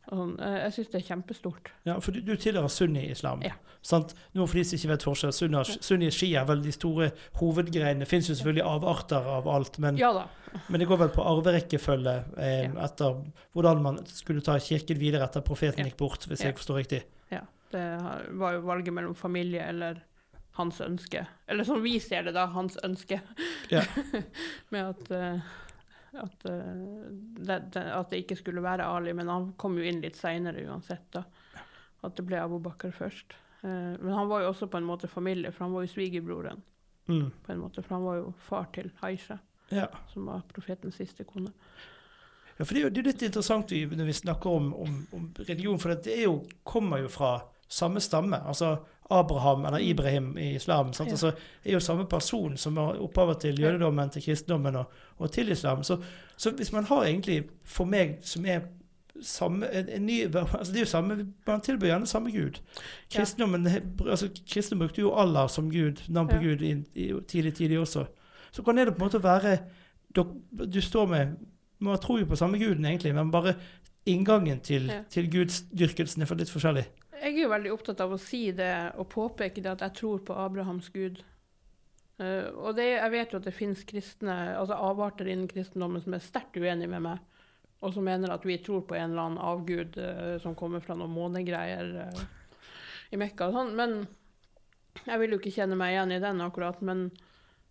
Sånn. 0.07 0.37
Eh, 0.39 0.59
Jeg 0.63 0.73
syns 0.77 0.91
det 0.93 0.99
er 1.01 1.07
kjempestort. 1.09 1.71
ja, 1.85 1.97
for 1.99 2.15
du, 2.15 2.21
du 2.23 2.35
tilhører 2.39 2.71
sunni-islam. 2.71 3.41
Ja. 3.43 3.57
Sant? 3.83 4.13
Nå 4.33 4.45
for 4.47 4.55
de 4.57 4.63
som 4.63 4.77
ikke 4.77 4.89
vet 4.93 5.03
forskjell, 5.05 5.33
sunni, 5.35 5.59
sunni 5.83 6.07
shia, 6.11 6.41
er 6.41 6.47
vel 6.47 6.61
de 6.63 6.71
store 6.71 7.09
hovedgreiene. 7.41 7.99
Det 8.03 8.07
fins 8.07 8.29
jo 8.31 8.35
selvfølgelig 8.35 8.63
avarter 8.67 9.27
av 9.37 9.47
alt, 9.51 9.77
men, 9.83 9.99
Ja 9.99 10.13
men 10.71 10.79
det 10.79 10.87
går 10.89 10.97
vel 11.03 11.09
på 11.13 11.21
arverekkefølge 11.27 12.13
eh, 12.39 12.63
Ja. 12.65 12.85
etter 12.87 13.19
hvordan 13.53 13.81
man 13.83 13.99
skulle 14.07 14.41
ta 14.41 14.55
kirken 14.63 14.97
videre 14.97 15.27
etter 15.27 15.43
profeten 15.45 15.85
gikk 15.85 15.97
bort, 15.99 16.23
hvis 16.27 16.41
jeg 16.47 16.55
forstår 16.55 16.79
riktig. 16.81 17.03
Ja, 17.29 17.41
det 17.71 17.83
var 18.39 18.53
jo 18.55 18.61
valget 18.65 18.93
mellom 18.95 19.13
familie 19.15 19.61
eller 19.67 19.99
hans 20.57 20.81
ønske. 20.81 21.23
Eller 21.47 21.63
som 21.67 21.81
vi 21.83 21.95
ser 22.03 22.27
det, 22.27 22.33
da, 22.37 22.45
hans 22.53 22.77
ønske. 22.83 23.21
Ja. 23.73 23.83
Med 24.73 24.91
at, 24.91 25.11
eh, 25.11 25.49
at, 26.17 26.45
eh, 26.49 27.09
det, 27.39 27.59
at 27.77 28.09
det 28.13 28.23
ikke 28.23 28.37
skulle 28.39 28.63
være 28.65 28.85
Ali, 28.87 29.13
men 29.17 29.29
han 29.31 29.51
kom 29.61 29.77
jo 29.79 29.85
inn 29.87 30.01
litt 30.03 30.17
seinere 30.19 30.65
uansett. 30.67 31.05
da. 31.13 31.23
At 32.05 32.15
det 32.17 32.25
ble 32.29 32.39
Abu 32.41 32.59
Bakar 32.63 32.93
først. 32.95 33.37
Eh, 33.63 33.93
men 34.01 34.13
han 34.13 34.29
var 34.29 34.43
jo 34.45 34.51
også 34.53 34.69
på 34.71 34.77
en 34.81 34.87
måte 34.89 35.09
familie, 35.09 35.51
for 35.51 35.65
han 35.67 35.73
var 35.77 35.85
jo 35.87 35.93
svigerbroren. 35.95 36.63
Mm. 37.07 37.29
på 37.45 37.51
en 37.53 37.59
måte, 37.61 37.79
For 37.81 37.95
han 37.95 38.03
var 38.03 38.15
jo 38.17 38.33
far 38.43 38.65
til 38.75 38.89
Aisha, 39.01 39.37
Ja. 39.71 39.85
som 40.11 40.25
var 40.27 40.41
profetens 40.51 40.97
siste 40.99 41.23
kone. 41.23 41.53
Ja, 42.57 42.65
for 42.65 42.73
Det 42.73 42.81
er 42.81 42.83
jo 42.83 42.89
det 42.89 42.99
er 42.99 43.07
litt 43.13 43.21
interessant 43.23 43.71
når 43.71 44.05
vi 44.09 44.13
snakker 44.17 44.49
om, 44.49 44.73
om, 44.73 44.97
om 45.13 45.29
religion, 45.47 45.79
for 45.79 45.95
det 45.95 46.11
er 46.17 46.23
jo, 46.25 46.41
kommer 46.65 46.99
jo 46.99 47.07
fra 47.07 47.29
samme 47.69 48.01
stamme. 48.03 48.41
Altså 48.43 48.73
Abraham, 49.09 49.65
eller 49.65 49.77
Ibrahim 49.79 50.37
i 50.37 50.55
islam, 50.55 50.93
sant? 50.93 51.07
Ja. 51.07 51.13
Altså, 51.13 51.31
er 51.65 51.71
jo 51.73 51.79
samme 51.79 52.05
person 52.05 52.57
som 52.57 52.77
har 52.77 52.97
opphavet 53.01 53.37
til 53.41 53.59
jødedommen, 53.61 54.09
til 54.09 54.23
kristendommen 54.23 54.75
og, 54.75 54.91
og 55.17 55.31
til 55.31 55.49
islam. 55.51 55.83
Så, 55.83 55.97
så 56.37 56.51
hvis 56.51 56.71
man 56.71 56.83
har 56.83 57.03
egentlig, 57.03 57.43
for 57.65 57.85
meg 57.85 58.17
som 58.21 58.45
er 58.45 58.59
samme, 59.21 59.65
en, 59.73 59.89
en 59.89 60.05
ny, 60.05 60.23
altså 60.35 60.71
det 60.73 60.75
er 60.75 60.85
jo 60.85 60.85
samme, 60.85 61.33
Man 61.47 61.61
tilbyr 61.61 61.87
gjerne 61.87 62.07
samme 62.07 62.31
gud. 62.31 62.59
Ja. 63.13 63.19
Kristendommen, 63.19 63.67
altså 64.09 64.29
Kristne 64.49 64.77
brukte 64.77 65.01
jo 65.01 65.13
Allah 65.15 65.49
som 65.49 65.71
gud, 65.71 66.03
navn 66.07 66.27
på 66.27 66.35
Ja. 66.35 66.41
Gud, 66.41 66.61
i, 66.61 66.75
i 66.95 67.13
tidlig 67.27 67.53
tidlig 67.53 67.79
også. 67.79 68.05
Så 68.51 68.63
kan 68.63 68.77
det 68.77 68.87
på 68.87 69.03
en 69.03 69.05
måte 69.05 69.23
være 69.23 69.57
du, 70.15 70.23
Du 70.73 70.81
står 70.81 71.05
med 71.05 71.27
Man 71.79 71.97
tror 71.99 72.19
jo 72.19 72.25
på 72.25 72.35
samme 72.35 72.57
guden, 72.57 72.85
egentlig, 72.85 73.15
men 73.15 73.31
bare 73.31 73.53
inngangen 74.05 74.59
til, 74.59 74.85
Ja. 74.87 75.01
til 75.09 75.31
gudsdyrkelsen 75.31 76.21
er 76.21 76.25
for 76.25 76.35
litt 76.35 76.49
forskjellig. 76.49 76.85
Jeg 77.27 77.41
er 77.41 77.43
jo 77.43 77.51
veldig 77.51 77.71
opptatt 77.73 77.99
av 77.99 78.13
å 78.15 78.19
si 78.21 78.53
det 78.55 78.73
og 78.95 79.09
påpeke 79.11 79.59
det 79.59 79.73
at 79.73 79.81
jeg 79.83 79.99
tror 79.99 80.21
på 80.23 80.35
Abrahams 80.39 80.87
gud. 80.93 81.17
Uh, 82.21 82.47
og 82.55 82.77
det, 82.77 82.85
jeg 82.93 83.11
vet 83.11 83.33
jo 83.33 83.39
at 83.41 83.47
det 83.49 83.53
finnes 83.53 83.81
kristne, 83.89 84.35
altså 84.55 84.77
avarter 84.79 85.27
innen 85.27 85.49
kristendommen 85.51 85.99
som 86.05 86.15
er 86.15 86.23
sterkt 86.23 86.55
uenige 86.55 86.87
med 86.93 87.03
meg, 87.03 87.41
og 87.83 87.91
som 87.93 88.07
mener 88.07 88.31
at 88.31 88.47
vi 88.47 88.55
tror 88.63 88.85
på 88.87 88.95
en 88.95 89.11
eller 89.11 89.25
annen 89.25 89.43
avgud 89.43 89.99
uh, 89.99 90.37
som 90.39 90.55
kommer 90.55 90.79
fra 90.85 90.95
noen 90.95 91.11
månegreier 91.17 91.91
uh, 92.07 92.21
i 93.11 93.19
Mekka 93.19 93.49
og 93.49 93.57
sånn. 93.57 93.73
Men 93.75 93.97
jeg 95.03 95.19
vil 95.19 95.35
jo 95.35 95.41
ikke 95.41 95.53
kjenne 95.57 95.75
meg 95.77 95.97
igjen 95.97 96.15
i 96.15 96.21
den 96.23 96.39
akkurat. 96.47 96.79
Men 96.79 97.09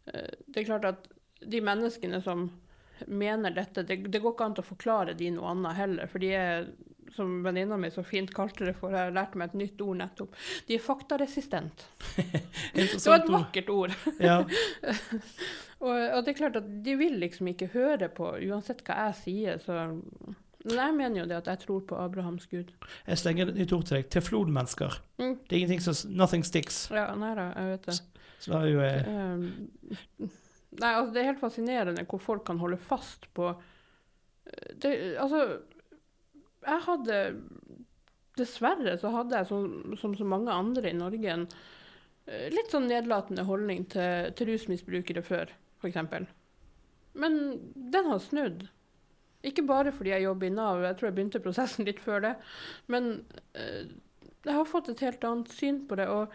det 0.06 0.60
er 0.60 0.68
klart 0.68 0.84
at 0.86 1.08
de 1.42 1.58
menneskene 1.64 2.20
som 2.22 2.44
mener 3.10 3.56
dette, 3.56 3.82
det, 3.88 3.96
det 4.12 4.20
går 4.22 4.36
ikke 4.36 4.46
an 4.46 4.60
å 4.62 4.64
forklare 4.64 5.16
de 5.18 5.32
noe 5.34 5.48
annet 5.50 5.74
heller, 5.80 6.12
for 6.12 6.22
de 6.22 6.30
er 6.38 6.68
som 7.16 7.40
venninna 7.44 7.78
mi 7.80 7.90
så 7.92 8.04
fint 8.06 8.30
kalte 8.34 8.68
det 8.68 8.76
for, 8.78 8.94
jeg 8.94 9.14
lærte 9.16 9.40
meg 9.40 9.50
et 9.50 9.60
nytt 9.64 9.82
ord 9.84 9.98
nettopp. 10.00 10.36
De 10.68 10.76
er 10.76 10.82
faktaresistent. 10.84 11.86
Det 12.76 12.86
var 13.02 13.22
et 13.22 13.30
vakkert 13.32 13.70
ord. 13.72 13.94
Ja, 14.20 14.42
Og, 15.76 15.92
og 15.92 16.22
det 16.24 16.30
er 16.32 16.38
klart 16.38 16.56
at 16.56 16.68
de 16.86 16.94
vil 16.96 17.18
liksom 17.20 17.50
ikke 17.50 17.66
høre 17.74 18.08
på, 18.08 18.30
uansett 18.48 18.80
hva 18.86 18.94
jeg 19.10 19.16
sier, 19.18 19.58
så 19.60 19.74
Men 20.64 20.78
jeg 20.80 20.94
mener 20.96 21.20
jo 21.20 21.26
det 21.28 21.36
at 21.36 21.50
jeg 21.52 21.60
tror 21.66 21.82
på 21.86 21.98
Abrahams 22.00 22.46
gud. 22.50 22.72
jeg 23.06 23.18
slenger 23.20 23.52
et 23.52 23.58
nytt 23.60 23.74
ord 23.76 23.84
til 23.86 23.98
deg. 23.98 24.08
Teflonmennesker. 24.10 24.96
Mm. 25.20 25.34
Det 25.44 25.52
er 25.52 25.60
ingenting 25.60 25.84
som 25.84 26.16
Nothing 26.16 26.46
sticks. 26.48 26.86
Ja, 26.90 27.10
nei 27.14 27.34
da, 27.36 27.50
jeg 27.52 27.74
vet 27.74 27.86
det. 27.90 27.98
Så 28.40 28.52
da 28.54 28.62
er 28.64 28.72
jo 28.72 28.80
eh, 28.82 29.06
Um, 29.06 29.44
nei, 30.80 30.90
altså 30.96 31.12
det 31.12 31.20
er 31.22 31.28
helt 31.30 31.44
fascinerende 31.44 32.06
hvor 32.08 32.24
folk 32.24 32.44
kan 32.48 32.58
holde 32.60 32.80
fast 32.80 33.28
på 33.36 33.52
det, 34.80 35.16
Altså, 35.20 35.58
jeg 36.66 36.84
hadde 36.86 37.20
Dessverre 38.36 38.98
så 39.00 39.10
hadde 39.14 39.38
jeg, 39.38 39.48
som, 39.48 39.94
som 39.96 40.14
så 40.16 40.24
mange 40.28 40.52
andre 40.52 40.90
i 40.90 40.96
Norge, 40.96 41.32
en 41.32 41.46
eh, 42.28 42.50
litt 42.52 42.72
sånn 42.72 42.88
nedlatende 42.90 43.46
holdning 43.48 43.86
til, 43.92 44.32
til 44.36 44.50
rusmisbrukere 44.50 45.22
før, 45.24 45.54
f.eks. 45.80 46.26
Men 47.16 47.38
den 47.94 48.10
har 48.10 48.20
snudd. 48.20 48.66
Ikke 49.46 49.64
bare 49.64 49.92
fordi 49.94 50.12
jeg 50.12 50.26
jobber 50.26 50.50
i 50.50 50.52
Nav, 50.52 50.82
jeg 50.84 50.98
tror 50.98 51.08
jeg 51.08 51.16
begynte 51.16 51.40
prosessen 51.44 51.88
litt 51.88 52.02
før 52.02 52.26
det. 52.26 52.34
Men 52.92 53.08
eh, 53.56 53.86
jeg 54.44 54.58
har 54.58 54.68
fått 54.68 54.90
et 54.92 55.04
helt 55.06 55.24
annet 55.24 55.54
syn 55.56 55.80
på 55.88 55.96
det. 55.98 56.08
og 56.12 56.34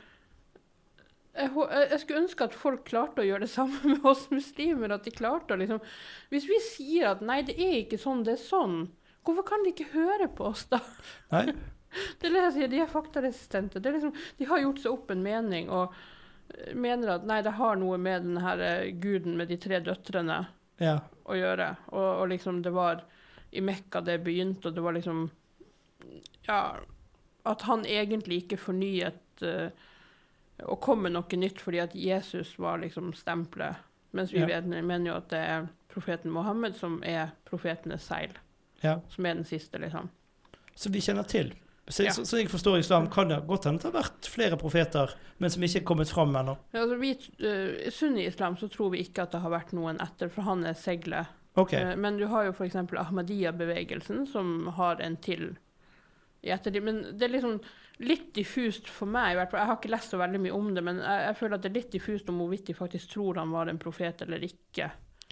jeg, 1.32 1.52
jeg 1.92 2.00
skulle 2.02 2.24
ønske 2.26 2.48
at 2.48 2.58
folk 2.58 2.82
klarte 2.90 3.24
å 3.24 3.28
gjøre 3.28 3.46
det 3.46 3.54
samme 3.58 3.94
med 3.94 4.08
oss 4.08 4.26
muslimer. 4.34 4.96
At 4.96 5.06
de 5.08 5.14
klarte 5.16 5.56
å 5.56 5.62
liksom 5.62 5.84
Hvis 6.34 6.50
vi 6.50 6.60
sier 6.66 7.12
at 7.14 7.22
nei, 7.26 7.42
det 7.48 7.60
er 7.60 7.78
ikke 7.84 8.02
sånn, 8.02 8.26
det 8.28 8.38
er 8.38 8.44
sånn, 8.44 8.84
hvorfor 9.26 9.46
kan 9.52 9.64
de 9.66 9.72
ikke 9.74 9.92
høre 9.94 10.28
på 10.36 10.50
oss 10.52 10.66
da? 10.72 10.80
Nei. 11.34 11.46
Det 12.22 12.30
er 12.30 12.32
det 12.38 12.42
jeg 12.46 12.54
sier, 12.56 12.70
de 12.72 12.78
er 12.80 12.88
faktaresistente. 12.88 13.80
Det 13.84 13.90
er 13.90 13.98
liksom, 13.98 14.14
de 14.38 14.46
har 14.48 14.62
gjort 14.64 14.78
seg 14.80 14.94
opp 14.94 15.10
en 15.12 15.24
mening 15.26 15.66
og 15.76 15.92
eh, 16.56 16.70
mener 16.80 17.18
at 17.18 17.26
nei, 17.28 17.42
det 17.44 17.52
har 17.58 17.76
noe 17.82 17.98
med 18.00 18.24
den 18.30 18.38
her 18.40 18.62
eh, 18.64 18.94
guden 19.04 19.36
med 19.36 19.52
de 19.52 19.58
tre 19.60 19.82
døtrene 19.84 20.38
Ja. 20.80 20.94
å 21.28 21.36
gjøre. 21.36 21.68
Og, 21.92 22.06
og 22.22 22.30
liksom 22.32 22.62
det 22.64 22.72
var 22.72 23.04
i 23.52 23.60
Mekka 23.60 24.00
det 24.08 24.22
begynte, 24.24 24.70
og 24.72 24.78
det 24.78 24.86
var 24.86 24.96
liksom 24.96 25.26
Ja, 26.48 26.62
at 27.44 27.62
han 27.68 27.84
egentlig 27.86 28.44
ikke 28.46 28.58
fornyet 28.58 29.44
uh, 29.44 29.68
og 30.64 30.80
kom 30.86 31.04
med 31.04 31.16
noe 31.16 31.38
nytt 31.42 31.60
fordi 31.62 31.80
at 31.84 31.96
Jesus 31.98 32.54
var 32.62 32.80
liksom 32.84 33.12
stempelet. 33.18 33.76
Mens 34.16 34.32
vi 34.34 34.40
Ja. 34.44 34.62
mener 34.62 35.10
jo 35.12 35.18
at 35.18 35.30
det 35.30 35.40
er 35.44 35.68
profeten 35.92 36.32
Mohammed 36.32 36.76
som 36.78 37.02
er 37.04 37.32
profetenes 37.46 38.08
seil. 38.08 38.32
Ja. 38.82 39.00
Som 39.10 39.26
er 39.26 39.36
den 39.40 39.46
siste, 39.48 39.80
liksom. 39.82 40.10
Som 40.76 40.94
vi 40.94 41.02
kjenner 41.04 41.28
til. 41.28 41.54
Så, 41.88 42.04
Ja. 42.04 42.12
så, 42.12 42.26
så 42.26 42.38
jeg 42.38 42.50
forstår 42.50 42.78
islam, 42.80 43.10
kan 43.12 43.28
det 43.28 43.42
godt 43.48 43.66
hende 43.68 43.82
det 43.82 43.90
har 43.90 43.98
vært 44.04 44.28
flere 44.30 44.58
profeter, 44.58 45.12
men 45.42 45.50
som 45.52 45.64
ikke 45.66 45.82
er 45.82 45.88
kommet 45.90 46.10
fram 46.14 46.36
ennå. 46.36 46.56
Ja, 46.72 46.84
Altså, 46.86 46.98
vi, 47.02 47.12
uh, 47.44 47.90
Sunni-islam 47.92 48.56
så 48.58 48.70
tror 48.72 48.94
vi 48.94 49.02
ikke 49.04 49.26
at 49.26 49.34
det 49.36 49.42
har 49.44 49.52
vært 49.52 49.74
noen 49.76 50.00
etter, 50.02 50.30
for 50.32 50.48
han 50.48 50.64
er 50.66 50.78
seglet. 50.78 51.28
Okay. 51.60 51.84
Uh, 51.84 51.96
Men 52.00 52.18
du 52.18 52.28
har 52.32 52.46
jo 52.48 52.54
f.eks. 52.54 52.76
Ahmadiyya-bevegelsen, 52.76 54.26
som 54.28 54.68
har 54.78 55.02
en 55.02 55.18
til 55.18 55.58
i 56.42 56.54
ettertid. 56.54 56.84
Men 56.84 57.04
det 57.18 57.28
er 57.28 57.36
liksom 57.36 57.60
litt 58.02 58.32
diffust 58.34 58.88
for 58.90 59.10
meg. 59.10 59.36
Jeg 59.38 59.52
har 59.52 59.76
ikke 59.76 59.92
lest 59.92 60.14
så 60.14 60.18
veldig 60.22 60.40
mye 60.42 60.56
om 60.58 60.72
det, 60.74 60.84
men 60.86 61.02
jeg, 61.04 61.26
jeg 61.28 61.38
føler 61.38 61.58
at 61.58 61.66
det 61.66 61.70
er 61.70 61.78
litt 61.78 61.92
diffust 61.94 62.30
om 62.32 62.40
hvorvidt 62.42 62.72
de 62.72 62.78
faktisk 62.78 63.14
tror 63.14 63.42
han 63.42 63.52
var 63.54 63.70
en 63.70 63.82
profet 63.82 64.24
eller 64.26 64.42
ikke. 64.48 64.90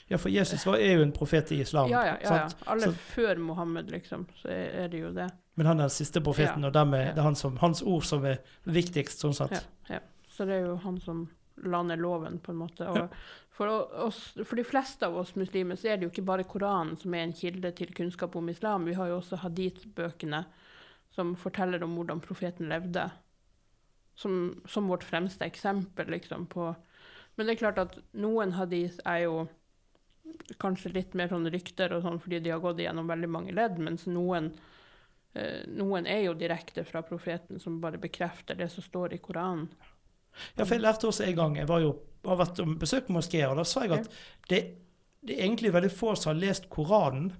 Ja, 0.09 0.17
for 0.17 0.29
Jesus 0.33 0.65
var, 0.65 0.79
er 0.81 0.97
jo 0.97 1.03
en 1.05 1.11
profet 1.13 1.51
i 1.53 1.59
islam. 1.61 1.89
Ja, 1.91 2.01
ja, 2.05 2.15
ja. 2.23 2.35
ja. 2.35 2.47
Alle 2.65 2.89
Så- 2.89 2.91
før 3.13 3.37
Mohammed, 3.37 3.91
liksom, 3.93 4.25
så 4.41 4.49
er 4.49 4.87
det 4.89 4.99
jo 5.03 5.11
det. 5.13 5.29
Men 5.55 5.65
han 5.67 5.79
er 5.79 5.89
den 5.89 5.89
siste 5.93 6.21
profeten, 6.21 6.63
og 6.65 6.73
dermed 6.73 7.11
det 7.13 7.17
er 7.17 7.27
han 7.27 7.35
som, 7.35 7.57
hans 7.57 7.81
ord 7.81 8.03
som 8.07 8.25
er 8.25 8.39
viktigst, 8.65 9.19
sånn 9.21 9.35
sett. 9.35 9.51
Ja, 9.89 9.95
ja. 9.95 9.99
Så 10.29 10.45
det 10.47 10.55
er 10.55 10.65
jo 10.69 10.77
han 10.81 10.99
som 11.03 11.27
lander 11.63 11.99
loven, 11.99 12.39
på 12.39 12.51
en 12.51 12.61
måte. 12.61 12.87
Og 12.87 13.09
for, 13.51 13.67
oss, 14.07 14.21
for 14.45 14.55
de 14.55 14.63
fleste 14.63 15.05
av 15.05 15.17
oss 15.19 15.35
muslimer 15.35 15.75
så 15.75 15.91
er 15.91 15.97
det 15.99 16.07
jo 16.07 16.13
ikke 16.13 16.25
bare 16.25 16.47
Koranen 16.47 16.95
som 16.97 17.13
er 17.13 17.25
en 17.27 17.33
kilde 17.35 17.71
til 17.75 17.91
kunnskap 17.93 18.35
om 18.39 18.49
islam. 18.49 18.85
Vi 18.87 18.95
har 18.95 19.11
jo 19.11 19.17
også 19.19 19.41
hadith-bøkene 19.43 20.45
som 21.11 21.35
forteller 21.35 21.83
om 21.83 21.97
hvordan 21.99 22.21
profeten 22.23 22.69
levde, 22.71 23.09
som, 24.15 24.61
som 24.65 24.87
vårt 24.87 25.03
fremste 25.03 25.45
eksempel, 25.45 26.07
liksom, 26.15 26.47
på 26.47 26.73
Men 27.35 27.47
det 27.47 27.53
er 27.53 27.59
klart 27.59 27.77
at 27.79 27.93
noen 28.19 28.51
hadith 28.51 28.99
er 29.05 29.19
jo 29.23 29.35
kanskje 30.59 30.93
litt 30.95 31.15
mer 31.17 31.29
sånn 31.31 31.47
rykter 31.51 31.93
og 31.95 32.03
sånn 32.05 32.19
fordi 32.21 32.39
de 32.43 32.53
har 32.53 32.61
gått 32.63 32.81
igjennom 32.81 33.09
veldig 33.09 33.29
mange 33.31 33.55
ledd, 33.55 33.77
mens 33.83 34.07
noen 34.09 34.53
Eh, 35.33 35.65
noen 35.77 36.07
er 36.09 36.23
jo 36.25 36.35
direkte 36.37 36.83
fra 36.87 37.03
profeten, 37.05 37.59
som 37.61 37.79
bare 37.81 38.01
bekrefter 38.01 38.57
det 38.57 38.69
som 38.73 38.83
står 38.83 39.13
i 39.13 39.21
Koranen. 39.21 39.67
Ja, 40.55 40.63
for 40.63 40.75
jeg 40.75 40.83
lærte 40.83 41.07
også 41.09 41.25
en 41.25 41.35
gang 41.35 41.55
Jeg 41.57 41.67
var 41.67 41.81
jo, 41.81 41.89
har 42.25 42.37
vært 42.39 42.59
og 42.61 42.75
besøkt 42.79 43.09
moskeer, 43.13 43.49
og 43.49 43.59
da 43.59 43.65
sa 43.67 43.83
jeg 43.83 43.97
at 43.97 44.09
det, 44.49 44.59
det, 45.21 45.35
er 45.35 45.45
egentlig 45.47 45.73
veldig 45.73 45.91
få 45.91 46.13
som 46.15 46.33
har 46.33 46.41
lest 46.41 46.69
Koranen, 46.73 47.31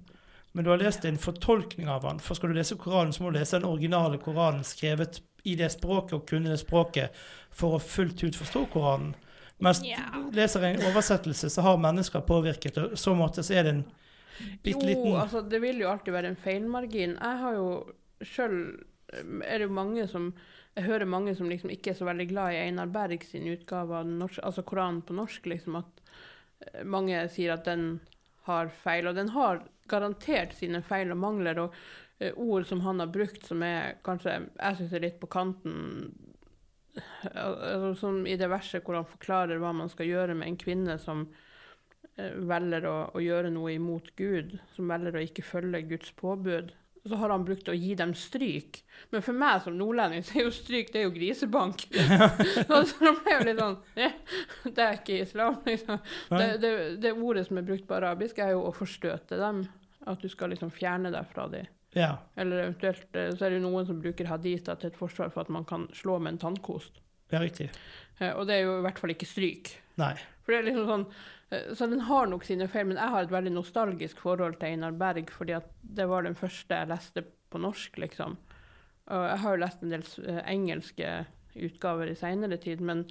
men 0.52 0.66
du 0.66 0.70
har 0.72 0.82
lest 0.82 1.04
en 1.06 1.18
fortolkning 1.18 1.88
av 1.88 2.02
den. 2.02 2.18
For 2.22 2.38
skal 2.38 2.50
du 2.50 2.58
lese 2.58 2.78
Koranen, 2.78 3.14
så 3.14 3.22
må 3.22 3.30
du 3.30 3.38
lese 3.38 3.58
den 3.58 3.70
originale 3.70 4.18
Koranen 4.22 4.66
skrevet 4.66 5.22
i 5.46 5.54
det 5.56 5.70
språket 5.72 6.18
og 6.18 6.26
kunne 6.28 6.52
det 6.52 6.60
språket 6.62 7.16
for 7.54 7.78
å 7.78 7.82
fullt 7.82 8.22
ut 8.22 8.38
forstå 8.38 8.66
Koranen. 8.74 9.14
Mens 9.60 9.82
yeah. 9.84 10.16
leser 10.32 10.64
en 10.64 10.84
oversettelse, 10.88 11.50
så 11.52 11.64
har 11.64 11.80
mennesker 11.80 12.22
påvirket, 12.24 12.78
og 12.78 12.98
så 12.98 13.14
måte 13.16 13.44
så 13.44 13.58
er 13.60 13.66
det 13.66 13.74
en 13.76 13.82
bitte 14.64 14.86
liten 14.86 15.10
Jo, 15.10 15.16
altså, 15.20 15.42
det 15.44 15.60
vil 15.60 15.82
jo 15.82 15.90
alltid 15.90 16.14
være 16.16 16.32
en 16.32 16.40
feilmargin. 16.40 17.16
Jeg 17.20 17.42
har 17.42 17.58
jo 17.58 17.66
sjøl 18.24 18.56
Er 19.10 19.58
det 19.58 19.66
jo 19.66 19.74
mange 19.74 20.06
som 20.08 20.30
Jeg 20.76 20.86
hører 20.86 21.08
mange 21.08 21.34
som 21.36 21.48
liksom 21.50 21.72
ikke 21.74 21.92
er 21.92 21.98
så 21.98 22.06
veldig 22.06 22.28
glad 22.30 22.54
i 22.54 22.60
Einar 22.62 22.92
Berg 22.94 23.24
sin 23.26 23.48
utgave 23.50 24.00
av 24.00 24.06
norsk, 24.06 24.38
altså 24.46 24.62
Koranen 24.62 25.02
på 25.02 25.16
norsk, 25.16 25.48
liksom, 25.50 25.80
at 25.80 26.02
eh, 26.62 26.84
mange 26.86 27.24
sier 27.34 27.56
at 27.56 27.66
den 27.66 27.98
har 28.46 28.70
feil. 28.70 29.10
Og 29.10 29.18
den 29.18 29.32
har 29.34 29.64
garantert 29.90 30.54
sine 30.54 30.80
feil 30.86 31.10
og 31.10 31.18
mangler. 31.18 31.58
og 31.58 31.74
uh, 32.22 32.30
ord 32.36 32.68
som 32.68 32.80
han 32.86 33.02
har 33.02 33.10
brukt 33.10 33.46
som 33.46 33.62
er 33.66 33.98
kanskje 34.06 34.36
Jeg 34.46 34.78
syns 34.78 34.94
er 34.94 35.04
litt 35.04 35.20
på 35.20 35.26
kanten 35.26 36.14
Som 38.00 38.24
i 38.26 38.34
det 38.40 38.48
verset 38.50 38.82
hvor 38.84 38.98
han 38.98 39.08
forklarer 39.08 39.60
hva 39.62 39.70
man 39.76 39.92
skal 39.92 40.08
gjøre 40.08 40.34
med 40.38 40.48
en 40.48 40.58
kvinne 40.60 40.96
som 40.98 41.28
Eh, 42.20 42.36
velger 42.50 42.86
å, 42.88 42.98
å, 43.14 43.22
gjøre 43.22 43.52
noe 43.54 43.74
imot 43.76 44.12
Gud, 44.18 44.58
som 44.74 44.90
velger 44.90 45.16
å 45.16 45.24
ikke 45.24 45.46
følge 45.46 45.82
Guds 45.88 46.12
påbud, 46.18 46.72
så 47.00 47.16
har 47.16 47.32
han 47.32 47.46
brukt 47.46 47.68
å 47.70 47.76
gi 47.76 47.94
dem 47.96 48.12
stryk. 48.18 48.82
Men 49.14 49.24
for 49.24 49.36
meg 49.36 49.62
som 49.64 49.76
nordlending 49.78 50.24
så 50.26 50.36
er 50.36 50.48
jo 50.48 50.52
stryk 50.52 50.90
det 50.92 51.00
er 51.00 51.06
jo 51.06 51.14
grisebank. 51.14 51.86
så 52.68 52.80
det 52.82 53.14
ble 53.22 53.36
jo 53.36 53.46
litt 53.48 53.62
sånn 53.62 53.78
ja, 53.96 54.10
Det 54.66 54.84
er 54.84 54.98
ikke 54.98 55.20
islam, 55.22 55.60
liksom. 55.64 56.02
Det, 56.34 56.48
det, 56.60 56.72
det, 57.00 57.14
ordet 57.16 57.46
som 57.48 57.60
er 57.60 57.68
brukt 57.70 57.86
på 57.88 57.96
arabisk, 57.96 58.42
er 58.42 58.52
jo 58.52 58.66
å 58.68 58.74
forstøte 58.76 59.40
dem. 59.40 59.64
At 60.10 60.20
du 60.20 60.28
skal 60.32 60.52
liksom 60.52 60.72
fjerne 60.72 61.12
deg 61.12 61.32
fra 61.32 61.46
dem. 61.52 61.68
Ja. 61.96 62.12
Eller 62.38 62.66
eventuelt 62.68 63.16
eh, 63.18 63.32
så 63.34 63.48
er 63.48 63.56
det 63.56 63.62
noen 63.64 63.88
som 63.88 63.98
bruker 64.02 64.30
haditha 64.30 64.76
til 64.78 64.92
et 64.92 64.98
forsvar 64.98 65.32
for 65.34 65.42
at 65.42 65.52
man 65.52 65.66
kan 65.68 65.88
slå 65.96 66.20
med 66.22 66.36
en 66.36 66.44
tannkost. 66.46 67.02
Ja, 67.30 67.42
riktig. 67.42 67.70
Eh, 68.18 68.30
og 68.30 68.46
det 68.46 68.58
er 68.58 68.68
jo 68.68 68.78
i 68.78 68.86
hvert 68.86 69.02
fall 69.02 69.14
ikke 69.14 69.28
stryk. 69.28 69.74
Nei. 70.00 70.14
For 70.44 70.54
det 70.54 70.62
er 70.62 70.68
liksom 70.70 70.90
sånn 70.90 71.06
Eh, 71.50 71.74
så 71.74 71.86
den 71.86 72.00
har 72.00 72.26
nok 72.30 72.44
sine 72.46 72.68
feil, 72.70 72.86
men 72.88 73.00
jeg 73.00 73.12
har 73.14 73.26
et 73.26 73.34
veldig 73.34 73.52
nostalgisk 73.56 74.22
forhold 74.22 74.60
til 74.60 74.74
Einar 74.74 74.94
Berg, 74.98 75.32
fordi 75.34 75.56
at 75.58 75.68
det 75.82 76.06
var 76.10 76.26
den 76.26 76.38
første 76.38 76.78
jeg 76.78 76.90
leste 76.90 77.24
på 77.50 77.60
norsk, 77.62 77.98
liksom. 77.98 78.38
Og 79.10 79.26
jeg 79.26 79.42
har 79.42 79.56
jo 79.56 79.62
lest 79.64 79.82
en 79.82 79.94
del 79.94 80.04
engelske 80.46 81.14
utgaver 81.58 82.12
i 82.12 82.18
seinere 82.18 82.60
tid, 82.62 82.82
men 82.86 83.08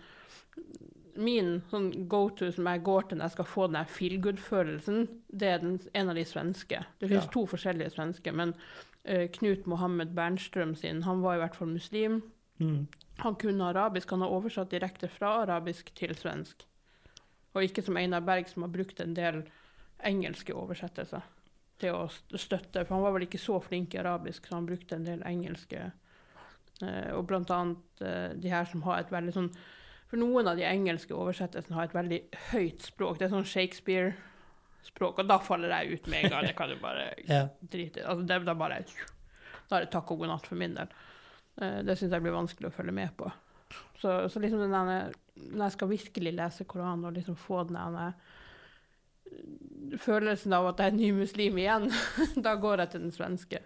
min 1.20 1.60
sånn 1.72 1.90
go-to 2.12 2.50
som 2.56 2.68
jeg 2.70 2.84
går 2.88 3.10
til 3.10 3.20
når 3.20 3.30
jeg 3.30 3.36
skal 3.38 3.50
få 3.50 3.68
den 3.70 3.90
feel 3.92 4.18
good-følelsen, 4.24 5.08
det 5.28 5.52
er 5.52 5.64
den, 5.64 5.78
en 5.94 6.12
av 6.12 6.18
de 6.18 6.26
svenske. 6.28 6.82
Det 7.00 7.10
finnes 7.10 7.28
ja. 7.28 7.34
to 7.34 7.46
forskjellige 7.50 7.94
svenske, 7.96 8.34
men 8.36 8.54
uh, 8.56 9.26
Knut 9.40 9.68
Mohammed 9.70 10.14
Bernstrøm 10.18 10.76
sin, 10.80 11.04
han 11.08 11.24
var 11.26 11.38
i 11.38 11.44
hvert 11.44 11.58
fall 11.60 11.72
muslim. 11.74 12.22
Mm. 12.60 12.88
Han 13.24 13.40
kunne 13.40 13.72
arabisk, 13.72 14.12
han 14.16 14.24
har 14.24 14.36
oversatt 14.36 14.72
direkte 14.72 15.10
fra 15.12 15.42
arabisk 15.44 15.92
til 15.98 16.16
svensk. 16.16 16.64
Og 17.56 17.66
ikke 17.66 17.84
som 17.84 17.98
Einar 18.00 18.24
Berg, 18.24 18.48
som 18.48 18.64
har 18.64 18.72
brukt 18.72 19.02
en 19.04 19.16
del 19.18 19.44
engelske 20.06 20.56
oversettelser 20.56 21.26
til 21.80 21.96
å 21.96 22.06
støtte. 22.38 22.84
For 22.86 22.96
han 22.96 23.04
var 23.04 23.16
vel 23.16 23.26
ikke 23.28 23.42
så 23.42 23.58
flink 23.64 23.96
i 23.96 24.00
arabisk, 24.02 24.48
så 24.48 24.60
han 24.60 24.70
brukte 24.70 24.96
en 24.96 25.08
del 25.08 25.24
engelske. 25.28 25.90
Uh, 26.80 27.12
og 27.18 27.26
blant 27.28 27.52
annet 27.52 28.06
uh, 28.06 28.32
de 28.40 28.52
her 28.52 28.68
som 28.70 28.86
har 28.88 29.02
et 29.02 29.12
veldig 29.12 29.36
sånn 29.36 29.52
For 30.10 30.18
noen 30.22 30.50
av 30.50 30.58
de 30.58 30.66
engelske 30.66 31.14
oversettelsene 31.14 31.78
har 31.78 31.90
et 31.90 31.96
veldig 31.96 32.20
høyt 32.52 32.88
språk. 32.88 33.20
Det 33.20 33.28
er 33.28 33.34
sånn 33.36 33.46
Shakespeare-språk, 33.46 35.22
og 35.22 35.30
da 35.30 35.38
faller 35.44 35.76
jeg 35.76 36.00
ut 36.00 36.10
med 36.10 36.26
en 36.26 36.34
gang. 36.34 36.48
Det 36.50 36.56
kan 36.58 36.72
du 36.72 36.80
bare 36.82 37.12
ja. 37.30 37.44
drite 37.62 38.02
i. 38.02 38.06
Altså, 38.06 38.26
det, 38.26 38.40
da, 38.48 38.58
bare, 38.58 38.82
da 39.70 39.78
er 39.78 39.86
det 39.86 39.94
takk 39.94 40.16
og 40.16 40.24
god 40.24 40.34
natt 40.34 40.50
for 40.50 40.60
min 40.60 40.74
del. 40.78 40.98
Eh, 41.62 41.80
det 41.86 42.00
syns 42.00 42.16
jeg 42.16 42.26
blir 42.26 42.38
vanskelig 42.38 42.72
å 42.72 42.76
følge 42.76 42.96
med 42.98 43.14
på. 43.20 43.30
Så, 44.02 44.16
så 44.32 44.42
liksom 44.42 44.64
den 44.64 44.74
denne 44.74 45.00
når 45.40 45.66
jeg 45.66 45.76
skal 45.78 45.92
virkelig 45.94 46.32
lese 46.36 46.66
Koranen 46.68 47.06
og 47.08 47.16
liksom 47.16 47.38
få 47.40 47.62
den 47.70 47.78
følelsen 50.02 50.54
av 50.56 50.72
at 50.72 50.82
jeg 50.82 50.92
er 50.92 50.98
ny 50.98 51.12
muslim 51.16 51.60
igjen, 51.62 51.90
da 52.46 52.56
går 52.60 52.84
jeg 52.84 52.94
til 52.94 53.06
den 53.06 53.16
svenske. 53.16 53.62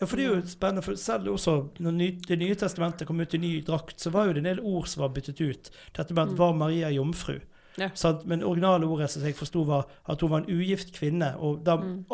Ja, 0.00 0.06
for 0.06 0.16
det 0.16 0.26
er 0.26 0.34
jo 0.34 0.52
spennende, 0.52 0.84
for 0.84 1.00
selv 1.00 1.32
også 1.32 1.56
når 1.78 1.98
Det 2.28 2.38
nye 2.38 2.54
testamentet 2.54 3.06
kom 3.06 3.20
ut 3.20 3.34
i 3.34 3.38
ny 3.38 3.56
drakt, 3.66 4.00
så 4.00 4.10
var 4.10 4.26
jo 4.26 4.36
det 4.36 4.44
en 4.44 4.52
del 4.52 4.62
ord 4.62 4.86
som 4.90 5.02
var 5.02 5.14
byttet 5.16 5.40
ut. 5.40 5.70
Dette 5.96 6.14
med 6.14 6.22
at 6.22 6.32
mm. 6.34 6.38
var 6.38 6.52
Maria 6.52 6.90
jomfru? 6.90 7.40
Ja. 7.78 7.88
Men 8.24 8.44
originale 8.44 8.86
ordet 8.86 9.10
som 9.10 9.22
jeg 9.26 9.34
forsto, 9.34 9.64
var 9.66 9.88
at 10.08 10.20
hun 10.20 10.30
var 10.30 10.42
en 10.42 10.50
ugift 10.54 10.92
kvinne. 10.94 11.32
Og 11.38 11.62
da 11.66 11.76
mm. 11.76 12.04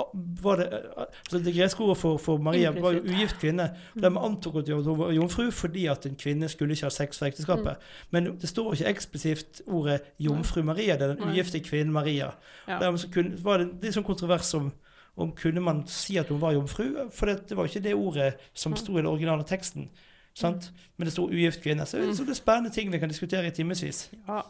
var 0.43 0.57
det 0.57 0.69
altså 0.73 1.39
Det 1.45 1.55
greske 1.55 1.83
ordet 1.85 1.99
for, 1.99 2.17
for 2.17 2.39
Maria 2.39 2.69
Implicit. 2.69 2.83
var 2.83 2.93
jo 2.93 3.01
ugift 3.01 3.41
kvinne. 3.41 3.71
Og 3.95 4.03
de 4.03 4.19
antok 4.19 4.57
at 4.57 4.69
hun 4.69 4.99
var 4.99 5.13
jomfru 5.13 5.51
fordi 5.51 5.87
at 5.87 6.07
en 6.07 6.17
kvinne 6.17 6.49
skulle 6.49 6.75
ikke 6.75 6.89
ha 6.89 6.91
sex 6.91 7.19
for 7.19 7.27
ekteskapet. 7.27 7.77
Mm. 7.77 8.11
Men 8.11 8.39
det 8.41 8.49
står 8.49 8.73
ikke 8.73 8.89
eksplisitt 8.89 9.63
ordet 9.67 10.01
jomfru 10.19 10.63
Maria. 10.63 10.97
Det 10.97 11.03
er 11.03 11.15
den 11.15 11.29
ugifte 11.29 11.61
kvinnen 11.61 11.93
Maria. 11.93 12.31
Ja. 12.69 12.79
Dermed 12.79 13.13
kunne, 13.13 13.45
var 13.45 13.59
det 13.59 13.73
litt 13.83 13.95
sånn 13.95 14.07
kontrovers 14.07 14.55
om 14.55 14.73
om 15.17 15.33
kunne 15.37 15.63
man 15.65 15.83
si 15.91 16.19
at 16.21 16.31
hun 16.33 16.41
var 16.43 16.55
jomfru, 16.57 16.87
for 17.15 17.31
det, 17.31 17.49
det 17.49 17.59
var 17.59 17.69
ikke 17.69 17.85
det 17.85 17.97
ordet 17.97 18.31
som 18.55 18.77
sto 18.79 18.95
i 18.95 19.03
den 19.03 19.11
originale 19.11 19.47
teksten. 19.49 19.91
Sant? 20.37 20.71
Mm. 20.71 20.87
Men 20.97 21.09
det 21.09 21.15
sto 21.17 21.27
ugift 21.29 21.63
kvinne. 21.65 21.87
Så, 21.87 22.01
så 22.15 22.25
det 22.25 22.37
er 22.37 22.39
spennende 22.39 22.71
ting 22.75 22.93
vi 22.93 23.01
kan 23.03 23.11
diskutere 23.11 23.51
i 23.51 23.55
timevis. 23.55 24.09
Ja, 24.29 24.45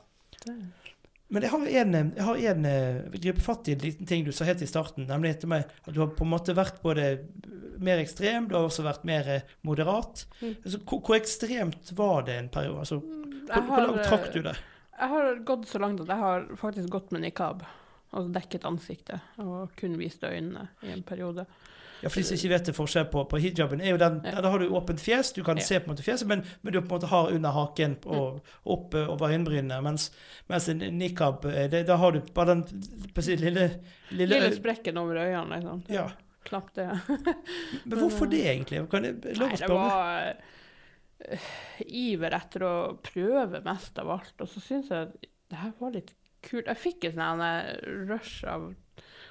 det 0.45 0.59
men 1.31 1.45
jeg 1.47 1.53
har 1.53 1.67
en, 1.79 1.95
jeg 1.95 2.25
har 2.27 2.39
en 2.51 2.65
eh, 2.67 3.19
gripe 3.23 3.43
fatt 3.45 3.69
i 3.71 3.77
en 3.77 3.83
liten 3.85 4.09
ting 4.09 4.25
du 4.27 4.33
sa 4.35 4.49
helt 4.49 4.65
i 4.65 4.67
starten. 4.67 5.07
Nemlig 5.07 5.37
at 5.37 5.45
du 5.87 6.01
har 6.01 6.11
på 6.17 6.27
en 6.27 6.33
måte 6.33 6.57
vært 6.59 6.81
både 6.83 7.05
mer 7.79 8.03
ekstrem, 8.03 8.49
du 8.51 8.57
har 8.59 8.67
også 8.67 8.83
vært 8.83 9.05
mer 9.07 9.29
eh, 9.37 9.53
moderat. 9.67 10.25
Mm. 10.41 10.57
Altså, 10.57 10.81
hvor, 10.83 11.03
hvor, 11.07 11.15
ekstremt 11.21 11.93
var 12.01 12.27
det 12.27 12.35
en 12.35 12.51
periode? 12.51 12.83
Altså, 12.83 12.99
hvor, 12.99 13.55
har, 13.55 13.69
hvor 13.69 13.87
langt 13.87 14.11
trakk 14.11 14.27
du 14.35 14.41
det? 14.49 14.57
Jeg 14.99 15.13
har 15.15 15.39
gått 15.53 15.71
så 15.71 15.81
langt 15.81 16.03
at 16.03 16.11
jeg 16.11 16.25
har 16.25 16.51
faktisk 16.59 16.91
gått 16.99 17.15
med 17.15 17.23
nikab. 17.29 17.63
Altså 18.11 18.33
dekket 18.35 18.65
ansiktet 18.67 19.43
og 19.43 19.71
kun 19.79 19.93
viste 20.01 20.27
øynene 20.27 20.67
i 20.83 20.91
en 20.91 21.05
periode. 21.07 21.45
Ja, 22.01 22.09
for 22.09 22.21
de 22.21 22.25
som 22.25 22.39
ikke 22.39 22.51
vet 22.55 22.69
det 22.71 22.75
forskjell 22.75 23.07
på, 23.13 23.23
på 23.29 23.39
hijaben, 23.43 23.83
er 23.85 23.93
jo 23.93 23.99
den 24.01 24.23
ja. 24.25 24.41
Da 24.41 24.51
har 24.53 24.63
du 24.63 24.73
åpent 24.73 25.03
fjes, 25.03 25.35
du 25.37 25.43
kan 25.45 25.61
ja. 25.61 25.65
se 25.67 25.81
på 25.81 25.91
en 25.91 25.93
måte 25.93 26.05
fjeset, 26.05 26.29
men, 26.31 26.43
men, 26.63 26.73
du 26.73 26.81
på 26.81 26.87
en 26.87 26.95
måte 26.95 27.11
har 27.11 27.29
under 27.35 27.53
haken 27.55 27.99
og 28.07 28.39
mm. 28.39 28.55
opp 28.75 28.97
over 29.03 29.35
øyenbrynene. 29.35 29.81
Mens, 29.85 30.09
mens 30.49 30.69
en 30.73 30.81
nikab, 30.97 31.45
eh, 31.51 31.69
det, 31.73 31.85
da 31.91 31.99
har 32.01 32.17
du 32.17 32.23
bare 32.35 32.55
den 32.55 32.65
lille, 33.45 33.67
lille 34.11 34.31
Lille 34.41 34.53
sprekken 34.57 35.01
over 35.01 35.21
øynene, 35.27 35.61
liksom. 35.61 35.85
Ja. 35.93 36.09
Knapt 36.49 36.81
det. 36.81 36.89
men 37.85 37.99
hvorfor 37.99 38.31
det, 38.33 38.47
egentlig? 38.49 38.87
Kan 38.91 39.05
jeg 39.05 39.37
lov 39.37 39.53
å 39.53 39.61
spørre? 39.61 39.83
Nei, 39.85 40.31
det 41.21 41.35
var 41.35 41.37
uh, 41.37 41.51
iver 41.85 42.39
etter 42.41 42.65
å 42.65 42.75
prøve 43.05 43.61
mest 43.67 44.01
av 44.01 44.15
alt. 44.17 44.35
Og 44.41 44.49
så 44.49 44.65
syns 44.65 44.89
jeg 44.95 45.13
det 45.51 45.61
her 45.61 45.77
var 45.83 45.93
litt 45.93 46.15
kult. 46.47 46.69
Jeg 46.69 46.83
fikk 46.83 47.09
et 47.09 47.19
sånn 47.19 47.43
rush 48.09 48.45
av 48.49 48.71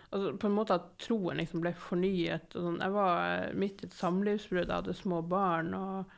altså, 0.10 0.38
på 0.38 0.48
en 0.48 0.56
måte 0.56 0.78
at 0.78 0.88
troen 1.04 1.40
liksom 1.42 1.64
ble 1.64 1.74
fornyet. 1.78 2.54
sånn. 2.54 2.80
Jeg 2.82 2.96
var 2.96 3.20
eh, 3.28 3.58
midt 3.58 3.84
i 3.84 3.90
et 3.90 3.98
samlivsbrudd, 3.98 4.68
jeg 4.68 4.76
hadde 4.76 4.98
små 4.98 5.22
barn. 5.22 5.74
og 5.78 6.14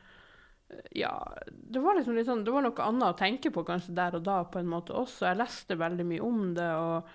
eh, 0.70 0.86
ja, 1.02 1.14
det 1.48 1.82
var 1.84 1.98
liksom 1.98 2.16
litt 2.16 2.28
sånn, 2.30 2.44
det 2.46 2.54
var 2.54 2.66
noe 2.66 2.86
annet 2.86 3.10
å 3.10 3.18
tenke 3.18 3.52
på 3.54 3.66
kanskje 3.68 3.96
der 3.98 4.18
og 4.18 4.26
da 4.28 4.42
på 4.44 4.62
en 4.62 4.72
måte 4.72 4.96
også. 4.96 5.28
Jeg 5.28 5.42
leste 5.42 5.78
veldig 5.80 6.08
mye 6.08 6.26
om 6.26 6.42
det. 6.56 6.70
og 6.72 7.14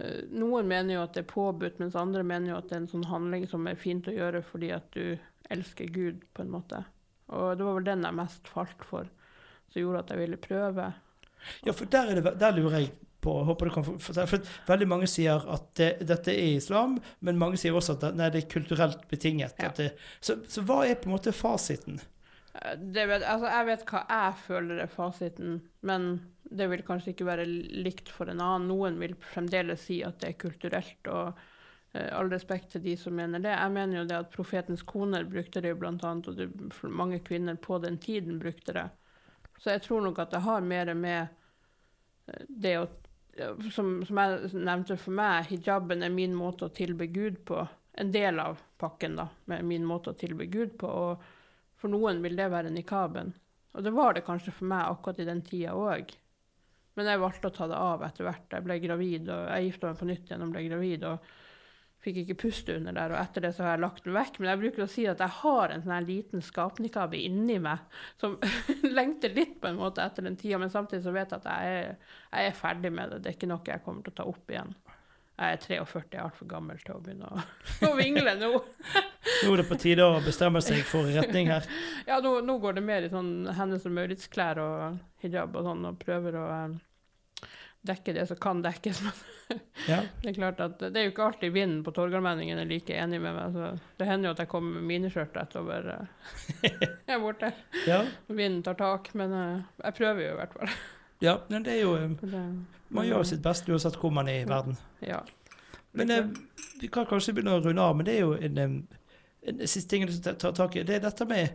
uh, 0.00 0.20
Noen 0.32 0.68
mener 0.68 0.96
jo 0.96 1.04
at 1.04 1.16
det 1.16 1.24
er 1.24 1.32
påbudt, 1.32 1.80
mens 1.82 1.98
andre 1.98 2.24
mener 2.26 2.54
jo 2.54 2.60
at 2.60 2.68
det 2.70 2.78
er 2.78 2.84
en 2.84 2.92
sånn 2.96 3.08
handling 3.10 3.48
som 3.50 3.66
er 3.68 3.80
fint 3.80 4.08
å 4.08 4.16
gjøre 4.16 4.44
fordi 4.44 4.72
at 4.76 4.88
du 4.96 5.16
elsker 5.52 5.92
Gud, 5.94 6.24
på 6.34 6.42
en 6.42 6.50
måte. 6.50 6.82
Og 7.30 7.52
det 7.58 7.66
var 7.66 7.76
vel 7.76 7.86
den 7.86 8.06
jeg 8.06 8.18
mest 8.18 8.48
falt 8.50 8.86
for, 8.86 9.06
som 9.70 9.82
gjorde 9.82 10.00
at 10.02 10.10
jeg 10.10 10.22
ville 10.24 10.40
prøve. 10.42 10.88
Ja, 11.62 11.74
for 11.76 11.86
der, 11.90 12.16
det, 12.16 12.32
der 12.40 12.56
lurer 12.56 12.80
jeg 12.80 12.94
på. 13.26 13.36
håper 13.50 13.68
du 13.68 13.74
kan 13.74 13.86
fortelle, 13.90 14.26
for 14.30 14.52
Veldig 14.70 14.88
mange 14.90 15.08
sier 15.10 15.42
at 15.52 15.70
det, 15.78 15.90
dette 16.08 16.32
er 16.32 16.56
islam, 16.56 16.98
men 17.20 17.40
mange 17.40 17.58
sier 17.60 17.76
også 17.76 17.96
at 17.96 18.06
det, 18.06 18.12
nei, 18.20 18.30
det 18.34 18.44
er 18.44 18.52
kulturelt 18.52 19.06
betinget. 19.10 19.58
Ja. 19.62 19.72
Det, 19.76 19.92
så, 20.20 20.38
så, 20.48 20.64
hva 20.66 20.84
er 20.86 21.00
på 21.00 21.10
en 21.10 21.16
måte 21.16 21.34
fasiten? 21.36 22.00
Eh, 22.54 22.78
Det 22.78 23.08
vet, 23.10 23.26
altså, 23.26 23.50
jeg 23.52 23.68
vet 23.72 23.84
hva 23.90 24.06
jeg 24.06 24.40
føler 24.46 24.82
er 24.86 24.92
fasiten, 24.92 25.60
men 25.86 26.10
det 26.50 26.68
vil 26.70 26.84
kanskje 26.86 27.12
ikke 27.14 27.26
være 27.26 27.46
likt 27.46 28.10
for 28.12 28.30
en 28.30 28.40
annen. 28.42 28.68
Noen 28.70 28.98
vil 29.02 29.16
fremdeles 29.34 29.86
si 29.88 30.00
at 30.06 30.20
det 30.22 30.32
er 30.32 30.40
kulturelt, 30.40 31.10
og 31.10 31.38
eh, 31.92 32.10
all 32.14 32.30
respekt 32.32 32.74
til 32.74 32.84
de 32.84 32.94
som 33.00 33.16
mener 33.18 33.42
det. 33.42 33.54
Jeg 33.54 33.74
mener 33.74 34.00
jo 34.00 34.06
det 34.10 34.20
at 34.20 34.34
profetens 34.34 34.84
koner 34.86 35.26
brukte 35.26 35.62
det 35.64 35.74
blant 35.80 36.04
annet, 36.06 36.30
og 36.30 36.38
det, 36.38 36.50
mange 36.86 37.20
kvinner 37.26 37.58
på 37.58 37.80
den 37.82 37.98
tiden 38.02 38.38
brukte 38.42 38.76
det. 38.76 38.86
Så 39.58 39.72
jeg 39.72 39.82
tror 39.86 40.04
nok 40.04 40.20
at 40.20 40.34
det 40.34 40.44
har 40.44 40.64
mer 40.64 40.92
med 40.94 41.26
eh, 42.28 42.46
det 42.48 42.78
å 42.78 42.86
som, 43.72 43.90
som 44.06 44.20
jeg 44.20 44.50
nevnte 44.54 44.96
for 45.00 45.16
meg, 45.16 45.48
hijaben 45.50 46.04
er 46.04 46.12
min 46.12 46.34
måte 46.36 46.68
å 46.68 46.74
tilbe 46.74 47.08
Gud 47.12 47.42
på. 47.48 47.64
En 47.96 48.12
del 48.12 48.40
av 48.40 48.60
pakken, 48.80 49.16
da, 49.16 49.28
med 49.50 49.64
min 49.64 49.86
måte 49.88 50.12
å 50.12 50.18
tilbe 50.18 50.48
Gud 50.52 50.76
på. 50.80 50.88
Og 50.88 51.80
for 51.80 51.92
noen 51.92 52.22
vil 52.24 52.36
det 52.38 52.50
være 52.52 52.72
nikaben. 52.72 53.32
Og 53.76 53.84
det 53.84 53.92
var 53.92 54.16
det 54.16 54.24
kanskje 54.26 54.54
for 54.56 54.68
meg 54.68 54.86
akkurat 54.88 55.20
i 55.20 55.28
den 55.28 55.42
tida 55.44 55.74
òg. 55.76 56.12
Men 56.96 57.10
jeg 57.10 57.20
valgte 57.20 57.50
å 57.50 57.56
ta 57.56 57.66
det 57.68 57.80
av 57.80 58.04
etter 58.06 58.24
hvert. 58.24 58.46
Jeg 58.52 58.64
ble 58.64 58.78
gravid, 58.80 59.28
og 59.32 59.50
jeg 59.50 59.66
gifta 59.66 59.90
meg 59.90 59.98
på 60.00 60.08
nytt 60.08 60.30
igjen 60.30 60.46
og 60.46 60.54
ble 60.54 60.62
gravid. 60.64 61.04
og 61.04 61.34
Fikk 62.06 62.20
ikke 62.22 62.38
puste 62.38 62.76
under 62.78 62.94
der, 62.94 63.10
og 63.10 63.18
etter 63.18 63.42
det 63.42 63.48
så 63.56 63.64
har 63.66 63.74
jeg 63.74 63.82
lagt 63.82 64.04
den 64.06 64.14
vekk. 64.14 64.36
Men 64.38 64.52
jeg 64.52 64.60
bruker 64.60 64.84
å 64.84 64.90
si 64.90 65.06
at 65.10 65.22
jeg 65.24 65.38
har 65.40 65.72
en 65.74 65.82
sånn 65.82 66.06
liten 66.06 66.44
skapnikabe 66.44 67.18
inni 67.18 67.58
meg 67.62 68.02
som 68.20 68.36
lengter 68.98 69.34
litt 69.34 69.56
på 69.62 69.72
en 69.72 69.80
måte 69.80 70.04
etter 70.04 70.28
den 70.28 70.38
tida, 70.38 70.60
men 70.62 70.70
samtidig 70.70 71.02
så 71.02 71.14
vet 71.16 71.34
jeg 71.34 71.42
at 71.42 71.48
jeg 71.50 71.78
er, 71.80 72.12
jeg 72.30 72.52
er 72.52 72.60
ferdig 72.60 72.92
med 72.94 73.10
det. 73.10 73.24
Det 73.24 73.32
er 73.32 73.38
ikke 73.40 73.50
noe 73.50 73.72
jeg 73.72 73.82
kommer 73.82 74.06
til 74.06 74.14
å 74.14 74.20
ta 74.20 74.28
opp 74.30 74.54
igjen. 74.54 74.70
Jeg 75.36 75.52
er 75.52 75.58
43, 75.60 76.00
jeg 76.14 76.16
er 76.16 76.22
altfor 76.24 76.48
gammel 76.48 76.78
til 76.80 76.94
å 76.94 77.02
begynne 77.04 77.28
å, 77.28 77.42
å 77.90 77.92
vingle 77.98 78.36
nå. 78.40 78.52
Nå 79.42 79.50
er 79.50 79.60
det 79.60 79.66
på 79.68 79.76
tide 79.82 80.06
å 80.06 80.20
bestemme 80.24 80.62
seg 80.64 80.86
for 80.88 81.10
retning 81.12 81.50
her. 81.52 81.66
Ja, 82.06 82.22
nå, 82.24 82.38
nå 82.46 82.56
går 82.62 82.78
det 82.78 82.84
mer 82.86 83.04
i 83.04 83.10
sånn 83.12 83.50
Hennes 83.58 83.84
og 83.84 83.92
Maurits-klær 83.98 84.62
og 84.62 85.00
hijab 85.24 85.58
og 85.58 85.66
sånn, 85.66 85.84
og 85.90 85.98
prøver 86.00 86.38
å 86.40 86.46
dekke 87.88 88.14
det 88.16 88.26
som 88.30 88.38
kan 88.42 88.62
dekkes. 88.64 89.02
Men 89.06 89.24
Ja. 89.86 90.00
det 90.22 90.32
er 90.32 90.34
klart 90.34 90.60
at 90.64 90.80
det 90.82 90.98
er 90.98 91.04
jo 91.06 91.12
ikke 91.12 91.26
alltid 91.28 91.52
vinden 91.54 91.82
på 91.86 91.92
Torgallmenningen 91.94 92.58
er 92.58 92.66
like 92.66 92.94
enig 92.98 93.20
med 93.22 93.36
meg. 93.36 93.54
Så 93.54 93.68
det 94.00 94.08
hender 94.08 94.30
jo 94.30 94.34
at 94.34 94.40
jeg 94.42 94.50
kommer 94.50 94.74
med 94.80 94.88
miniskjørt 94.90 95.36
ettover 95.38 95.86
eh, 95.94 96.08
jeg 96.66 97.14
er 97.14 97.22
borte. 97.22 97.52
Ja. 97.86 98.00
Vinden 98.26 98.64
tar 98.66 98.74
tak, 98.80 99.12
men 99.14 99.34
eh, 99.36 99.60
jeg 99.84 99.98
prøver 100.00 100.24
jo 100.24 100.32
i 100.32 100.40
hvert 100.40 100.56
fall. 100.58 100.74
ja, 101.22 101.36
men 101.52 101.66
det 101.68 101.76
er 101.76 101.84
jo 101.84 101.94
eh, 102.00 102.42
Man 102.88 103.06
gjør 103.06 103.22
sitt 103.26 103.42
beste 103.46 103.70
uansett 103.74 103.96
hvor 104.02 104.10
man 104.14 104.28
er 104.32 104.42
i 104.42 104.48
verden. 104.50 104.76
Ja. 105.06 105.22
Men 105.96 106.10
eh, 106.10 106.26
vi 106.82 106.90
kan 106.92 107.06
kanskje 107.08 107.36
begynne 107.38 107.54
å 107.56 107.62
runde 107.64 107.82
av, 107.86 107.94
men 107.96 108.06
det 108.10 108.18
er 108.18 108.26
jo 108.26 108.34
en, 108.36 108.58
en 109.46 109.62
siste 109.66 109.88
ting 109.94 110.04
jeg 110.08 110.36
tar 110.42 110.52
tak 110.58 110.74
i. 110.76 110.82
Det 110.86 110.98
er 110.98 111.06
dette 111.06 111.24
med, 111.30 111.54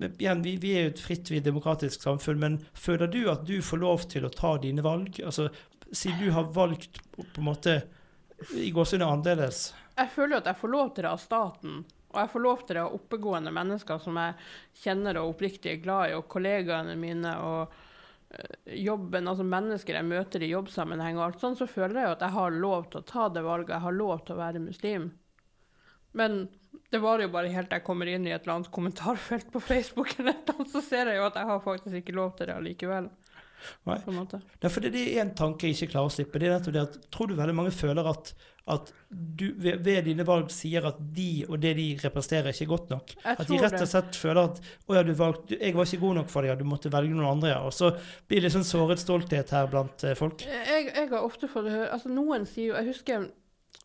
med 0.00 0.14
igjen, 0.22 0.40
vi, 0.46 0.54
vi 0.62 0.72
er 0.78 0.86
jo 0.86 0.94
et 0.94 1.02
fritt, 1.02 1.28
vi 1.28 1.40
er 1.40 1.42
et 1.42 1.50
demokratisk 1.50 2.06
samfunn, 2.06 2.40
men 2.40 2.56
føler 2.78 3.10
du 3.12 3.20
at 3.34 3.42
du 3.50 3.58
får 3.66 3.82
lov 3.82 4.06
til 4.14 4.24
å 4.24 4.32
ta 4.32 4.54
dine 4.62 4.86
valg? 4.86 5.18
Altså, 5.26 5.50
siden 5.92 6.24
du 6.24 6.30
har 6.34 6.50
valgt 6.54 7.00
på 7.14 7.24
en 7.36 7.44
måte 7.46 7.82
i 8.58 8.70
gåsehudene 8.74 9.10
annerledes. 9.10 9.70
Jeg 9.96 10.10
føler 10.14 10.36
jo 10.36 10.42
at 10.42 10.50
jeg 10.50 10.60
får 10.62 10.72
lov 10.72 10.94
til 10.94 11.04
det 11.04 11.12
av 11.12 11.20
staten. 11.22 11.82
Og 12.12 12.18
jeg 12.20 12.30
får 12.32 12.44
lov 12.44 12.64
til 12.66 12.76
det 12.76 12.82
av 12.82 12.96
oppegående 12.96 13.52
mennesker 13.54 14.00
som 14.02 14.18
jeg 14.20 14.34
kjenner 14.82 15.20
og 15.20 15.32
oppriktig 15.32 15.72
er 15.72 15.80
glad 15.84 16.10
i, 16.10 16.16
og 16.18 16.28
kollegaene 16.32 16.96
mine 17.00 17.32
og 17.40 17.76
eh, 18.34 18.74
jobben, 18.82 19.30
altså 19.30 19.46
mennesker 19.48 19.96
jeg 19.96 20.08
møter 20.10 20.44
i 20.44 20.50
jobbsammenheng 20.52 21.16
og 21.16 21.26
alt 21.28 21.44
sånn, 21.44 21.56
så 21.56 21.68
føler 21.70 22.02
jeg 22.02 22.10
jo 22.10 22.16
at 22.18 22.26
jeg 22.26 22.36
har 22.36 22.58
lov 22.66 22.90
til 22.92 23.00
å 23.00 23.06
ta 23.08 23.28
det 23.32 23.44
valget, 23.46 23.72
jeg 23.76 23.86
har 23.86 23.96
lov 23.96 24.26
til 24.26 24.36
å 24.36 24.42
være 24.42 24.64
muslim. 24.66 25.08
Men 26.20 26.42
det 26.92 27.00
varer 27.00 27.24
jo 27.24 27.32
bare 27.32 27.52
helt 27.54 27.70
til 27.70 27.80
jeg 27.80 27.86
kommer 27.86 28.10
inn 28.12 28.28
i 28.28 28.34
et 28.34 28.44
eller 28.44 28.58
annet 28.58 28.72
kommentarfelt 28.74 29.48
på 29.52 29.64
Facebook, 29.64 30.12
eller 30.18 30.36
annet, 30.36 30.68
så 30.68 30.84
ser 30.84 31.08
jeg 31.08 31.20
jo 31.20 31.28
at 31.30 31.40
jeg 31.40 31.48
har 31.48 31.64
faktisk 31.64 32.02
ikke 32.02 32.16
lov 32.18 32.34
til 32.36 32.50
det 32.50 32.58
allikevel. 32.58 33.08
Nei. 33.88 33.98
På 34.04 34.12
en 34.12 34.18
måte. 34.20 34.40
Nei, 34.62 34.70
for 34.70 34.84
det, 34.84 34.92
det 34.94 35.02
er 35.12 35.24
en 35.24 35.34
tanke 35.38 35.68
jeg 35.68 35.76
ikke 35.76 35.92
klarer 35.94 36.10
å 36.10 36.14
slippe. 36.14 36.40
Det 36.40 36.48
er 36.48 36.56
nettopp 36.56 36.74
det 36.76 36.82
at 36.86 36.98
Tror 37.12 37.30
du 37.30 37.34
veldig 37.38 37.54
mange 37.56 37.72
føler 37.74 38.08
at, 38.10 38.32
at 38.72 38.92
du 39.10 39.44
ved, 39.60 39.82
ved 39.84 40.06
dine 40.08 40.26
valg 40.26 40.50
sier 40.54 40.86
at 40.88 41.00
de 41.16 41.44
og 41.48 41.58
det 41.62 41.74
de 41.78 41.86
representerer, 42.02 42.54
ikke 42.54 42.66
er 42.66 42.72
godt 42.72 42.94
nok? 42.94 43.14
Jeg 43.16 43.38
At 43.44 43.50
de 43.50 43.60
rett 43.62 43.78
og 43.80 43.90
slett 43.92 44.18
føler 44.18 44.42
at 44.50 44.62
å 44.86 44.96
ja, 44.96 45.04
du 45.06 45.12
valgte, 45.18 45.58
jeg 45.58 45.76
var 45.76 45.88
ikke 45.88 46.02
god 46.04 46.18
nok 46.20 46.32
for 46.32 46.46
deg, 46.46 46.52
ja, 46.52 46.58
du 46.58 46.66
måtte 46.68 46.92
velge 46.94 47.14
noen 47.14 47.30
andre. 47.34 47.52
ja. 47.54 47.60
Og 47.66 47.74
så 47.76 47.92
blir 48.30 48.44
det 48.44 48.52
sånn 48.54 48.66
såret 48.66 49.02
stolthet 49.02 49.54
her 49.54 49.70
blant 49.72 50.06
eh, 50.06 50.16
folk. 50.18 50.46
Jeg, 50.46 50.90
jeg 50.90 51.12
har 51.12 51.22
ofte 51.22 51.50
fått 51.50 51.70
høre 51.72 51.90
altså 51.92 52.12
Noen 52.12 52.46
sier 52.48 52.72
jo 52.72 52.78
Jeg 52.78 52.88
husker 52.92 53.26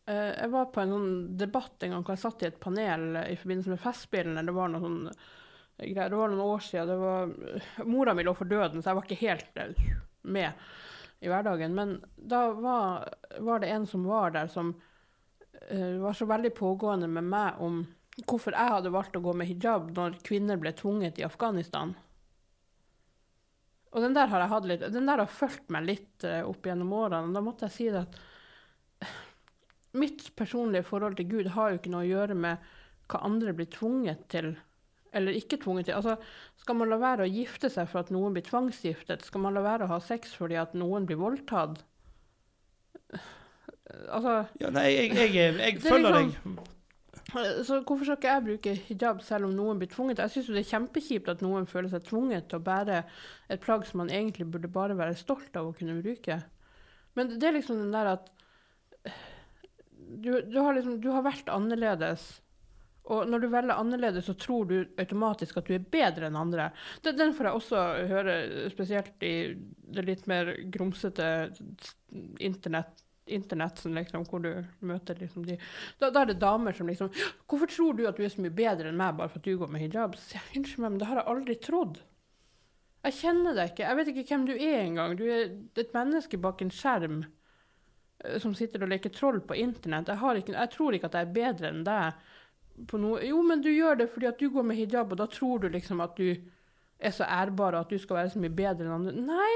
eh, 0.08 0.30
jeg 0.34 0.52
var 0.54 0.70
på 0.74 0.82
en 0.82 0.94
sånn 0.94 1.10
debatt 1.40 1.84
en 1.84 1.96
gang 1.96 2.06
hvor 2.06 2.16
jeg 2.16 2.24
satt 2.24 2.46
i 2.46 2.50
et 2.50 2.62
panel 2.62 3.10
i 3.26 3.36
forbindelse 3.38 3.74
med 3.74 3.82
Festspillene. 3.82 4.46
Det 4.46 4.56
var 4.56 4.72
noe 4.72 4.84
sånn 4.84 5.02
greier. 5.78 6.10
Det 6.10 6.16
var 6.18 6.32
noen 6.32 6.44
år 6.44 6.64
siden. 6.64 6.88
Det 6.88 6.96
var, 6.96 7.32
mora 7.86 8.14
mi 8.14 8.24
lå 8.26 8.34
for 8.36 8.50
døden, 8.50 8.82
så 8.82 8.90
jeg 8.90 8.98
var 8.98 9.06
ikke 9.06 9.22
helt 9.22 9.60
eh, 9.62 9.92
med 10.22 10.66
i 11.20 11.30
hverdagen. 11.30 11.74
Men 11.74 11.94
da 12.16 12.48
var, 12.54 13.08
var 13.44 13.62
det 13.62 13.70
en 13.74 13.86
som 13.90 14.04
var 14.06 14.34
der, 14.34 14.50
som 14.50 14.74
uh, 14.74 15.94
var 16.02 16.14
så 16.14 16.28
veldig 16.30 16.52
pågående 16.54 17.08
med 17.10 17.26
meg 17.26 17.62
om 17.64 17.80
hvorfor 18.26 18.54
jeg 18.54 18.74
hadde 18.74 18.92
valgt 18.94 19.16
å 19.18 19.22
gå 19.22 19.32
med 19.34 19.46
hijab 19.46 19.90
når 19.94 20.20
kvinner 20.26 20.58
ble 20.58 20.72
tvunget 20.78 21.18
i 21.18 21.26
Afghanistan. 21.26 21.94
Og 23.94 24.04
den 24.04 24.14
der 24.14 24.30
har 24.30 24.42
jeg 24.42 24.52
hatt 24.52 24.66
litt, 24.68 24.86
den 24.94 25.10
der 25.10 25.22
har 25.22 25.30
fulgt 25.30 25.70
meg 25.74 25.86
litt 25.86 26.26
opp 26.44 26.66
gjennom 26.66 26.90
årene. 26.98 27.32
Da 27.34 27.42
måtte 27.42 27.66
jeg 27.66 27.74
si 27.74 27.86
det 27.94 28.02
at 28.04 28.18
mitt 29.98 30.26
personlige 30.36 30.86
forhold 30.86 31.16
til 31.18 31.28
Gud 31.30 31.52
har 31.54 31.72
jo 31.72 31.80
ikke 31.80 31.92
noe 31.92 32.04
å 32.04 32.10
gjøre 32.10 32.36
med 32.38 32.66
hva 33.08 33.22
andre 33.24 33.54
blir 33.56 33.70
tvunget 33.72 34.26
til, 34.32 34.52
eller 35.16 35.32
ikke 35.38 35.56
tvunget 35.62 35.88
til. 35.88 35.94
Altså, 35.96 36.16
skal 36.60 36.76
man 36.76 36.90
la 36.92 36.98
være 37.00 37.24
å 37.26 37.30
gifte 37.32 37.70
seg 37.72 37.88
for 37.88 38.02
at 38.04 38.10
noen 38.14 38.34
blir 38.36 38.44
tvangsgiftet? 38.46 39.24
Skal 39.24 39.40
man 39.44 39.54
la 39.56 39.62
være 39.64 39.86
å 39.86 39.92
ha 39.94 40.00
sex 40.04 40.34
fordi 40.36 40.58
at 40.60 40.74
noen 40.76 41.06
blir 41.08 41.16
voldtatt? 41.20 41.80
Altså, 44.12 44.34
Ja, 44.60 44.70
nei, 44.74 44.88
jeg, 44.92 45.14
jeg, 45.16 45.32
jeg, 45.34 45.54
er 45.76 45.80
følger 45.80 46.18
liksom- 46.18 46.58
deg. 46.58 46.74
så 47.68 47.78
hvorfor 47.84 48.04
skal 48.04 48.16
ikke 48.18 48.32
jeg 48.34 48.44
bruke 48.44 48.74
hijab 48.88 49.22
selv 49.24 49.48
om 49.48 49.54
noen 49.56 49.78
blir 49.80 49.88
tvunget? 49.92 50.18
Jeg 50.24 50.30
syns 50.34 50.46
det 50.52 50.62
er 50.62 50.70
kjempekjipt 50.70 51.28
at 51.32 51.42
noen 51.44 51.66
føler 51.68 51.88
seg 51.92 52.04
tvunget 52.08 52.48
til 52.48 52.58
å 52.60 52.64
bære 52.64 53.02
et 53.48 53.60
plagg 53.64 53.86
som 53.88 53.98
man 54.02 54.12
egentlig 54.12 54.46
burde 54.50 54.68
bare 54.72 54.96
være 54.96 55.16
stolt 55.16 55.56
av 55.56 55.68
å 55.70 55.74
kunne 55.76 55.96
bruke. 56.02 56.38
Men 57.16 57.32
det 57.38 57.48
er 57.48 57.56
liksom 57.56 57.80
den 57.80 57.92
der 57.96 58.12
at 58.16 58.28
du, 60.08 60.30
du, 60.40 60.58
har 60.60 60.72
liksom, 60.76 61.00
du 61.00 61.10
har 61.12 61.24
vært 61.26 61.48
annerledes. 61.52 62.40
Og 63.08 63.28
når 63.30 63.40
du 63.40 63.48
velger 63.48 63.74
annerledes, 63.74 64.26
så 64.28 64.34
tror 64.36 64.68
du 64.68 64.76
automatisk 65.00 65.56
at 65.60 65.68
du 65.68 65.74
er 65.78 65.90
bedre 65.96 66.28
enn 66.28 66.36
andre. 66.36 66.70
Det, 67.02 67.14
den 67.16 67.32
får 67.36 67.48
jeg 67.48 67.60
også 67.60 67.84
høre, 68.10 68.34
spesielt 68.72 69.24
i 69.24 69.34
det 69.88 70.04
litt 70.04 70.26
mer 70.28 70.52
grumsete 70.68 71.28
internett, 72.44 73.04
internetten, 73.28 73.94
liksom, 73.94 74.24
hvor 74.28 74.40
du 74.44 74.52
møter 74.88 75.18
liksom 75.20 75.44
de 75.44 75.58
da, 76.00 76.08
da 76.08 76.22
er 76.22 76.30
det 76.30 76.38
damer 76.40 76.72
som 76.72 76.88
liksom 76.88 77.10
'Hvorfor 77.12 77.68
tror 77.68 77.96
du 77.96 78.06
at 78.08 78.16
du 78.16 78.24
er 78.24 78.32
så 78.32 78.40
mye 78.40 78.54
bedre 78.54 78.88
enn 78.88 78.96
meg 78.96 79.16
bare 79.16 79.28
for 79.28 79.38
at 79.38 79.44
du 79.44 79.58
går 79.58 79.68
med 79.68 79.82
hijab?' 79.84 80.16
Så 80.16 80.36
jeg, 80.36 80.44
Unnskyld 80.56 80.82
meg, 80.82 80.90
men 80.90 80.98
det 80.98 81.08
har 81.08 81.20
jeg 81.20 81.28
aldri 81.32 81.56
trodd. 81.60 81.98
Jeg 83.04 83.12
kjenner 83.20 83.54
deg 83.54 83.70
ikke. 83.70 83.84
Jeg 83.86 83.96
vet 83.96 84.08
ikke 84.08 84.24
hvem 84.28 84.46
du 84.46 84.54
er 84.54 84.78
engang. 84.80 85.16
Du 85.16 85.24
er 85.24 85.44
et 85.76 85.94
menneske 85.94 86.40
bak 86.40 86.62
en 86.62 86.70
skjerm 86.70 87.20
eh, 88.24 88.38
som 88.42 88.54
sitter 88.54 88.82
og 88.82 88.90
leker 88.90 89.12
troll 89.14 89.40
på 89.40 89.54
internett. 89.54 90.08
Jeg, 90.08 90.42
ikke, 90.42 90.56
jeg 90.56 90.70
tror 90.74 90.96
ikke 90.96 91.06
at 91.06 91.14
jeg 91.14 91.28
er 91.28 91.36
bedre 91.36 91.70
enn 91.72 91.84
deg 91.86 92.12
på 92.86 93.00
noe 93.00 93.24
Jo, 93.26 93.40
men 93.46 93.64
du 93.64 93.70
gjør 93.72 93.98
det 94.02 94.10
fordi 94.12 94.30
at 94.30 94.38
du 94.38 94.48
går 94.54 94.66
med 94.70 94.78
hijab, 94.78 95.12
og 95.12 95.20
da 95.20 95.26
tror 95.30 95.64
du 95.64 95.68
liksom 95.72 96.00
at 96.04 96.16
du 96.18 96.30
er 96.98 97.14
så 97.14 97.24
ærbar, 97.24 97.74
og 97.74 97.86
at 97.86 97.90
du 97.90 97.98
skal 97.98 98.22
være 98.22 98.32
så 98.34 98.42
mye 98.42 98.54
bedre 98.54 98.86
enn 98.86 98.94
andre. 98.96 99.14
Nei, 99.14 99.54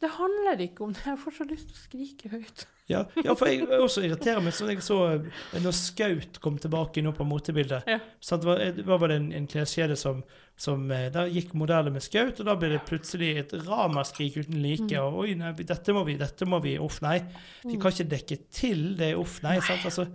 det 0.00 0.12
handler 0.12 0.60
ikke 0.60 0.84
om 0.84 0.94
det. 0.94 1.04
Jeg 1.06 1.18
får 1.22 1.34
så 1.38 1.44
lyst 1.48 1.70
til 1.70 1.76
å 1.76 1.82
skrike 1.82 2.32
høyt. 2.34 2.66
Ja, 2.86 3.00
ja, 3.18 3.32
for 3.34 3.50
jeg 3.50 3.64
også 3.66 4.04
irriterer 4.06 4.42
meg 4.44 4.54
sånn 4.54 4.68
jeg 4.70 4.82
så 4.84 4.96
eh, 5.16 5.24
når 5.58 5.74
Skaut 5.74 6.36
kom 6.42 6.58
tilbake 6.62 7.02
nå 7.02 7.10
på 7.16 7.24
motebildet. 7.26 7.88
Ja. 7.90 7.96
Sant, 8.22 8.44
det 8.44 8.84
var, 8.86 9.08
det 9.08 9.16
en, 9.16 9.32
en 9.34 9.48
kleskjede 9.50 9.96
som, 9.98 10.20
som 10.54 10.84
Da 10.86 11.08
Der 11.16 11.32
gikk 11.32 11.56
modellen 11.58 11.96
med 11.96 12.04
Skaut, 12.04 12.38
og 12.38 12.46
da 12.46 12.54
ble 12.60 12.70
det 12.76 12.84
plutselig 12.86 13.32
et 13.40 13.56
ramaskrik 13.66 14.38
uten 14.38 14.60
like. 14.62 14.92
Mm. 14.92 15.00
Og 15.02 15.24
oi, 15.24 15.34
nei, 15.40 15.50
dette 15.66 15.96
må 15.96 16.04
vi, 16.06 16.14
dette 16.20 16.46
må 16.46 16.60
vi, 16.62 16.76
uff, 16.78 17.00
nei. 17.02 17.18
Vi 17.64 17.80
kan 17.80 17.96
ikke 17.96 18.10
dekke 18.12 18.38
til 18.54 18.92
det, 19.00 19.14
uff, 19.18 19.40
nei. 19.42 19.58
Sant? 19.66 19.88
Altså, 19.88 20.06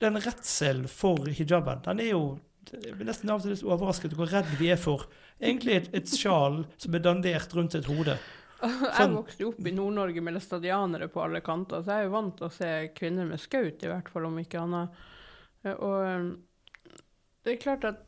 den 0.00 0.16
redselen 0.20 0.88
for 0.90 1.28
hijaben, 1.28 1.82
den 1.86 2.00
er 2.04 2.14
jo 2.14 2.22
jeg 2.70 2.92
blir 2.94 3.08
nesten 3.08 3.30
av 3.32 3.40
og 3.40 3.42
til 3.44 3.54
litt 3.54 3.64
overrasket 3.66 4.12
hvor 4.14 4.28
redd 4.30 4.50
vi 4.60 4.68
er 4.70 4.78
for 4.78 5.06
egentlig 5.40 5.78
et, 5.78 5.88
et 5.96 6.12
sjal 6.12 6.60
som 6.78 6.94
er 6.94 7.02
dandert 7.02 7.54
rundt 7.56 7.74
et 7.74 7.88
hode. 7.88 8.14
Jeg 8.60 8.92
Sånn. 8.98 9.14
vokste 9.16 9.46
opp 9.48 9.66
i 9.66 9.72
Nord-Norge 9.72 10.20
med 10.22 10.36
læstadianere 10.36 11.08
på 11.10 11.22
alle 11.24 11.40
kanter, 11.40 11.80
så 11.80 11.94
jeg 11.94 12.04
er 12.04 12.08
jo 12.10 12.12
vant 12.12 12.34
til 12.36 12.46
å 12.46 12.52
se 12.52 12.68
kvinner 12.92 13.24
med 13.30 13.40
skaut, 13.40 13.80
i 13.80 13.88
hvert 13.88 14.10
fall, 14.12 14.26
om 14.28 14.36
ikke 14.42 14.60
annet. 14.60 14.98
Og 15.72 15.94
eh, 16.04 16.26
det 17.40 17.54
er 17.54 17.62
klart 17.62 17.86
at 17.88 18.02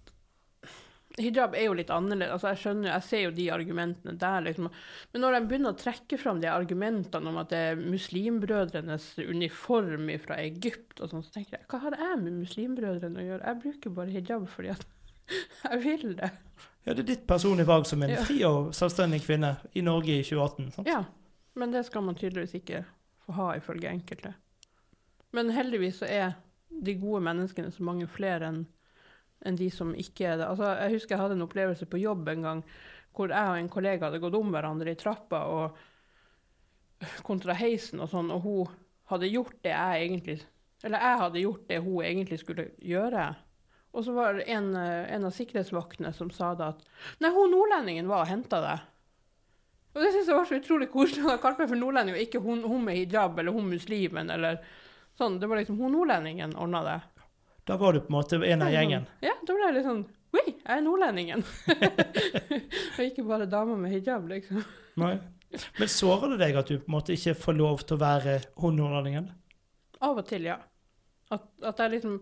hijab 1.18 1.54
er 1.58 1.66
jo 1.66 1.74
litt 1.76 1.90
annerledes. 1.92 2.32
Altså, 2.36 2.52
jeg 2.52 2.60
skjønner, 2.62 2.88
jeg 2.92 3.04
ser 3.08 3.22
jo 3.26 3.32
de 3.36 3.46
argumentene 3.52 4.14
der, 4.18 4.40
liksom. 4.46 4.68
Men 5.12 5.24
når 5.24 5.36
de 5.36 5.40
begynner 5.50 5.74
å 5.74 5.78
trekke 5.80 6.18
fram 6.20 6.40
de 6.42 6.48
argumentene 6.52 7.28
om 7.32 7.38
at 7.42 7.50
det 7.52 7.60
er 7.72 7.82
muslimbrødrenes 7.82 9.10
uniform 9.26 10.10
fra 10.24 10.38
Egypt 10.42 11.00
og 11.04 11.10
sånn, 11.12 11.24
så 11.26 11.34
tenker 11.36 11.58
jeg 11.58 11.68
hva 11.72 11.82
har 11.84 11.98
jeg 12.00 12.20
med 12.24 12.38
muslimbrødrene 12.40 13.20
å 13.22 13.26
gjøre? 13.28 13.46
Jeg 13.50 13.60
bruker 13.66 13.96
bare 13.98 14.14
hijab 14.16 14.48
fordi 14.52 14.72
at 14.76 14.86
Jeg 15.72 15.78
vil 15.84 16.16
det. 16.18 16.30
Ja, 16.84 16.92
det 16.94 17.04
er 17.04 17.10
ditt 17.12 17.26
personlige 17.30 17.68
valg 17.68 17.86
som 17.86 18.02
en 18.02 18.10
Ja. 18.10 18.22
fri 18.26 18.40
og 18.44 18.72
selvstendig 18.74 19.22
kvinne 19.24 19.54
i 19.78 19.84
Norge 19.86 20.16
i 20.18 20.24
2018. 20.26 20.72
Sant? 20.74 20.88
Ja, 20.90 21.04
men 21.54 21.70
det 21.70 21.84
skal 21.86 22.02
man 22.02 22.18
tydeligvis 22.18 22.56
ikke 22.58 22.82
få 23.26 23.36
ha, 23.38 23.52
ifølge 23.56 23.88
enkelte. 23.92 24.34
Men 25.32 25.52
heldigvis 25.54 26.00
så 26.02 26.08
er 26.10 26.34
de 26.82 26.94
gode 26.98 27.22
menneskene 27.22 27.70
så 27.72 27.84
mange 27.86 28.08
flere 28.10 28.48
enn 28.50 28.64
enn 29.46 29.58
de 29.58 29.68
som 29.74 29.92
ikke 29.98 30.26
er 30.30 30.40
det. 30.40 30.48
Altså, 30.48 30.72
jeg 30.78 30.96
husker 30.96 31.16
jeg 31.16 31.22
hadde 31.22 31.38
en 31.38 31.46
opplevelse 31.46 31.88
på 31.90 32.00
jobb 32.02 32.28
en 32.32 32.48
gang 32.48 32.64
hvor 33.12 33.32
jeg 33.32 33.52
og 33.52 33.58
en 33.60 33.72
kollega 33.72 34.08
hadde 34.08 34.22
gått 34.22 34.36
om 34.38 34.52
hverandre 34.54 34.94
i 34.94 34.98
trappa 34.98 35.42
og 35.52 35.80
kontra 37.26 37.56
heisen 37.58 38.00
og 38.00 38.08
sånn, 38.12 38.30
og 38.32 38.44
hun 38.46 38.76
hadde 39.12 39.32
gjort 39.32 39.58
det 39.64 39.74
jeg 39.74 40.06
egentlig 40.06 40.36
Eller 40.82 41.02
jeg 41.02 41.18
hadde 41.20 41.42
gjort 41.42 41.66
det 41.68 41.78
hun 41.78 42.04
egentlig 42.04 42.38
skulle 42.40 42.64
gjøre. 42.82 43.26
Og 43.92 44.02
så 44.02 44.14
var 44.16 44.34
det 44.34 44.48
en, 44.50 44.72
en 44.74 45.26
av 45.28 45.34
sikkerhetsvaktene 45.36 46.10
som 46.16 46.32
sa 46.34 46.54
da 46.58 46.72
at 46.72 46.80
Nei, 47.22 47.30
hun 47.30 47.52
nordlendingen 47.52 48.08
var 48.10 48.24
og 48.24 48.32
henta 48.32 48.58
deg. 48.64 48.88
Og 49.92 50.00
det 50.00 50.10
synes 50.14 50.30
jeg 50.30 50.38
var 50.38 50.48
så 50.48 50.58
utrolig 50.58 50.88
koselig. 50.90 51.24
Han 51.28 51.40
kalte 51.42 51.62
meg 51.62 51.70
for 51.70 51.78
nordlending, 51.78 52.16
og 52.16 52.24
ikke 52.24 52.40
hun, 52.42 52.64
hun 52.64 52.86
med 52.86 52.96
hijab 52.96 53.38
eller 53.38 53.54
hun 53.54 53.68
muslimen 53.68 54.32
eller 54.32 54.62
sånn. 55.20 55.36
Det 55.38 55.50
var 55.50 55.60
liksom 55.60 55.78
hun 55.82 55.92
nordlendingen 55.94 56.56
ordna 56.56 56.82
det. 56.86 56.98
Da 57.64 57.76
var 57.76 57.92
du 57.92 58.00
på 58.00 58.10
en 58.10 58.16
måte 58.16 58.40
en 58.46 58.62
av 58.62 58.72
gjengen. 58.72 59.06
Ja, 59.22 59.36
da 59.46 59.54
ble 59.54 59.68
jeg 59.68 59.78
litt 59.78 59.86
sånn 59.86 60.02
Oi, 60.32 60.46
jeg 60.48 60.72
er 60.72 60.80
nordlendingen. 60.80 61.42
og 62.96 63.00
ikke 63.04 63.24
bare 63.26 63.44
dama 63.52 63.74
med 63.76 63.92
hijab, 63.92 64.30
liksom. 64.30 64.62
Nei. 65.02 65.18
Men 65.76 65.90
sårer 65.92 66.32
det 66.32 66.38
deg 66.40 66.56
at 66.56 66.70
du 66.70 66.78
på 66.78 66.88
en 66.88 66.94
måte 66.94 67.12
ikke 67.12 67.34
får 67.36 67.58
lov 67.58 67.82
til 67.84 67.98
å 67.98 68.00
være 68.00 68.38
hun 68.62 68.78
nordlendingen? 68.80 69.26
Av 70.00 70.16
og 70.16 70.24
til, 70.30 70.48
ja. 70.48 70.56
At, 71.32 71.44
at 71.68 71.82
jeg 71.84 71.94
liksom 71.94 72.16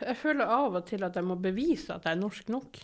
Jeg 0.00 0.16
føler 0.20 0.48
av 0.52 0.80
og 0.80 0.88
til 0.88 1.04
at 1.04 1.16
jeg 1.18 1.26
må 1.28 1.36
bevise 1.42 1.92
at 1.92 2.08
jeg 2.08 2.16
er 2.16 2.22
norsk 2.22 2.48
nok. 2.54 2.80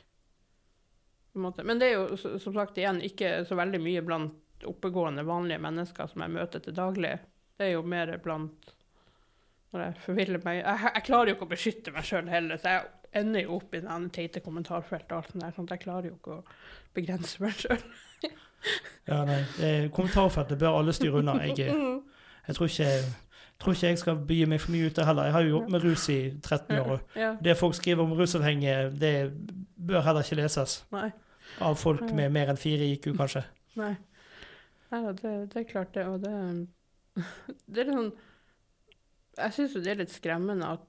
Men 1.34 1.80
det 1.80 1.88
er 1.88 1.96
jo 1.96 2.38
som 2.38 2.54
sagt 2.54 2.78
igjen 2.78 3.00
ikke 3.02 3.40
så 3.48 3.56
veldig 3.58 3.80
mye 3.82 4.04
blant 4.06 4.68
oppegående, 4.68 5.24
vanlige 5.26 5.62
mennesker 5.64 6.12
som 6.12 6.22
jeg 6.24 6.34
møter 6.36 6.62
til 6.62 6.76
daglig. 6.76 7.16
Det 7.56 7.70
er 7.70 7.76
jo 7.78 7.84
mer 7.86 8.12
blant 8.22 8.74
Når 9.74 9.82
jeg 9.88 9.94
forviller 10.04 10.40
meg 10.44 10.60
Jeg, 10.62 10.90
jeg 10.94 11.02
klarer 11.08 11.28
jo 11.32 11.34
ikke 11.34 11.46
å 11.48 11.50
beskytte 11.50 11.92
meg 11.94 12.04
sjøl 12.06 12.28
heller, 12.30 12.56
så 12.62 12.68
jeg 12.76 12.84
ender 13.24 13.44
jo 13.44 13.56
opp 13.58 13.74
i 13.74 13.80
den 13.82 14.08
teite 14.14 14.40
kommentarfeltet 14.42 15.12
og 15.12 15.18
alt 15.20 15.32
sånt 15.32 15.42
der. 15.44 15.52
Sånn 15.56 15.66
at 15.68 15.74
jeg 15.76 15.82
klarer 15.84 16.08
jo 16.10 16.14
ikke 16.16 16.38
å 16.38 16.44
begrense 16.94 17.42
meg 17.44 17.58
sjøl. 17.60 17.82
Ja, 19.04 19.18
nei. 19.28 19.42
eh, 19.60 19.90
Kommentarfeltet 19.92 20.56
bør 20.58 20.78
alle 20.78 20.92
styre 20.96 21.18
unna. 21.20 21.34
Jeg, 21.44 21.66
Mm. 21.74 21.98
jeg 22.46 22.56
tror 22.56 22.70
ikke 22.70 22.86
tror 23.60 23.74
ikke 23.76 23.86
jeg 23.90 23.98
skal 24.00 24.16
begi 24.16 24.46
meg 24.48 24.60
for 24.62 24.72
mye 24.72 24.86
ut 24.88 24.96
det 24.96 25.04
heller. 25.06 25.24
Jeg 25.28 25.32
har 25.32 25.42
jo 25.44 25.50
jobbet 25.50 25.70
med 25.74 25.84
rus 25.84 26.08
i 26.08 26.16
13 26.42 26.78
år. 26.80 27.00
Ja, 27.22 27.34
Det 27.44 27.56
folk 27.60 27.74
skriver 27.76 28.02
om 28.02 28.12
rusavhengige, 28.16 28.90
det 29.00 29.12
bør 29.76 30.00
heller 30.06 30.22
ikke 30.24 30.38
leses 30.40 30.78
nei. 30.92 31.10
av 31.60 31.76
folk 31.76 32.08
med 32.16 32.32
mer 32.32 32.48
enn 32.54 32.56
fire 32.56 32.88
IQ, 32.94 33.10
kanskje. 33.18 33.44
Nei. 33.76 33.92
Nei 34.90 35.02
det, 35.20 35.34
det 35.52 35.60
er 35.60 35.68
klart 35.70 35.92
det, 35.94 36.06
og 36.06 36.22
det 36.24 36.32
Det 37.68 37.84
er 37.84 37.84
litt 37.90 37.94
sånn 38.00 38.12
Jeg 39.38 39.56
syns 39.56 39.74
jo 39.76 39.82
det 39.82 39.94
er 39.94 40.02
litt 40.02 40.14
skremmende 40.14 40.68
at, 40.76 40.86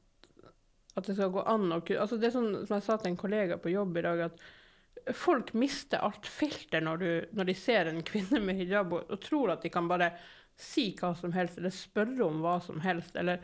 at 0.96 1.08
det 1.08 1.16
skal 1.18 1.34
gå 1.34 1.44
an 1.50 1.74
å 1.74 1.82
Altså 1.82 2.20
det 2.20 2.30
er 2.30 2.36
sånn 2.36 2.52
som 2.64 2.78
jeg 2.78 2.86
sa 2.86 2.98
til 3.02 3.12
en 3.12 3.20
kollega 3.20 3.58
på 3.62 3.74
jobb 3.74 3.98
i 4.00 4.06
dag, 4.06 4.24
at 4.30 5.16
folk 5.18 5.52
mister 5.58 6.02
alt 6.06 6.26
filter 6.30 6.82
når, 6.82 7.02
du, 7.02 7.36
når 7.38 7.52
de 7.52 7.58
ser 7.58 7.92
en 7.92 8.02
kvinne 8.06 8.42
med 8.42 8.58
hijab 8.62 8.94
og, 8.96 9.06
og 9.12 9.22
tror 9.22 9.54
at 9.54 9.66
de 9.66 9.74
kan 9.74 9.90
bare 9.90 10.14
si 10.56 10.90
hva 10.98 11.12
som 11.20 11.34
helst, 11.36 11.60
eller 11.60 11.74
spørre 11.74 12.26
om 12.26 12.42
hva 12.44 12.60
som 12.64 12.82
helst, 12.86 13.16
eller 13.20 13.44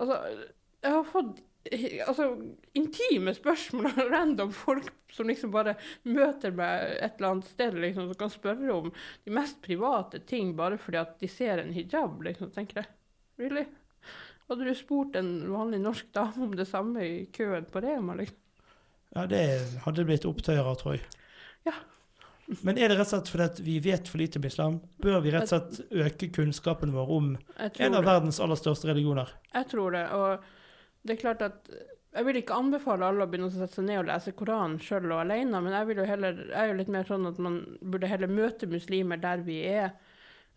Altså, 0.00 0.14
jeg 0.80 0.92
har 0.94 1.02
fått 1.04 1.42
altså, 2.06 2.26
intime 2.72 3.34
spørsmål 3.36 3.90
av 3.90 4.08
random 4.10 4.52
folk 4.56 4.88
som 5.12 5.28
liksom 5.28 5.52
bare 5.52 5.76
møter 6.08 6.54
meg 6.56 6.96
et 6.96 7.18
eller 7.18 7.34
annet 7.34 7.50
sted, 7.50 7.76
liksom, 7.76 8.08
som 8.08 8.18
kan 8.18 8.32
spørre 8.32 8.72
om 8.72 8.88
de 9.24 9.34
mest 9.36 9.60
private 9.62 10.22
ting 10.26 10.54
bare 10.56 10.80
fordi 10.80 11.02
at 11.02 11.18
de 11.20 11.28
ser 11.30 11.62
en 11.62 11.74
hijab, 11.76 12.22
liksom, 12.24 12.50
tenker 12.54 12.82
jeg. 12.82 12.90
Really? 13.42 13.66
Hadde 14.52 14.68
du 14.68 14.74
spurt 14.76 15.16
en 15.16 15.30
vanlig 15.48 15.80
norsk 15.80 16.10
dame 16.12 16.44
om 16.44 16.52
det 16.56 16.66
samme 16.68 17.00
i 17.06 17.14
køen 17.32 17.64
på 17.72 17.80
Rema, 17.80 18.18
liksom? 18.18 18.36
Ja, 19.12 19.24
det 19.28 19.40
hadde 19.84 20.04
blitt 20.08 20.26
opptøyer, 20.28 20.68
tror 20.80 20.98
jeg. 20.98 21.06
Ja. 21.68 21.72
Men 22.60 22.76
er 22.76 22.92
det 22.92 22.98
rett 22.98 23.06
og 23.06 23.24
slett 23.24 23.30
fordi 23.32 23.64
vi 23.64 23.78
vet 23.84 24.08
for 24.10 24.20
lite 24.20 24.40
om 24.40 24.44
islam? 24.48 24.76
Bør 25.00 25.22
vi 25.24 25.32
rett 25.32 25.48
og 25.48 25.70
slett 25.72 25.96
øke 26.04 26.28
kunnskapen 26.36 26.92
vår 26.92 27.12
om 27.16 27.30
en 27.56 27.96
av 27.96 28.04
verdens 28.04 28.40
aller 28.44 28.60
største 28.60 28.90
religioner? 28.90 29.30
Jeg 29.54 29.68
tror 29.72 29.96
det. 29.96 30.04
Og 30.16 30.44
det 31.06 31.16
er 31.16 31.22
klart 31.22 31.44
at 31.48 31.72
jeg 32.12 32.28
vil 32.28 32.40
ikke 32.42 32.56
anbefale 32.60 33.08
alle 33.08 33.24
å 33.24 33.30
begynne 33.30 33.48
å 33.48 33.54
sette 33.54 33.78
seg 33.78 33.86
ned 33.88 34.02
og 34.02 34.08
lese 34.10 34.34
Koranen 34.36 34.76
sjøl 34.84 35.08
og 35.14 35.22
alene, 35.22 35.62
men 35.64 35.72
jeg, 35.72 35.88
vil 35.88 36.02
jo 36.02 36.08
heller, 36.08 36.42
jeg 36.50 36.58
er 36.60 36.72
jo 36.72 36.80
litt 36.82 36.92
mer 36.92 37.08
sånn 37.08 37.28
at 37.30 37.38
man 37.40 37.60
burde 37.80 38.10
heller 38.10 38.32
møte 38.32 38.68
muslimer 38.68 39.20
der 39.22 39.44
vi 39.46 39.62
er. 39.70 39.94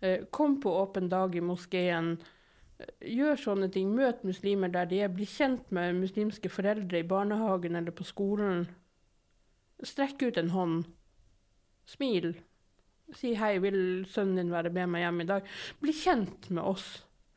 Eh, 0.04 0.26
Kom 0.36 0.58
på 0.64 0.74
åpen 0.82 1.08
dag 1.12 1.36
i 1.36 1.44
moskeen. 1.44 2.18
Gjør 3.06 3.40
sånne 3.40 3.70
ting. 3.72 3.94
Møt 3.96 4.26
muslimer 4.28 4.72
der 4.74 4.90
de 4.90 5.00
er. 5.06 5.14
Bli 5.14 5.28
kjent 5.30 5.72
med 5.76 5.96
muslimske 6.02 6.52
foreldre 6.52 7.00
i 7.00 7.08
barnehagen 7.08 7.78
eller 7.80 7.96
på 7.96 8.08
skolen. 8.08 8.66
Strekk 9.84 10.28
ut 10.28 10.38
en 10.42 10.52
hånd. 10.56 10.84
Smil. 11.88 12.34
Si 13.16 13.36
hei, 13.38 13.58
vil 13.62 14.06
sønnen 14.10 14.42
din 14.42 14.54
være 14.54 14.74
med 14.74 14.90
meg 14.92 15.06
hjem 15.06 15.22
i 15.22 15.28
dag? 15.30 15.52
Bli 15.84 15.94
kjent 15.94 16.50
med 16.50 16.66
oss 16.66 16.88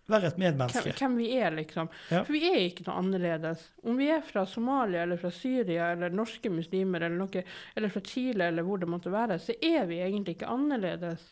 Vær 0.08 0.24
et 0.24 0.38
hvem, 0.38 0.54
medmenneske. 0.56 0.94
hvem 0.96 1.16
vi 1.20 1.26
er, 1.36 1.52
liksom. 1.52 1.90
Ja. 2.08 2.22
For 2.24 2.32
vi 2.32 2.40
er 2.48 2.62
ikke 2.62 2.86
noe 2.86 2.96
annerledes. 3.02 3.66
Om 3.84 3.98
vi 4.00 4.06
er 4.08 4.22
fra 4.24 4.46
Somalia 4.48 5.02
eller 5.04 5.20
fra 5.20 5.28
Syria 5.34 5.90
eller 5.92 6.14
norske 6.16 6.48
muslimer 6.48 7.04
eller, 7.04 7.18
noe, 7.20 7.42
eller 7.76 7.92
fra 7.92 8.00
Chile 8.00 8.48
eller 8.48 8.64
hvor 8.64 8.80
det 8.80 8.88
måtte 8.88 9.12
være, 9.12 9.36
så 9.42 9.52
er 9.60 9.84
vi 9.90 10.00
egentlig 10.00 10.38
ikke 10.38 10.48
annerledes. 10.48 11.26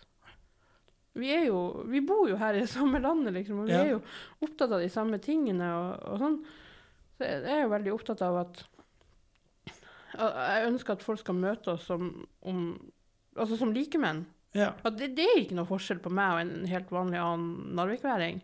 Vi, 1.17 1.31
jo, 1.47 1.61
vi 1.89 2.01
bor 2.05 2.29
jo 2.29 2.37
her 2.41 2.55
i 2.59 2.62
det 2.64 2.69
samme 2.77 3.01
landet, 3.01 3.33
liksom, 3.39 3.62
og 3.64 3.69
vi 3.71 3.73
Ja. 3.75 3.83
er 3.85 3.93
jo 3.95 4.01
opptatt 4.45 4.73
av 4.77 4.81
de 4.85 4.89
samme 4.93 5.19
tingene 5.25 5.69
og, 5.73 6.07
og 6.12 6.19
sånn. 6.23 6.39
Så 7.17 7.25
jeg 7.25 7.43
jeg 7.47 7.55
er 7.57 7.62
jo 7.64 7.73
veldig 7.73 7.93
opptatt 7.97 8.23
av 8.27 8.37
at 8.45 8.64
at 10.17 10.37
Jeg 10.37 10.67
ønsker 10.71 10.95
at 10.97 11.03
folk 11.05 11.21
skal 11.21 11.37
møte 11.37 11.73
oss 11.75 11.83
som, 11.91 12.07
om, 12.49 12.61
altså 13.37 13.57
som 13.61 13.73
likemenn. 13.75 14.23
Ja. 14.57 14.71
At 14.89 14.97
det, 14.97 15.11
det 15.19 15.27
er 15.29 15.41
ikke 15.43 15.57
noe 15.59 15.69
forskjell 15.69 15.99
på 16.01 16.09
meg 16.17 16.33
og 16.33 16.41
en 16.41 16.69
helt 16.71 16.93
vanlig 16.95 17.19
annen 17.21 17.75
narvikværing. 17.77 18.39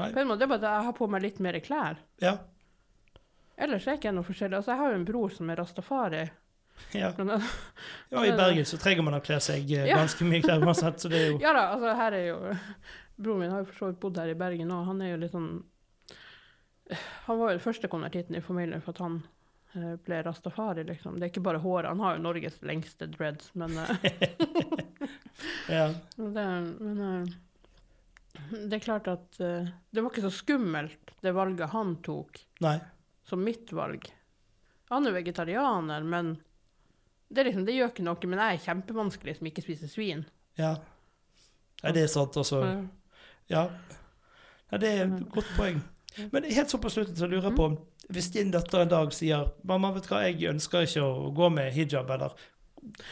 Nei. 0.00 0.06
På 0.14 0.22
en 0.22 0.30
måte, 0.30 0.40
det 0.40 0.46
er 0.46 0.52
bare 0.54 0.62
at 0.62 0.68
jeg 0.78 0.86
har 0.86 0.96
på 0.96 1.08
meg 1.12 1.24
litt 1.26 1.40
mer 1.44 1.58
klær. 1.60 1.98
Ja. 2.24 2.38
Ellers 3.60 3.84
er 3.84 3.98
ikke 3.98 4.08
jeg 4.08 4.16
noe 4.16 4.24
forskjellig. 4.24 4.56
Altså, 4.56 4.72
jeg 4.72 4.80
har 4.80 4.94
jo 4.94 5.00
en 5.02 5.04
bror 5.10 5.34
som 5.36 5.50
er 5.52 5.60
rastafari. 5.60 6.22
Ja. 6.92 7.12
Ja, 8.10 8.26
I 8.26 8.32
Bergen 8.36 8.66
så 8.66 8.78
trenger 8.80 9.04
man 9.06 9.16
å 9.18 9.22
kle 9.24 9.38
seg 9.42 9.70
eh, 9.76 9.88
ganske 9.90 10.26
mye 10.26 10.42
klær 10.44 10.62
uansett, 10.64 11.00
så 11.02 11.10
det 11.12 11.20
er 11.20 11.28
jo 11.32 11.40
ja 11.42 11.52
da, 11.56 11.66
altså 11.74 11.94
her 11.98 12.16
er 12.18 12.24
jo 12.28 12.38
Broren 13.20 13.42
min 13.44 13.52
har 13.52 13.62
jo 13.62 13.68
for 13.68 13.78
så 13.78 13.90
vidt 13.90 14.00
bodd 14.02 14.18
her 14.18 14.32
i 14.32 14.38
Bergen 14.38 14.72
og 14.74 14.86
Han 14.88 15.02
er 15.04 15.12
jo 15.12 15.20
litt 15.20 15.34
sånn 15.34 15.50
Han 17.28 17.38
var 17.38 17.50
jo 17.50 17.58
den 17.58 17.64
første 17.66 17.90
konvertitten 17.92 18.38
i 18.38 18.42
familien 18.44 18.82
for 18.82 18.96
at 18.96 19.02
han 19.04 19.18
eh, 19.76 19.94
ble 20.02 20.22
rastafari, 20.26 20.82
liksom. 20.88 21.18
Det 21.20 21.28
er 21.28 21.30
ikke 21.30 21.44
bare 21.46 21.60
håret. 21.62 21.90
Han 21.92 22.00
har 22.02 22.16
jo 22.16 22.24
Norges 22.24 22.56
lengste 22.66 23.06
dreads, 23.12 23.52
men 23.54 23.76
eh, 23.78 23.92
ja. 25.76 25.84
det, 26.16 26.46
Men 26.80 27.36
det 28.50 28.80
er 28.80 28.82
klart 28.82 29.06
at 29.12 29.38
det 29.38 30.00
var 30.00 30.10
ikke 30.10 30.26
så 30.26 30.32
skummelt, 30.34 31.14
det 31.22 31.36
valget 31.36 31.70
han 31.76 31.94
tok. 32.02 32.42
Nei. 32.64 32.80
som 33.22 33.44
mitt 33.46 33.70
valg. 33.76 34.10
Han 34.90 35.06
er 35.06 35.14
vegetarianer, 35.14 36.02
men 36.02 36.34
det, 37.30 37.38
er 37.38 37.44
liksom, 37.50 37.64
det 37.66 37.74
gjør 37.76 37.92
ikke 37.92 38.04
noe. 38.06 38.26
Men 38.32 38.38
jeg 38.42 38.56
er 38.58 38.64
kjempevanskelig 38.66 39.36
som 39.38 39.46
ikke 39.50 39.62
spiser 39.62 39.88
svin. 39.92 40.24
Ja. 40.58 40.74
Nei, 41.82 41.92
det 41.96 42.02
er 42.04 42.10
sant, 42.12 42.36
altså. 42.36 42.60
Ja. 42.66 42.74
Ja. 43.50 43.62
ja. 44.70 44.78
Det 44.78 44.88
er 44.98 45.04
et 45.06 45.28
godt 45.34 45.50
poeng. 45.56 45.80
Men 46.32 46.44
helt 46.50 46.70
sånn 46.72 46.82
på 46.82 46.90
slutten 46.92 47.16
så 47.16 47.28
lurer 47.30 47.48
jeg 47.50 47.56
på 47.56 47.68
Hvis 48.10 48.32
din 48.34 48.50
datter 48.50 48.80
en 48.82 48.88
dag 48.90 49.12
sier 49.14 49.52
'Mamma, 49.62 49.92
vet 49.94 50.02
du 50.08 50.08
hva, 50.10 50.24
jeg 50.26 50.48
ønsker 50.50 50.82
ikke 50.82 51.02
å 51.06 51.30
gå 51.34 51.48
med 51.54 51.72
hijab', 51.72 52.10
eller 52.10 52.32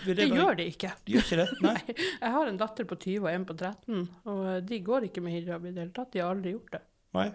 vil 0.04 0.16
Det 0.16 0.26
være- 0.30 0.36
gjør 0.40 0.56
de 0.56 0.64
ikke. 0.66 0.90
De 1.06 1.12
gjør 1.12 1.22
ikke 1.22 1.36
det? 1.36 1.48
Nei? 1.62 1.94
Jeg 2.20 2.30
har 2.34 2.46
en 2.48 2.56
datter 2.58 2.84
på 2.84 2.96
20 2.98 3.22
og 3.22 3.30
en 3.30 3.44
på 3.46 3.54
13, 3.56 4.08
og 4.26 4.66
de 4.66 4.78
går 4.80 5.06
ikke 5.06 5.20
med 5.22 5.32
hijab 5.38 5.64
i 5.64 5.70
det 5.70 5.78
hele 5.84 5.92
tatt. 5.94 6.10
De 6.12 6.18
har 6.18 6.34
aldri 6.34 6.50
gjort 6.56 6.72
det. 6.72 6.80
Nei. 7.14 7.30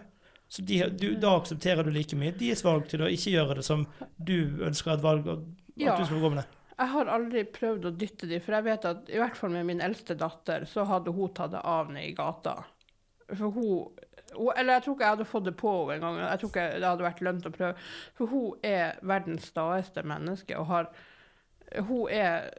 Så 0.48 0.62
de, 0.62 0.82
du, 0.90 1.14
da 1.16 1.30
aksepterer 1.40 1.82
du 1.84 1.90
like 1.90 2.14
mye 2.16 2.32
deres 2.36 2.62
valg 2.64 2.84
til 2.88 3.00
å 3.00 3.08
ikke 3.08 3.32
gjøre 3.32 3.54
det 3.56 3.64
som 3.64 3.86
du 4.22 4.36
ønsker 4.62 4.92
et 4.92 5.02
valg 5.02 5.26
at 5.32 5.38
Ja. 5.76 5.96
du 5.96 6.04
skal 6.04 6.20
gå 6.20 6.30
med 6.34 6.44
det? 6.44 6.46
Jeg 6.74 6.90
har 6.90 7.10
aldri 7.10 7.44
prøvd 7.54 7.86
å 7.86 7.92
dytte 7.94 8.26
dem, 8.26 8.42
for 8.42 8.56
jeg 8.56 8.66
vet 8.66 8.86
at 8.88 9.10
i 9.12 9.20
hvert 9.20 9.36
fall 9.38 9.52
med 9.54 9.68
min 9.68 9.82
eldste 9.84 10.16
datter, 10.18 10.64
så 10.66 10.86
hadde 10.90 11.14
hun 11.14 11.30
tatt 11.36 11.52
det 11.54 11.62
av 11.70 11.92
ned 11.94 12.08
i 12.08 12.16
gata. 12.16 12.56
For 13.30 13.54
hun, 13.54 14.00
hun 14.34 14.50
Eller 14.56 14.78
jeg 14.78 14.84
tror 14.84 14.96
ikke 14.96 15.04
jeg 15.04 15.14
hadde 15.14 15.28
fått 15.30 15.46
det 15.46 15.54
på 15.60 15.74
henne 15.74 15.94
engang. 16.00 16.18
Jeg 16.24 16.40
tror 16.40 16.50
ikke 16.50 16.66
det 16.74 16.88
hadde 16.88 17.06
vært 17.06 17.22
lønt 17.22 17.46
å 17.46 17.52
prøve. 17.54 17.84
For 18.18 18.32
hun 18.32 18.66
er 18.66 18.98
verdens 19.06 19.46
staeste 19.52 20.02
menneske 20.02 20.58
og 20.58 20.66
har 20.72 20.90
Hun 21.88 22.08
er 22.10 22.50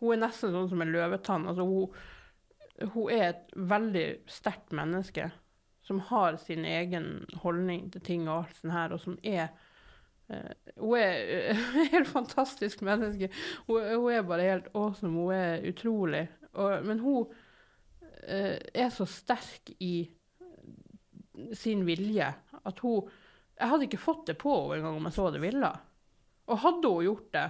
Hun 0.00 0.16
er 0.16 0.24
nesten 0.24 0.50
sånn 0.50 0.68
som 0.72 0.82
en 0.82 0.90
løvetann. 0.92 1.46
Altså 1.46 1.68
hun, 1.68 1.94
hun 2.96 3.10
er 3.14 3.28
et 3.28 3.54
veldig 3.54 4.06
sterkt 4.26 4.74
menneske 4.74 5.30
som 5.86 6.00
har 6.10 6.36
sin 6.36 6.64
egen 6.66 7.26
holdning 7.42 7.90
til 7.92 8.02
ting 8.06 8.28
og 8.28 8.44
alt 8.44 8.58
sånt 8.58 8.74
her, 8.74 8.92
og 8.94 9.00
som 9.02 9.16
er 9.22 9.50
hun 10.80 10.98
er 10.98 11.52
et 11.52 11.92
helt 11.92 12.10
fantastisk 12.10 12.82
menneske. 12.86 13.30
Hun, 13.68 13.80
hun, 13.94 14.10
er 14.12 14.26
bare 14.26 14.48
helt 14.48 14.68
awesome. 14.74 15.14
Hun 15.18 15.34
er 15.36 15.66
utrolig. 15.70 16.26
Og, 16.52 16.84
men 16.86 17.00
hun 17.02 17.30
uh, 17.30 18.56
er 18.58 18.90
så 18.94 19.06
sterk 19.08 19.72
i 19.80 20.10
sin 21.56 21.86
vilje 21.88 22.28
at 22.62 22.80
hun 22.84 23.08
Jeg 23.58 23.68
hadde 23.70 23.86
ikke 23.86 24.00
fått 24.00 24.26
det 24.26 24.34
på 24.40 24.52
henne 24.52 24.80
engang 24.80 24.96
om 24.98 25.04
jeg 25.06 25.16
så 25.16 25.26
det 25.30 25.42
ville. 25.42 25.68
Og 26.50 26.62
hadde 26.64 26.88
hun 26.88 27.04
gjort 27.06 27.28
det 27.36 27.48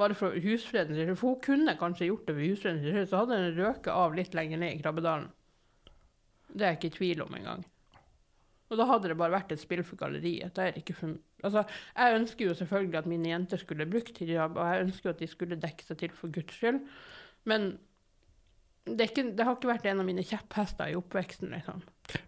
bare 0.00 0.16
for 0.16 0.36
husfreden 0.40 0.96
skyld, 0.96 1.16
for 1.18 1.34
hun 1.34 1.42
kunne 1.44 1.74
kanskje 1.76 2.06
gjort 2.08 2.28
det 2.28 2.36
for 2.36 2.46
husfreden 2.46 2.80
skyld, 2.80 3.08
så 3.10 3.20
hadde 3.20 3.36
hun 3.36 3.58
røket 3.58 3.90
av 3.92 4.14
litt 4.16 4.36
lenger 4.38 4.62
ned 4.62 4.78
i 4.78 4.80
Krabbedalen. 4.80 5.26
Det 6.48 6.64
er 6.64 6.72
jeg 6.72 6.78
ikke 6.78 6.90
i 6.90 6.96
tvil 6.96 7.22
om 7.26 7.36
engang. 7.36 7.66
Og 8.70 8.78
da 8.78 8.86
hadde 8.86 9.10
det 9.10 9.18
bare 9.18 9.34
vært 9.34 9.52
et 9.54 9.60
spill 9.62 9.82
for 9.86 9.98
galleriet. 10.00 10.54
Da 10.54 10.64
er 10.64 10.74
det 10.74 10.84
ikke 10.84 10.96
For, 11.00 11.18
altså, 11.42 11.64
jeg 11.96 12.16
ønsker 12.20 12.46
jo 12.46 12.56
selvfølgelig 12.58 12.98
at 12.98 13.10
mine 13.10 13.30
jenter 13.32 13.60
skulle 13.60 13.88
brukt 13.90 14.18
hijab, 14.18 14.56
og 14.56 14.74
jeg 14.74 14.86
ønsker 14.86 15.10
jo 15.10 15.14
at 15.14 15.22
de 15.22 15.30
skulle 15.30 15.60
dekke 15.60 15.86
seg 15.86 16.02
til 16.02 16.16
for 16.16 16.32
Guds 16.34 16.58
skyld, 16.58 16.82
men 17.50 17.72
det, 18.84 19.10
ikke, 19.10 19.24
det, 19.36 19.44
har 19.44 19.56
ikke 19.56 19.70
vært 19.70 19.86
en 19.90 20.02
av 20.02 20.06
mine 20.08 20.22
kjepphester 20.24 20.90
i 20.90 20.96
oppveksten. 20.98 21.52
liksom. 21.52 21.82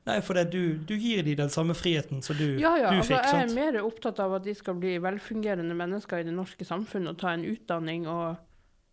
Nei, 0.06 0.18
for 0.24 0.38
det, 0.38 0.46
du, 0.52 0.76
du, 0.86 0.94
gir 1.00 1.24
dem 1.26 1.38
den 1.40 1.52
samme 1.52 1.74
friheten 1.76 2.22
som 2.24 2.38
du, 2.38 2.58
ja, 2.60 2.74
ja, 2.78 2.92
du 2.92 3.00
altså, 3.00 3.16
fikk. 3.16 3.28
Jeg 3.28 3.46
er 3.46 3.54
mer 3.56 3.78
opptatt 3.82 4.20
av 4.22 4.36
at 4.38 4.46
de 4.46 4.54
skal 4.56 4.76
bli 4.80 4.96
velfungerende 5.02 5.76
mennesker 5.78 6.22
i 6.22 6.26
det 6.28 6.34
norske 6.36 6.66
samfunnet 6.68 7.14
og 7.14 7.22
ta 7.22 7.32
en 7.34 7.46
utdanning. 7.48 8.06
og 8.10 8.36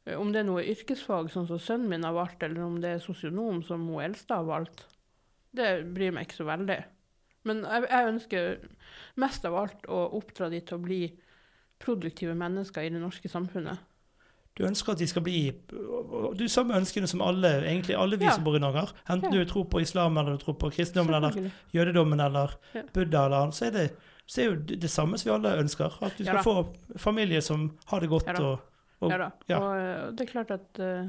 eh, 0.08 0.16
Om 0.18 0.32
det 0.34 0.44
er 0.44 0.48
noe 0.50 0.64
yrkesfag, 0.72 1.32
sånn 1.34 1.50
som 1.52 1.62
sønnen 1.62 1.92
min 1.92 2.08
har 2.08 2.16
valgt, 2.18 2.46
eller 2.48 2.64
om 2.66 2.80
det 2.82 2.96
er 2.96 3.04
sosionom, 3.04 3.62
som 3.68 3.86
hun 3.92 4.06
eldste 4.08 4.40
har 4.40 4.48
valgt, 4.48 4.88
det 5.56 5.70
bryr 5.94 6.16
meg 6.16 6.30
ikke 6.30 6.42
så 6.42 6.48
veldig. 6.50 6.80
Men 7.48 7.64
jeg, 7.64 7.88
jeg 7.90 8.14
ønsker 8.14 8.50
mest 9.22 9.46
av 9.48 9.56
alt 9.56 9.88
å 9.88 10.02
oppdra 10.20 10.50
de 10.52 10.60
til 10.66 10.80
å 10.80 10.84
bli 10.84 11.04
produktive 11.80 12.36
mennesker 12.36 12.84
i 12.84 12.92
det 12.92 13.00
norske 13.00 13.32
samfunnet. 13.32 13.86
Du 14.60 14.66
ønsker 14.68 14.92
at 14.92 15.00
de 15.00 15.08
skal 15.08 15.24
bli 15.24 15.38
Du 15.70 16.42
har 16.44 16.50
samme 16.52 16.76
ønskene 16.76 17.08
som 17.08 17.22
alle, 17.24 17.62
egentlig 17.62 17.96
alle 17.96 18.18
vi 18.20 18.28
ja. 18.28 18.34
som 18.36 18.44
bor 18.44 18.58
i 18.58 18.60
Norge. 18.60 18.84
har. 18.84 18.94
Enten 19.08 19.32
ja. 19.32 19.40
du 19.40 19.52
tror 19.52 19.70
på 19.72 19.80
islam, 19.80 20.18
eller 20.20 20.36
du 20.36 20.44
tror 20.44 20.58
på 20.60 20.72
kristendommen, 20.76 21.16
eller 21.16 21.52
jødedommen, 21.72 22.20
eller 22.20 22.58
ja. 22.76 22.84
buddha, 22.94 23.26
eller 23.26 23.54
så 23.56 23.70
er, 23.70 23.72
det, 23.78 23.86
så 24.28 24.42
er 24.42 24.50
jo 24.50 24.58
det 24.84 24.92
samme 24.92 25.18
som 25.18 25.30
vi 25.30 25.36
alle 25.38 25.56
ønsker. 25.64 25.96
At 26.04 26.18
du 26.18 26.26
skal 26.26 26.44
få 26.44 26.56
familie 27.00 27.42
som 27.46 27.70
har 27.88 28.04
det 28.04 28.12
godt. 28.12 28.34
Og, 28.36 28.60
og. 29.00 29.14
Og, 29.14 29.16
og 29.16 30.18
det 30.20 30.26
er 30.26 30.32
klart 30.34 30.52
at 30.52 30.84
uh, 30.84 31.08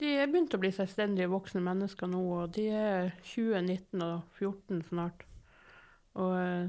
de 0.00 0.12
er 0.20 0.28
begynt 0.28 0.54
å 0.56 0.60
bli 0.60 0.70
selvstendige 0.74 1.30
voksne 1.32 1.62
mennesker 1.64 2.10
nå, 2.10 2.22
og 2.36 2.54
de 2.56 2.66
er 2.68 3.12
20, 3.24 3.62
19 3.64 4.04
og 4.04 4.40
14 4.40 4.82
snart. 4.90 5.24
Og 6.20 6.32
uh, 6.36 6.66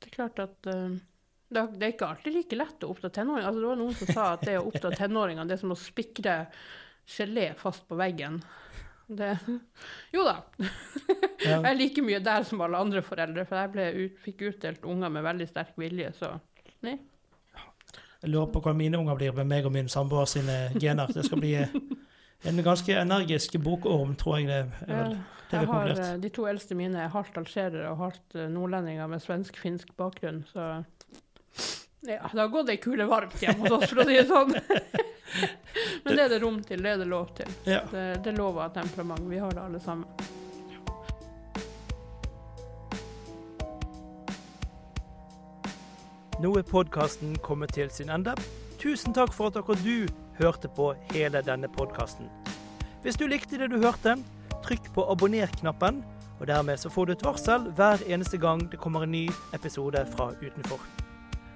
det 0.00 0.08
er 0.08 0.14
klart 0.16 0.40
at 0.42 0.70
uh, 0.72 0.94
det 1.52 1.84
er 1.84 1.92
ikke 1.92 2.08
alltid 2.08 2.36
like 2.36 2.56
lett 2.56 2.84
å 2.86 2.92
oppdra 2.94 3.10
tenåringer. 3.12 3.48
Altså, 3.48 3.60
det 3.60 3.68
var 3.68 3.80
noen 3.82 3.98
som 3.98 4.10
sa 4.10 4.26
at 4.32 4.46
det 4.48 4.56
å 4.56 4.66
oppdra 4.70 4.92
tenåringer 4.96 5.48
det 5.48 5.58
er 5.58 5.60
som 5.60 5.74
å 5.74 5.78
spikre 5.78 6.36
gelé 7.12 7.50
fast 7.58 7.84
på 7.88 7.98
veggen. 8.00 8.40
Det, 9.12 9.34
jo 10.14 10.24
da. 10.24 10.38
Ja. 11.42 11.58
Jeg 11.58 11.72
er 11.72 11.74
like 11.74 12.02
mye 12.06 12.20
der 12.22 12.44
som 12.46 12.60
alle 12.64 12.78
andre 12.78 13.00
foreldre, 13.04 13.44
for 13.48 13.80
jeg 13.82 13.96
ut, 13.98 14.20
fikk 14.22 14.44
utdelt 14.46 14.84
unger 14.88 15.10
med 15.10 15.24
veldig 15.26 15.48
sterk 15.50 15.72
vilje, 15.80 16.12
så 16.14 16.28
nei. 16.86 16.94
Jeg 18.22 18.30
lurer 18.30 18.52
på 18.54 18.62
hva 18.62 18.72
mine 18.78 19.00
unger 19.00 19.18
blir 19.18 19.34
med 19.34 19.50
meg 19.50 19.66
og 19.66 19.74
min 19.74 19.90
samboer 19.90 20.28
sine 20.30 20.56
gener. 20.78 21.10
Det 21.10 21.24
skal 21.26 21.42
bli 21.42 21.56
en 22.42 22.62
ganske 22.62 22.96
energisk 22.98 23.56
bokorm, 23.62 24.16
tror 24.18 24.40
jeg 24.40 24.48
det 24.50 24.58
er. 24.62 24.72
vel 24.88 25.16
det 25.52 25.60
jeg 25.60 25.68
har, 25.68 25.88
eh, 25.90 26.16
De 26.20 26.28
to 26.32 26.46
eldste 26.48 26.74
mine 26.74 26.98
er 27.04 27.12
halvt 27.12 27.36
algerere 27.42 27.90
og 27.90 27.98
halvt 28.00 28.36
eh, 28.40 28.48
nordlendinger 28.48 29.06
med 29.06 29.22
svensk-finsk 29.22 29.92
bakgrunn, 29.96 30.44
så 30.52 30.84
ja, 32.02 32.26
det 32.32 32.40
har 32.40 32.48
gått 32.50 32.70
ei 32.72 32.78
kule 32.82 33.04
varmt 33.06 33.36
hjemme 33.38 33.68
hos 33.68 33.76
oss, 33.76 33.90
for 33.92 34.02
å 34.02 34.06
si 34.08 34.16
det 34.16 34.26
sånn. 34.26 34.56
Men 36.04 36.16
det 36.16 36.24
er 36.24 36.32
det 36.32 36.40
rom 36.42 36.56
til, 36.66 36.82
det 36.82 36.96
er 36.96 37.02
det 37.04 37.06
lov 37.06 37.28
til. 37.36 37.52
Ja. 37.68 37.84
Det, 37.92 38.06
det 38.24 38.32
lover 38.34 38.64
av 38.64 38.72
temperament. 38.74 39.22
Vi 39.30 39.38
har 39.38 39.54
det 39.54 39.62
alle 39.62 39.80
sammen. 39.80 40.08
Nå 46.42 46.56
er 46.58 46.66
podkasten 46.66 47.36
kommet 47.38 47.76
til 47.76 47.92
sin 47.94 48.10
ende. 48.10 48.34
Tusen 48.82 49.14
takk 49.14 49.30
for 49.36 49.52
at 49.52 49.60
dere 49.60 49.78
du 49.84 50.08
hørte 50.38 50.68
på 50.68 50.92
hele 51.12 51.42
denne 51.42 51.68
podkasten. 51.68 52.30
Hvis 53.02 53.18
du 53.18 53.26
likte 53.26 53.58
det 53.58 53.70
du 53.72 53.78
hørte, 53.82 54.16
trykk 54.62 54.92
på 54.94 55.06
abonner-knappen, 55.10 56.04
og 56.40 56.46
dermed 56.46 56.76
så 56.78 56.90
får 56.90 57.04
du 57.04 57.12
et 57.12 57.24
varsel 57.24 57.70
hver 57.76 58.02
eneste 58.06 58.38
gang 58.38 58.64
det 58.70 58.80
kommer 58.80 59.02
en 59.02 59.12
ny 59.14 59.28
episode 59.54 60.06
fra 60.16 60.30
utenfor. 60.42 60.80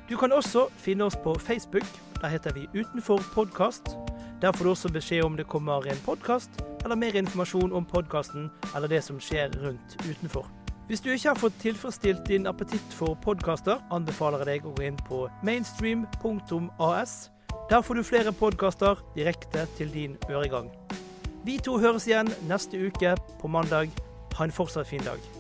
Du 0.08 0.16
kan 0.16 0.32
også 0.32 0.68
finne 0.78 1.04
oss 1.04 1.16
på 1.16 1.34
Facebook. 1.38 1.86
Der 2.20 2.28
heter 2.28 2.52
vi 2.54 2.68
Utenfor 2.74 3.22
podkast. 3.34 3.96
Der 4.40 4.52
får 4.52 4.64
du 4.64 4.70
også 4.70 4.92
beskjed 4.92 5.24
om 5.24 5.36
det 5.36 5.46
kommer 5.46 5.86
en 5.86 6.02
podkast, 6.04 6.50
eller 6.84 6.96
mer 6.96 7.16
informasjon 7.16 7.72
om 7.72 7.84
podkasten 7.84 8.50
eller 8.74 8.88
det 8.88 9.04
som 9.04 9.20
skjer 9.20 9.50
rundt 9.64 9.96
utenfor. 10.10 10.46
Hvis 10.86 11.00
du 11.00 11.10
ikke 11.10 11.28
har 11.28 11.34
fått 11.34 11.58
tilfredsstilt 11.60 12.28
din 12.28 12.46
appetitt 12.46 12.92
for 12.94 13.18
podkaster, 13.22 13.80
anbefaler 13.90 14.38
jeg 14.38 14.46
deg 14.46 14.66
å 14.66 14.74
gå 14.76 14.86
inn 14.86 15.00
på 15.08 15.24
mainstream.as. 15.42 17.35
Der 17.70 17.82
får 17.82 17.94
du 17.94 18.02
flere 18.06 18.32
podkaster 18.32 19.00
direkte 19.14 19.66
til 19.76 19.92
din 19.92 20.16
øregang. 20.30 20.70
Vi 21.44 21.58
to 21.58 21.78
høres 21.78 22.06
igjen 22.06 22.30
neste 22.48 22.78
uke 22.88 23.16
på 23.40 23.50
mandag. 23.50 23.90
Ha 24.36 24.44
en 24.44 24.54
fortsatt 24.54 24.88
fin 24.88 25.04
dag. 25.06 25.35